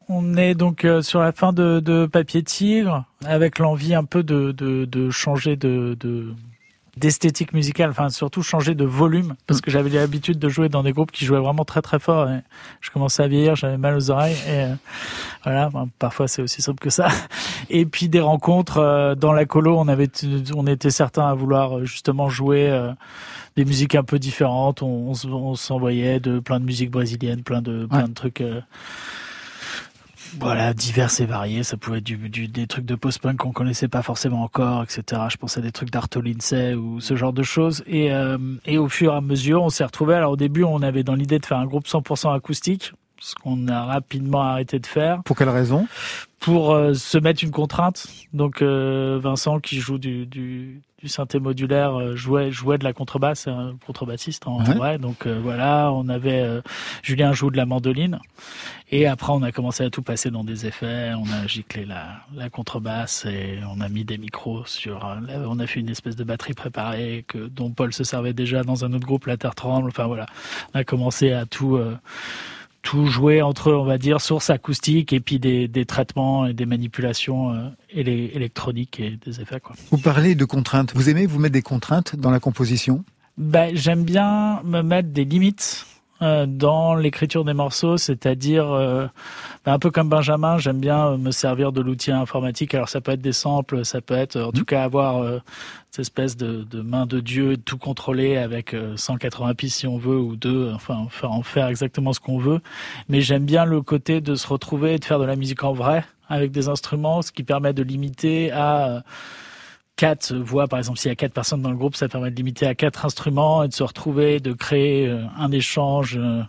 On 0.09 0.36
est 0.38 0.53
donc 0.55 0.86
euh, 0.86 1.01
sur 1.01 1.19
la 1.19 1.32
fin 1.32 1.53
de, 1.53 1.79
de 1.79 2.05
Papier 2.05 2.43
Tigre, 2.43 3.05
avec 3.25 3.57
l'envie 3.59 3.95
un 3.95 4.03
peu 4.03 4.23
de, 4.23 4.51
de, 4.51 4.86
de 4.86 5.09
changer 5.09 5.55
de, 5.55 5.97
de 5.99 6.34
d'esthétique 6.98 7.54
musicale, 7.54 7.89
enfin 7.92 8.10
surtout 8.10 8.44
changer 8.44 8.76
de 8.76 8.86
volume, 8.86 9.36
parce 9.48 9.62
que 9.62 9.72
j'avais 9.72 9.89
l'habitude 9.89 10.39
de 10.39 10.50
jouer 10.50 10.68
dans 10.70 10.84
des 10.84 10.92
groupes 10.92 11.12
qui 11.12 11.26
jouaient 11.26 11.39
vraiment 11.39 11.64
très 11.66 11.82
très 11.82 12.00
fort. 12.00 12.30
Et 12.30 12.39
je 12.82 12.89
commençais 12.92 13.24
à 13.24 13.28
vieillir, 13.28 13.56
j'avais 13.56 13.78
mal 13.78 13.96
aux 13.96 14.12
oreilles, 14.12 14.36
et 14.48 14.64
euh, 14.66 14.76
voilà, 15.44 15.70
ben, 15.70 15.88
parfois 16.00 16.28
c'est 16.28 16.42
aussi 16.42 16.62
simple 16.62 16.80
que 16.80 16.89
ça. 16.89 17.08
Et 17.70 17.86
puis 17.86 18.10
des 18.10 18.20
rencontres 18.20 18.78
euh, 18.80 19.16
dans 19.16 19.32
la 19.32 19.46
colo, 19.46 19.78
on 19.80 19.88
avait, 19.88 20.10
on 20.56 20.68
était 20.68 20.89
certains 20.92 21.28
à 21.28 21.34
vouloir 21.34 21.78
euh, 21.80 21.86
justement 21.86 22.30
jouer. 22.30 22.70
euh, 22.70 22.92
des 23.58 23.66
musiques 23.66 23.96
un 23.96 24.04
peu 24.04 24.18
différentes, 24.18 24.82
on, 24.82 25.10
on 25.10 25.12
s- 25.12 25.26
on 25.26 25.56
s'envoyait 25.56 26.22
de 26.22 26.39
plein 26.39 26.58
de 26.62 26.64
musiques 26.64 26.89
brésiliennes, 26.89 27.44
plein 27.44 27.62
de 27.62 27.86
plein 27.86 28.04
Ouais. 28.04 28.08
de 28.08 28.14
trucs 28.14 28.39
euh, 28.39 28.62
voilà, 30.39 30.73
divers 30.73 31.09
et 31.19 31.25
variés. 31.25 31.63
Ça 31.63 31.77
pouvait 31.77 31.97
être 31.99 32.03
du, 32.03 32.17
du- 32.29 32.47
des 32.47 32.67
trucs 32.67 32.86
de 32.86 32.95
post-punk 32.95 33.38
qu'on 33.38 33.51
connaissait 33.51 33.88
pas 33.88 34.01
forcément 34.01 34.43
encore, 34.43 34.84
etc. 34.84 35.21
Je 35.29 35.38
pensais 35.38 35.59
à 35.59 35.63
des 35.63 35.71
trucs 35.71 35.91
d'Arto 35.91 36.21
Lindsay 36.21 36.73
ou 36.75 36.99
ce 37.01 37.15
genre 37.15 37.34
de 37.34 37.43
choses. 37.43 37.84
Et, 37.88 38.11
euh, 38.13 38.38
et 38.65 38.77
au 38.77 38.88
fur 38.89 39.13
et 39.13 39.17
à 39.17 39.21
mesure, 39.21 39.63
on 39.63 39.69
s'est 39.69 39.84
retrouvés. 39.84 40.15
Alors 40.15 40.32
au 40.34 40.38
début, 40.38 40.63
on 40.63 40.82
avait 40.82 41.03
dans 41.03 41.15
l'idée 41.15 41.39
de 41.39 41.45
faire 41.45 41.57
un 41.59 41.65
groupe 41.65 41.86
100% 41.88 42.34
acoustique, 42.36 42.93
ce 43.19 43.36
qu'on 43.36 43.67
a 43.67 43.86
rapidement 43.86 44.41
arrêté 44.41 44.79
de 44.79 44.86
faire 44.88 45.21
Pour 45.23 45.36
quelle 45.36 45.49
raison? 45.49 45.88
Pour 46.42 46.72
euh, 46.74 46.94
se 46.96 47.18
mettre 47.20 47.44
une 47.44 47.52
contrainte. 47.52 48.08
Donc 48.34 48.62
euh, 48.62 49.20
Vincent 49.22 49.60
qui 49.60 49.80
joue 49.80 50.00
du, 50.00 50.26
du, 50.26 50.82
du 51.00 51.08
synthé 51.08 51.39
modulaire 51.39 51.94
euh, 52.00 52.16
jouait 52.16 52.52
jouait 52.52 52.80
de 52.80 52.84
la 52.84 52.94
contrebasse, 52.94 53.48
un 53.48 53.76
contrebassiste 53.86 54.48
en 54.48 54.58
Ouais. 54.66 54.74
vrai. 54.74 54.98
Donc 54.98 55.28
euh, 55.28 55.39
voilà, 55.42 55.92
on 55.94 56.10
avait 56.10 56.42
euh, 56.42 56.62
Julien 57.04 57.32
joue 57.32 57.52
de 57.52 57.58
la 57.58 57.68
mandoline 57.68 58.18
et 58.89 59.06
après 59.06 59.32
on 59.34 59.44
a 59.44 59.52
commencé 59.52 59.84
à 59.84 59.92
tout 59.92 60.02
passer 60.02 60.32
dans 60.32 60.44
des 60.44 60.66
effets. 60.66 61.12
On 61.16 61.32
a 61.32 61.46
giclé 61.46 61.86
la, 61.86 62.08
la 62.36 62.50
contrebasse 62.50 63.26
et 63.26 63.60
on 63.72 63.80
a 63.80 63.88
mis 63.88 64.04
des 64.04 64.18
micros 64.18 64.66
sur. 64.66 65.06
euh, 65.06 65.20
là, 65.28 65.46
on 65.48 65.60
a 65.60 65.68
fait 65.68 65.80
une 65.80 65.89
espèce 65.89 66.16
de 66.16 66.24
batterie 66.24 66.56
préparée 66.56 67.24
que 67.28 67.38
dont 67.38 67.70
Paul 67.70 67.94
se 67.94 68.04
servait 68.04 68.34
déjà 68.34 68.64
dans 68.64 68.84
un 68.84 68.94
autre 68.94 69.06
groupe, 69.06 69.28
La 69.28 69.38
Terre 69.38 69.54
tremble. 69.54 69.89
Enfin 69.89 70.08
voilà, 70.08 70.26
on 70.74 70.80
a 70.80 70.84
commencé 70.84 71.32
à 71.34 71.46
tout. 71.46 71.80
Tout 72.82 73.05
jouer 73.05 73.41
entre, 73.41 73.71
on 73.71 73.84
va 73.84 73.97
dire, 73.97 74.21
source 74.21 74.49
acoustique 74.49 75.13
et 75.13 75.19
puis 75.19 75.39
des, 75.39 75.67
des 75.67 75.86
traitements 75.86 76.47
et 76.47 76.53
des 76.53 76.65
manipulations 76.65 77.53
euh, 77.53 77.69
élé- 77.93 78.32
électroniques 78.34 78.99
et 78.99 79.19
des 79.23 79.39
effets. 79.39 79.59
Quoi. 79.59 79.75
Vous 79.91 79.97
parlez 79.97 80.34
de 80.36 80.45
contraintes. 80.45 80.93
Vous 80.95 81.09
aimez 81.09 81.25
vous 81.27 81.39
mettre 81.39 81.53
des 81.53 81.61
contraintes 81.61 82.15
dans 82.15 82.32
la 82.32 82.39
composition? 82.39 83.03
Ben, 83.38 83.75
j'aime 83.75 84.03
bien 84.03 84.61
me 84.63 84.82
mettre 84.82 85.09
des 85.09 85.25
limites 85.25 85.86
dans 86.22 86.95
l'écriture 86.95 87.43
des 87.43 87.53
morceaux, 87.53 87.97
c'est-à-dire 87.97 88.72
euh, 88.72 89.07
ben, 89.65 89.74
un 89.74 89.80
peu 89.80 89.91
comme 89.91 90.09
Benjamin, 90.09 90.57
j'aime 90.57 90.80
bien 90.80 91.07
euh, 91.07 91.17
me 91.17 91.32
servir 91.32 91.72
de 91.72 91.82
l'outil 91.82 92.11
informatique. 92.11 92.74
Alors 92.74 92.89
ça 92.89 93.01
peut 93.01 93.11
être 93.11 93.22
des 93.22 93.32
samples, 93.32 93.86
ça 93.86 94.01
peut 94.01 94.13
être 94.13 94.39
en 94.39 94.51
tout 94.51 94.65
cas 94.65 94.84
avoir 94.84 95.17
euh, 95.17 95.39
cette 95.91 96.01
espèce 96.01 96.38
de, 96.38 96.63
de 96.63 96.82
main 96.82 97.05
de 97.05 97.19
Dieu, 97.19 97.57
tout 97.57 97.78
contrôler 97.78 98.38
avec 98.38 98.74
euh, 98.74 98.95
180 98.97 99.53
pistes 99.55 99.80
si 99.80 99.88
on 99.88 99.97
veut 99.97 100.17
ou 100.17 100.36
deux, 100.36 100.72
enfin 100.74 101.07
faire 101.09 101.32
en 101.32 101.43
faire 101.43 101.67
exactement 101.67 102.13
ce 102.13 102.19
qu'on 102.19 102.38
veut. 102.38 102.61
Mais 103.09 103.22
j'aime 103.22 103.45
bien 103.45 103.65
le 103.65 103.82
côté 103.82 104.22
de 104.22 104.36
se 104.36 104.47
retrouver 104.47 104.93
et 104.93 104.99
de 104.99 105.05
faire 105.05 105.19
de 105.19 105.26
la 105.26 105.36
musique 105.36 105.63
en 105.63 105.74
vrai 105.74 106.05
avec 106.30 106.51
des 106.51 106.69
instruments, 106.69 107.22
ce 107.22 107.32
qui 107.32 107.43
permet 107.43 107.74
de 107.74 107.84
limiter 107.84 108.51
à 108.51 108.88
euh, 108.88 109.01
quatre 109.96 110.34
voix, 110.36 110.68
par 110.68 110.80
exemple, 110.80 111.00
s'il 111.00 111.10
y 111.10 111.12
a 111.12 111.16
quatre 111.16 111.34
personnes 111.34 111.62
dans 111.62 111.72
le 111.72 111.78
groupe, 111.78 111.96
ça 111.96 112.08
permet 112.08 112.32
de 112.32 112.36
limiter 112.36 112.66
à 112.66 112.76
quatre 112.76 113.06
instruments 113.06 113.64
et 113.64 113.68
de 113.68 113.74
se 113.74 113.84
retrouver, 113.84 114.39
de 114.39 114.54
créer 114.54 115.08
euh, 115.08 115.24
un 115.38 115.52
échange, 115.52 116.18
euh, 116.18 116.42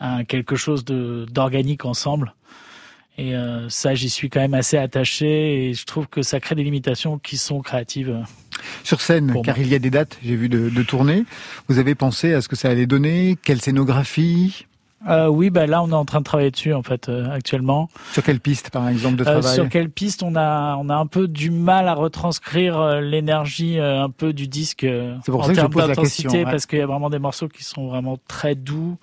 un 0.00 0.24
quelque 0.24 0.56
chose 0.56 0.84
d'organique 0.84 1.84
ensemble. 1.84 2.34
Et 3.18 3.34
euh, 3.34 3.68
ça, 3.68 3.94
j'y 3.94 4.08
suis 4.08 4.30
quand 4.30 4.40
même 4.40 4.54
assez 4.54 4.78
attaché 4.78 5.68
et 5.68 5.74
je 5.74 5.84
trouve 5.84 6.06
que 6.06 6.22
ça 6.22 6.40
crée 6.40 6.54
des 6.54 6.64
limitations 6.64 7.18
qui 7.18 7.36
sont 7.36 7.60
créatives. 7.60 8.16
Sur 8.84 9.00
scène, 9.00 9.32
car 9.44 9.56
moi. 9.56 9.64
il 9.64 9.68
y 9.68 9.74
a 9.74 9.78
des 9.78 9.90
dates, 9.90 10.18
j'ai 10.22 10.36
vu, 10.36 10.48
de, 10.48 10.70
de. 10.70 11.24
Vous 11.68 11.78
avez 11.78 11.94
pensé 11.94 12.32
à 12.32 12.40
ce 12.40 12.48
que 12.48 12.56
ça 12.56 12.70
allait 12.70 12.86
donner? 12.86 13.36
Quelle 13.42 13.60
scénographie? 13.60 14.66
Euh, 15.08 15.28
oui, 15.28 15.48
bah 15.48 15.66
là, 15.66 15.82
on 15.82 15.88
est 15.88 15.94
en 15.94 16.04
train 16.04 16.18
de 16.18 16.24
travailler 16.24 16.50
dessus 16.50 16.74
en 16.74 16.82
fait 16.82 17.08
euh, 17.08 17.30
actuellement. 17.30 17.88
Sur 18.12 18.22
quelle 18.22 18.40
piste, 18.40 18.70
par 18.70 18.86
exemple, 18.88 19.16
de 19.16 19.22
Euh, 19.22 19.40
travail 19.40 19.54
sur 19.54 19.68
quelle 19.68 19.90
piste 19.90 20.22
on 20.22 20.36
a 20.36 20.76
on 20.76 20.90
a 20.90 20.94
un 20.94 21.06
peu 21.06 21.26
du 21.26 21.50
mal 21.50 21.88
à 21.88 21.94
retranscrire 21.94 22.78
euh, 22.78 23.00
l'énergie 23.00 23.78
euh, 23.78 24.02
un 24.02 24.10
peu 24.10 24.32
du 24.34 24.46
disque 24.46 24.84
euh, 24.84 25.16
C'est 25.24 25.32
pour 25.32 25.40
en 25.40 25.44
ça 25.44 25.54
que 25.54 25.60
je 25.60 25.66
pose 25.66 25.88
la 25.88 25.96
question, 25.96 26.30
ouais. 26.30 26.44
parce 26.44 26.66
qu'il 26.66 26.78
y 26.78 26.82
a 26.82 26.86
vraiment 26.86 27.08
des 27.08 27.18
morceaux 27.18 27.48
qui 27.48 27.64
sont 27.64 27.88
vraiment 27.88 28.18
très 28.28 28.54
doux. 28.54 28.98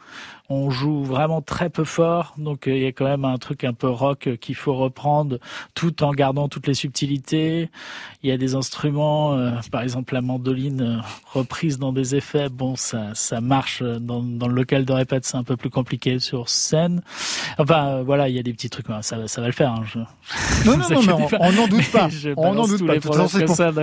On 0.50 0.70
joue 0.70 1.04
vraiment 1.04 1.42
très 1.42 1.70
peu 1.70 1.84
fort, 1.84 2.34
donc 2.38 2.68
euh, 2.68 2.76
il 2.78 2.82
y 2.84 2.86
a 2.86 2.94
quand 2.94 3.04
même 3.04 3.26
un 3.26 3.38
truc 3.38 3.66
un 3.66 3.74
peu 3.74 3.90
rock 3.90 4.28
euh, 4.28 4.36
qu'il 4.38 4.56
faut 4.56 4.76
reprendre 4.76 5.40
tout 5.74 6.04
en 6.04 6.12
gardant 6.14 6.48
toutes 6.48 6.68
les 6.68 6.74
subtilités. 6.74 7.70
Il 8.24 8.30
y 8.30 8.32
a 8.32 8.38
des 8.38 8.56
instruments, 8.56 9.34
euh, 9.34 9.52
par 9.74 9.82
exemple 9.82 10.14
la 10.14 10.22
mandoline 10.22 11.02
reprise 11.34 11.80
dans 11.80 11.92
des 11.92 12.16
effets. 12.16 12.48
Bon, 12.48 12.78
ça 12.78 13.08
ça 13.14 13.42
marche 13.42 13.84
dans, 13.84 14.24
dans 14.24 14.48
le 14.48 14.54
local 14.56 14.86
de 14.86 14.94
répète, 14.94 15.26
c'est 15.26 15.36
un 15.36 15.44
peu 15.44 15.58
plus 15.58 15.70
compliqué 15.70 16.20
sur 16.20 16.48
scène. 16.48 17.02
Enfin 17.58 18.02
voilà, 18.04 18.30
il 18.30 18.36
y 18.36 18.40
a 18.40 18.44
des 18.44 18.54
petits 18.54 18.70
trucs. 18.70 18.90
hein, 18.90 19.02
Ça 19.02 19.18
va- 19.18 19.28
ça 19.28 19.42
va 19.42 19.48
le 19.48 19.54
faire. 19.54 19.72
hein, 19.74 19.84
je- 19.86 20.00
Non, 20.70 20.78
non, 20.78 20.86
non, 20.90 21.02
mais 21.04 21.28
on- 21.42 21.52
n'en 21.52 21.68
doute 21.68 21.92
pas. 21.92 22.08
On 22.38 22.54
n'en 22.54 22.68
doute 22.68 22.86
pas. 22.88 22.94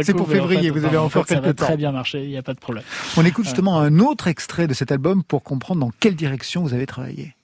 c'est 0.06 0.12
pour- 0.14 0.26
coup, 0.26 0.32
pour 0.32 0.44
en 0.44 0.48
février, 0.48 0.62
fait, 0.72 0.78
vous 0.78 0.84
avez 0.86 0.96
en 0.96 1.04
encore 1.04 1.26
fait, 1.26 1.34
ça 1.34 1.40
va 1.40 1.46
quelques 1.48 1.58
temps. 1.58 1.66
très 1.66 1.76
bien 1.76 1.92
marcher, 1.92 2.24
il 2.24 2.30
n'y 2.30 2.38
a 2.38 2.42
pas 2.42 2.54
de 2.54 2.58
problème. 2.58 2.84
On 3.18 3.24
écoute 3.26 3.44
justement 3.44 3.78
un 3.80 3.98
autre 3.98 4.28
extrait 4.28 4.66
de 4.66 4.72
cet 4.72 4.90
album 4.92 5.22
pour 5.22 5.42
comprendre 5.42 5.80
dans 5.80 5.90
quelle 6.00 6.14
direction 6.16 6.53
vous 6.62 6.74
avez 6.74 6.86
travaillé. 6.86 7.34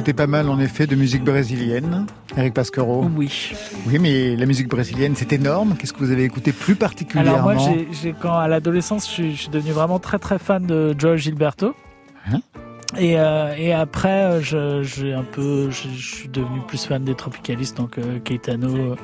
Écouté 0.00 0.14
pas 0.14 0.26
mal, 0.26 0.48
en 0.48 0.58
effet, 0.58 0.86
de 0.86 0.96
musique 0.96 1.22
brésilienne, 1.24 2.06
Eric 2.34 2.54
Pasquero. 2.54 3.06
Oui. 3.14 3.52
Oui, 3.86 3.98
mais 3.98 4.34
la 4.34 4.46
musique 4.46 4.66
brésilienne, 4.66 5.14
c'est 5.14 5.30
énorme. 5.34 5.74
Qu'est-ce 5.76 5.92
que 5.92 5.98
vous 5.98 6.10
avez 6.10 6.24
écouté 6.24 6.52
plus 6.52 6.74
particulièrement 6.74 7.48
Alors 7.50 7.68
moi, 7.68 8.14
quand 8.18 8.34
à 8.34 8.48
l'adolescence, 8.48 9.06
je 9.06 9.10
suis, 9.10 9.36
je 9.36 9.42
suis 9.42 9.50
devenu 9.50 9.72
vraiment 9.72 9.98
très 9.98 10.18
très 10.18 10.38
fan 10.38 10.64
de 10.64 10.94
Joe 10.98 11.18
Gilberto. 11.18 11.74
Hein 12.32 12.38
et, 12.96 13.20
euh, 13.20 13.54
et 13.58 13.74
après, 13.74 14.22
euh, 14.22 14.40
je, 14.40 14.82
j'ai 14.84 15.12
un 15.12 15.22
peu, 15.22 15.70
je, 15.70 15.88
je 15.94 16.16
suis 16.16 16.28
devenu 16.30 16.60
plus 16.66 16.86
fan 16.86 17.04
des 17.04 17.14
tropicalistes, 17.14 17.76
donc 17.76 17.98
euh, 17.98 18.20
Caetano, 18.20 18.96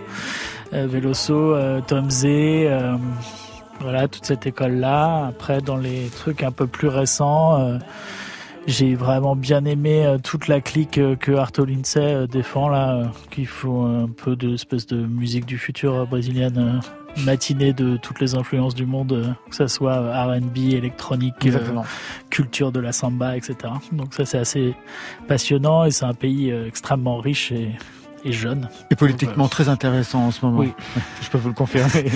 euh, 0.72 0.86
Veloso, 0.86 1.56
Tom 1.88 2.10
Z, 2.10 2.24
euh, 2.24 2.96
voilà 3.80 4.08
toute 4.08 4.24
cette 4.24 4.46
école-là. 4.46 5.26
Après, 5.26 5.60
dans 5.60 5.76
les 5.76 6.08
trucs 6.16 6.42
un 6.42 6.52
peu 6.52 6.66
plus 6.66 6.88
récents. 6.88 7.78
J'ai 8.66 8.94
vraiment 8.96 9.36
bien 9.36 9.64
aimé 9.64 10.04
euh, 10.04 10.18
toute 10.18 10.48
la 10.48 10.60
clique 10.60 10.98
euh, 10.98 11.14
que 11.14 11.32
Arto 11.32 11.64
Lindsay 11.64 12.00
euh, 12.00 12.26
défend 12.26 12.68
là, 12.68 13.12
qui 13.30 13.44
font 13.44 14.04
un 14.04 14.08
peu 14.08 14.34
de 14.34 14.54
espèce 14.54 14.86
de 14.86 14.96
musique 14.96 15.46
du 15.46 15.56
futur 15.56 16.06
brésilienne, 16.06 16.80
matinée 17.24 17.72
de 17.72 17.96
toutes 17.96 18.20
les 18.20 18.34
influences 18.34 18.74
du 18.74 18.84
monde, 18.84 19.36
que 19.48 19.54
ça 19.54 19.68
soit 19.68 19.98
R&B, 20.24 20.58
électronique, 20.72 21.34
euh, 21.46 21.80
culture 22.28 22.72
de 22.72 22.80
la 22.80 22.92
samba, 22.92 23.36
etc. 23.36 23.56
Donc 23.92 24.14
ça 24.14 24.24
c'est 24.24 24.38
assez 24.38 24.74
passionnant 25.28 25.84
et 25.84 25.92
c'est 25.92 26.04
un 26.04 26.14
pays 26.14 26.50
extrêmement 26.50 27.18
riche 27.18 27.52
et, 27.52 27.70
et 28.26 28.32
jeune. 28.32 28.68
Et 28.90 28.96
politiquement 28.96 29.48
très 29.48 29.68
intéressant 29.68 30.26
en 30.26 30.30
ce 30.30 30.44
moment. 30.44 30.58
Oui. 30.60 30.72
Je 31.22 31.28
peux 31.30 31.38
vous 31.38 31.48
le 31.48 31.54
confirmer. 31.54 32.10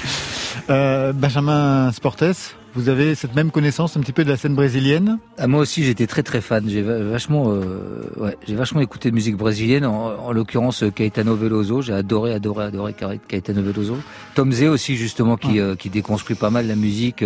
Euh, 0.68 1.12
Benjamin 1.12 1.90
Sportes, 1.92 2.56
vous 2.74 2.88
avez 2.88 3.14
cette 3.14 3.34
même 3.34 3.50
connaissance 3.50 3.96
un 3.96 4.00
petit 4.00 4.12
peu 4.12 4.24
de 4.24 4.28
la 4.28 4.36
scène 4.36 4.54
brésilienne? 4.54 5.18
Ah, 5.38 5.46
moi 5.46 5.60
aussi, 5.60 5.84
j'étais 5.84 6.06
très 6.06 6.22
très 6.22 6.40
fan. 6.40 6.64
J'ai 6.68 6.82
va- 6.82 6.98
vachement, 7.02 7.46
euh, 7.48 8.02
ouais, 8.16 8.36
j'ai 8.46 8.54
vachement 8.54 8.80
écouté 8.80 9.10
de 9.10 9.14
musique 9.14 9.36
brésilienne. 9.36 9.84
En, 9.86 10.12
en 10.18 10.32
l'occurrence, 10.32 10.82
euh, 10.82 10.90
Caetano 10.90 11.34
Veloso. 11.36 11.82
J'ai 11.82 11.92
adoré, 11.94 12.32
adoré, 12.34 12.66
adoré 12.66 12.94
Ca- 12.98 13.16
Caetano 13.28 13.62
Veloso. 13.62 13.96
Tom 14.34 14.52
Zé 14.52 14.68
aussi, 14.68 14.96
justement, 14.96 15.36
qui, 15.36 15.58
euh, 15.58 15.74
qui 15.76 15.90
déconstruit 15.90 16.36
pas 16.36 16.50
mal 16.50 16.66
la 16.66 16.76
musique. 16.76 17.24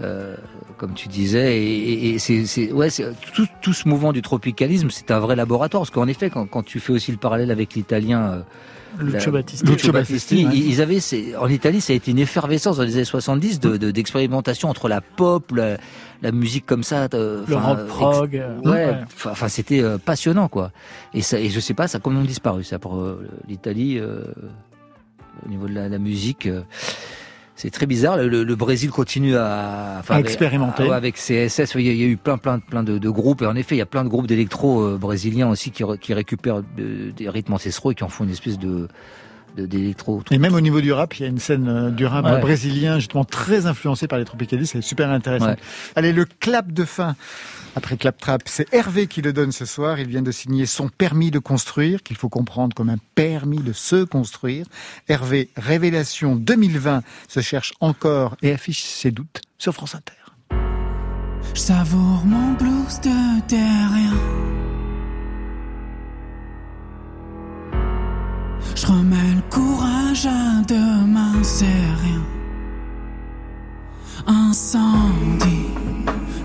Euh, 0.00 0.34
comme 0.76 0.94
tu 0.94 1.08
disais, 1.08 1.56
et, 1.62 1.92
et- 1.92 2.14
et 2.14 2.18
c'est, 2.18 2.46
c'est, 2.46 2.72
ouais, 2.72 2.90
c'est, 2.90 3.06
tout, 3.34 3.46
tout 3.62 3.72
ce 3.72 3.88
mouvement 3.88 4.12
du 4.12 4.22
tropicalisme, 4.22 4.88
c'est 4.90 5.10
un 5.10 5.20
vrai 5.20 5.36
laboratoire, 5.36 5.82
parce 5.82 5.90
qu'en 5.90 6.08
effet, 6.08 6.30
quand, 6.30 6.46
quand 6.46 6.62
tu 6.64 6.80
fais 6.80 6.92
aussi 6.92 7.12
le 7.12 7.18
parallèle 7.18 7.50
avec 7.50 7.74
l'italien, 7.74 8.22
euh, 8.32 8.40
Lucio 9.00 9.32
Battisti. 9.32 9.66
Lucio 9.66 9.92
Battisti, 9.92 10.44
Battisti, 10.44 10.46
ouais. 10.62 10.68
ils 10.70 10.80
avaient, 10.80 11.00
c'est- 11.00 11.34
en 11.36 11.48
Italie, 11.48 11.80
ça 11.80 11.92
a 11.92 11.96
été 11.96 12.10
une 12.12 12.18
effervescence 12.20 12.76
dans 12.76 12.84
les 12.84 12.94
années 12.94 13.04
70 13.04 13.58
de, 13.60 13.76
de- 13.76 13.90
d'expérimentation 13.90 14.68
entre 14.68 14.88
la 14.88 15.00
pop, 15.00 15.50
la, 15.52 15.78
la 16.22 16.30
musique 16.32 16.64
comme 16.64 16.84
ça, 16.84 17.08
euh, 17.14 17.42
Le 17.48 17.56
rock 17.56 17.86
prog. 17.86 18.36
euh, 18.36 18.58
Ouais, 18.60 18.70
ouais. 18.86 18.94
enfin 19.26 19.48
c'était 19.48 19.80
euh, 19.82 19.98
passionnant 19.98 20.46
quoi. 20.48 20.70
Et 21.12 21.22
ça 21.22 21.40
et 21.40 21.50
je 21.50 21.58
sais 21.58 21.74
pas 21.74 21.88
ça 21.88 21.98
a 21.98 22.00
complètement 22.00 22.24
disparu 22.26 22.62
ça 22.62 22.78
pour 22.78 23.00
euh, 23.00 23.28
l'Italie 23.48 23.98
euh, 23.98 24.22
au 25.44 25.48
niveau 25.48 25.66
de 25.66 25.74
la, 25.74 25.88
la 25.88 25.98
musique 25.98 26.46
euh, 26.46 26.62
c'est 27.56 27.70
très 27.70 27.86
bizarre 27.86 28.16
le, 28.16 28.28
le- 28.28 28.42
le 28.44 28.54
Brésil 28.56 28.90
continue 28.90 29.36
à, 29.36 29.96
enfin, 30.00 30.16
À 30.16 30.20
expérimenter. 30.20 30.88
ah, 30.90 30.96
avec 30.96 31.14
CSS 31.16 31.74
il 31.76 31.82
y, 31.82 31.88
a, 31.88 31.92
il 31.92 31.98
y 31.98 32.02
a 32.04 32.06
eu 32.06 32.16
plein 32.16 32.36
plein 32.38 32.58
plein 32.58 32.82
de, 32.82 32.98
de 32.98 33.08
groupes 33.10 33.42
et 33.42 33.46
en 33.46 33.54
effet 33.56 33.74
il 33.76 33.78
y 33.78 33.82
a 33.82 33.86
plein 33.86 34.02
de 34.04 34.08
groupes 34.08 34.26
d'électro 34.26 34.82
euh, 34.82 34.98
brésiliens 34.98 35.48
aussi 35.48 35.70
qui, 35.70 35.84
qui 36.00 36.14
récupèrent 36.14 36.62
des 36.76 37.28
rythmes 37.28 37.52
ancestraux 37.54 37.92
et 37.92 37.94
qui 37.94 38.02
en 38.04 38.08
font 38.08 38.24
une 38.24 38.30
espèce 38.30 38.58
de 38.58 38.88
d'électro 39.56 40.20
Et 40.32 40.38
même 40.38 40.54
au 40.54 40.60
niveau 40.60 40.80
du 40.80 40.92
rap, 40.92 41.14
il 41.16 41.22
y 41.22 41.26
a 41.26 41.28
une 41.28 41.38
scène 41.38 41.68
euh, 41.68 41.90
du 41.90 42.06
rap 42.06 42.24
Ouais. 42.24 42.40
brésilien 42.40 42.98
justement 42.98 43.24
très 43.24 43.66
influencée 43.66 44.08
par 44.08 44.18
les 44.18 44.24
tropicalistes, 44.24 44.72
c'est 44.72 44.82
super 44.82 45.08
intéressant. 45.10 45.50
Ouais. 45.50 45.56
Allez, 45.94 46.12
le 46.12 46.24
clap 46.24 46.72
de 46.72 46.84
fin 46.84 47.14
après 47.76 47.96
clap 47.96 48.18
trap, 48.18 48.42
c'est 48.46 48.72
Hervé 48.72 49.06
qui 49.06 49.22
le 49.22 49.32
donne 49.32 49.52
ce 49.52 49.64
soir. 49.64 49.98
Il 49.98 50.08
vient 50.08 50.22
de 50.22 50.30
signer 50.30 50.66
son 50.66 50.88
permis 50.88 51.30
de 51.30 51.38
construire, 51.38 52.02
qu'il 52.02 52.16
faut 52.16 52.28
comprendre 52.28 52.74
comme 52.74 52.88
un 52.88 52.98
permis 53.14 53.58
de 53.58 53.72
se 53.72 54.04
construire. 54.04 54.66
Hervé, 55.08 55.50
Révélation 55.56 56.36
2020, 56.36 57.02
se 57.28 57.40
cherche 57.40 57.72
encore 57.80 58.36
et 58.42 58.52
affiche 58.52 58.84
ses 58.84 59.10
doutes 59.10 59.40
sur 59.58 59.74
France 59.74 59.94
Inter. 59.94 60.12
Je 61.54 61.60
savoure 61.60 62.24
mon 62.24 62.52
de. 62.52 64.12
Je 68.76 68.86
remets 68.86 69.34
le 69.34 69.42
courage 69.50 70.26
à 70.26 70.62
c'est 71.42 71.64
rien. 71.64 72.22
Incendie 74.26 75.68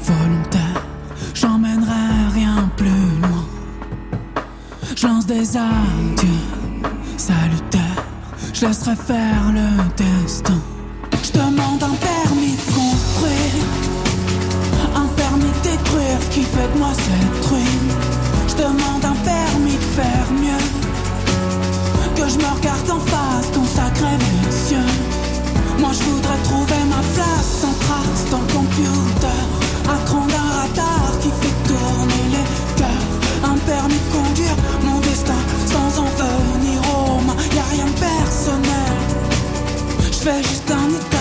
volontaire, 0.02 0.59
Je 5.02 5.08
lance 5.08 5.26
des 5.26 5.56
adieux 5.56 6.28
salutaires, 7.16 8.04
je 8.54 8.66
laisserai 8.66 8.98
faire 8.98 9.54
le 9.54 9.88
destin. 9.96 10.60
Je 11.24 11.32
demande 11.32 11.82
un 11.82 11.96
permis 11.96 12.58
de 12.58 12.66
construire. 12.76 13.64
Un 14.96 15.08
permis 15.16 15.46
de 15.46 15.70
détruire 15.70 16.20
qui 16.32 16.42
fait 16.42 16.68
de 16.74 16.80
moi 16.80 16.92
cette 16.94 17.46
ruine. 17.46 17.92
Je 18.50 18.56
demande 18.56 19.06
un 19.06 19.16
permis 19.24 19.78
de 19.78 19.90
faire 19.96 20.28
mieux. 20.34 20.66
Que 22.18 22.30
je 22.30 22.38
me 22.38 22.54
regarde 22.58 22.92
en 22.92 23.00
face 23.00 23.48
crève 23.96 24.20
les 24.20 24.52
cieux. 24.52 24.92
Moi 25.80 25.92
je 25.94 26.04
voudrais 26.10 26.42
trouver 26.44 26.84
ma 26.90 27.02
place 27.16 27.50
sans 27.62 27.76
trace 27.86 28.30
dans 28.32 28.42
le 28.42 28.52
computer. 28.52 29.40
Accran 29.88 30.28
d'un 30.28 30.50
radar 30.60 31.18
qui 31.22 31.30
fait 31.40 31.49
Je 40.20 40.26
fais 40.26 40.44
juste 40.44 40.70
un 40.70 40.90
état 40.90 41.19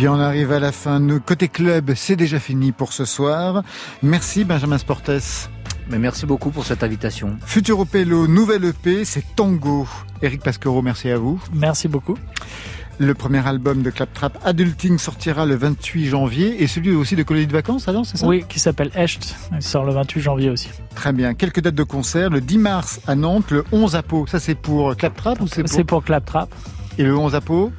Bien, 0.00 0.14
on 0.14 0.18
arrive 0.18 0.50
à 0.50 0.58
la 0.58 0.72
fin. 0.72 0.98
Côté 1.18 1.48
club, 1.48 1.92
c'est 1.94 2.16
déjà 2.16 2.40
fini 2.40 2.72
pour 2.72 2.94
ce 2.94 3.04
soir. 3.04 3.62
Merci 4.02 4.44
Benjamin 4.44 4.78
Sportes. 4.78 5.10
mais 5.90 5.98
merci 5.98 6.24
beaucoup 6.24 6.48
pour 6.48 6.64
cette 6.64 6.82
invitation 6.82 7.36
Futur 7.44 7.80
Opello, 7.80 8.26
nouvelle 8.26 8.64
EP, 8.64 9.04
c'est 9.04 9.22
Tango. 9.36 9.86
Eric 10.22 10.42
Pasquero, 10.42 10.80
merci 10.80 11.10
à 11.10 11.18
vous. 11.18 11.38
Merci 11.52 11.86
beaucoup. 11.86 12.16
Le 12.98 13.12
premier 13.12 13.46
album 13.46 13.82
de 13.82 13.90
Claptrap, 13.90 14.38
Adulting, 14.42 14.96
sortira 14.96 15.44
le 15.44 15.56
28 15.56 16.06
janvier 16.06 16.62
et 16.62 16.66
celui 16.66 16.92
aussi 16.92 17.14
de 17.14 17.22
Colonie 17.22 17.46
de 17.46 17.52
Vacances, 17.52 17.86
alors 17.86 18.06
c'est 18.06 18.16
ça? 18.16 18.26
Oui, 18.26 18.46
qui 18.48 18.58
s'appelle 18.58 18.90
Echt. 18.94 19.36
Il 19.52 19.60
sort 19.60 19.84
le 19.84 19.92
28 19.92 20.20
janvier 20.22 20.48
aussi. 20.48 20.70
Très 20.94 21.12
bien. 21.12 21.34
Quelques 21.34 21.60
dates 21.60 21.74
de 21.74 21.82
concert. 21.82 22.30
Le 22.30 22.40
10 22.40 22.56
mars 22.56 23.00
à 23.06 23.14
Nantes, 23.16 23.50
le 23.50 23.66
11 23.70 23.96
à 23.96 24.02
Pau. 24.02 24.26
Ça, 24.26 24.40
c'est 24.40 24.54
pour 24.54 24.96
Claptrap 24.96 25.42
ou 25.42 25.46
c'est 25.46 25.60
pour... 25.62 25.70
C'est 25.70 25.84
pour 25.84 26.02
Claptrap. 26.02 26.54
Et 26.96 27.02
le 27.02 27.14
11 27.14 27.34
à 27.34 27.42
Pau? 27.42 27.70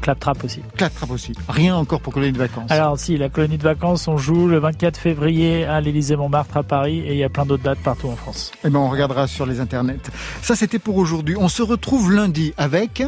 Claptrap 0.00 0.42
aussi. 0.44 0.62
Claptrap 0.76 1.10
aussi. 1.10 1.32
Rien 1.48 1.76
encore 1.76 2.00
pour 2.00 2.12
Colonie 2.12 2.32
de 2.32 2.38
Vacances. 2.38 2.70
Alors 2.70 2.98
si, 2.98 3.16
la 3.16 3.28
colonie 3.28 3.58
de 3.58 3.62
vacances, 3.62 4.08
on 4.08 4.16
joue 4.16 4.48
le 4.48 4.58
24 4.58 4.96
février 4.96 5.64
à 5.64 5.80
l'Élysée 5.80 6.16
Montmartre 6.16 6.56
à 6.56 6.62
Paris 6.62 7.00
et 7.00 7.12
il 7.12 7.18
y 7.18 7.24
a 7.24 7.28
plein 7.28 7.46
d'autres 7.46 7.62
dates 7.62 7.80
partout 7.80 8.08
en 8.08 8.16
France. 8.16 8.52
Eh 8.64 8.70
ben, 8.70 8.78
on 8.78 8.88
regardera 8.88 9.26
sur 9.26 9.46
les 9.46 9.60
internets. 9.60 10.10
Ça, 10.42 10.56
c'était 10.56 10.78
pour 10.78 10.96
aujourd'hui. 10.96 11.36
On 11.38 11.48
se 11.48 11.62
retrouve 11.62 12.12
lundi 12.12 12.54
avec... 12.56 13.02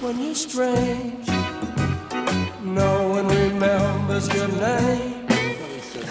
When 0.00 0.16
you're 0.20 0.36
strange, 0.36 1.26
no 2.64 3.10
one 3.10 3.26
remembers 3.26 4.28
your 4.32 4.46
name. 4.60 5.17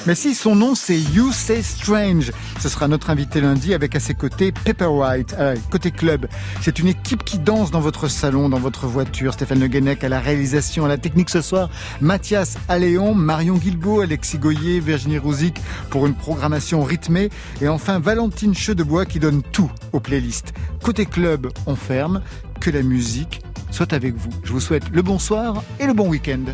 Mais 0.08 0.16
si 0.16 0.36
son 0.36 0.56
nom 0.56 0.74
c'est 0.74 0.98
You 0.98 1.34
Say 1.34 1.62
Strange, 1.62 2.32
ce 2.62 2.70
sera 2.70 2.88
notre 2.88 3.10
invité 3.10 3.42
lundi 3.42 3.74
avec 3.74 3.94
à 3.94 4.00
ses 4.00 4.14
côtés 4.14 4.54
Pepper 4.54 4.86
White, 4.86 5.36
euh, 5.38 5.58
côté 5.70 5.92
club. 5.92 6.28
C'est 6.62 6.80
une 6.80 6.88
équipe 6.88 7.26
qui 7.26 7.38
danse 7.38 7.72
dans 7.72 7.82
votre 7.82 8.08
salon, 8.08 8.48
dans 8.48 8.58
votre 8.58 8.88
voiture. 8.88 9.34
Stéphane 9.34 9.60
Le 9.60 9.68
Guenec 9.68 10.06
à 10.06 10.10
la 10.10 10.22
réalisation, 10.22 10.86
à 10.86 10.88
la 10.88 10.98
technique 10.98 11.30
ce 11.30 11.42
soir. 11.42 11.70
Mathias 12.00 12.56
Alléon, 12.70 13.16
Marion 13.16 13.56
Guilbault, 13.56 14.00
Alexis 14.00 14.38
Goyer, 14.38 14.80
Virginie 14.80 15.18
Rouzic 15.18 15.60
pour 15.90 16.08
une 16.08 16.16
programmation 16.16 16.84
rythmée. 16.84 17.30
Et 17.60 17.68
enfin 17.68 18.00
Valentine 18.00 18.56
Chedebois 18.56 19.06
qui 19.06 19.20
donne 19.20 19.44
tout 19.52 19.70
aux 19.92 20.00
playlists. 20.00 20.54
Côté 20.82 21.06
club, 21.06 21.52
on 21.66 21.76
ferme. 21.76 22.22
Que 22.62 22.72
la 22.72 22.82
musique 22.82 23.42
soit 23.72 23.92
avec 23.92 24.16
vous. 24.16 24.30
Je 24.46 24.54
vous 24.54 24.62
souhaite 24.62 24.86
le 24.90 25.02
bonsoir 25.02 25.64
et 25.82 25.86
le 25.86 25.94
bon 25.94 26.08
week-end. 26.08 26.46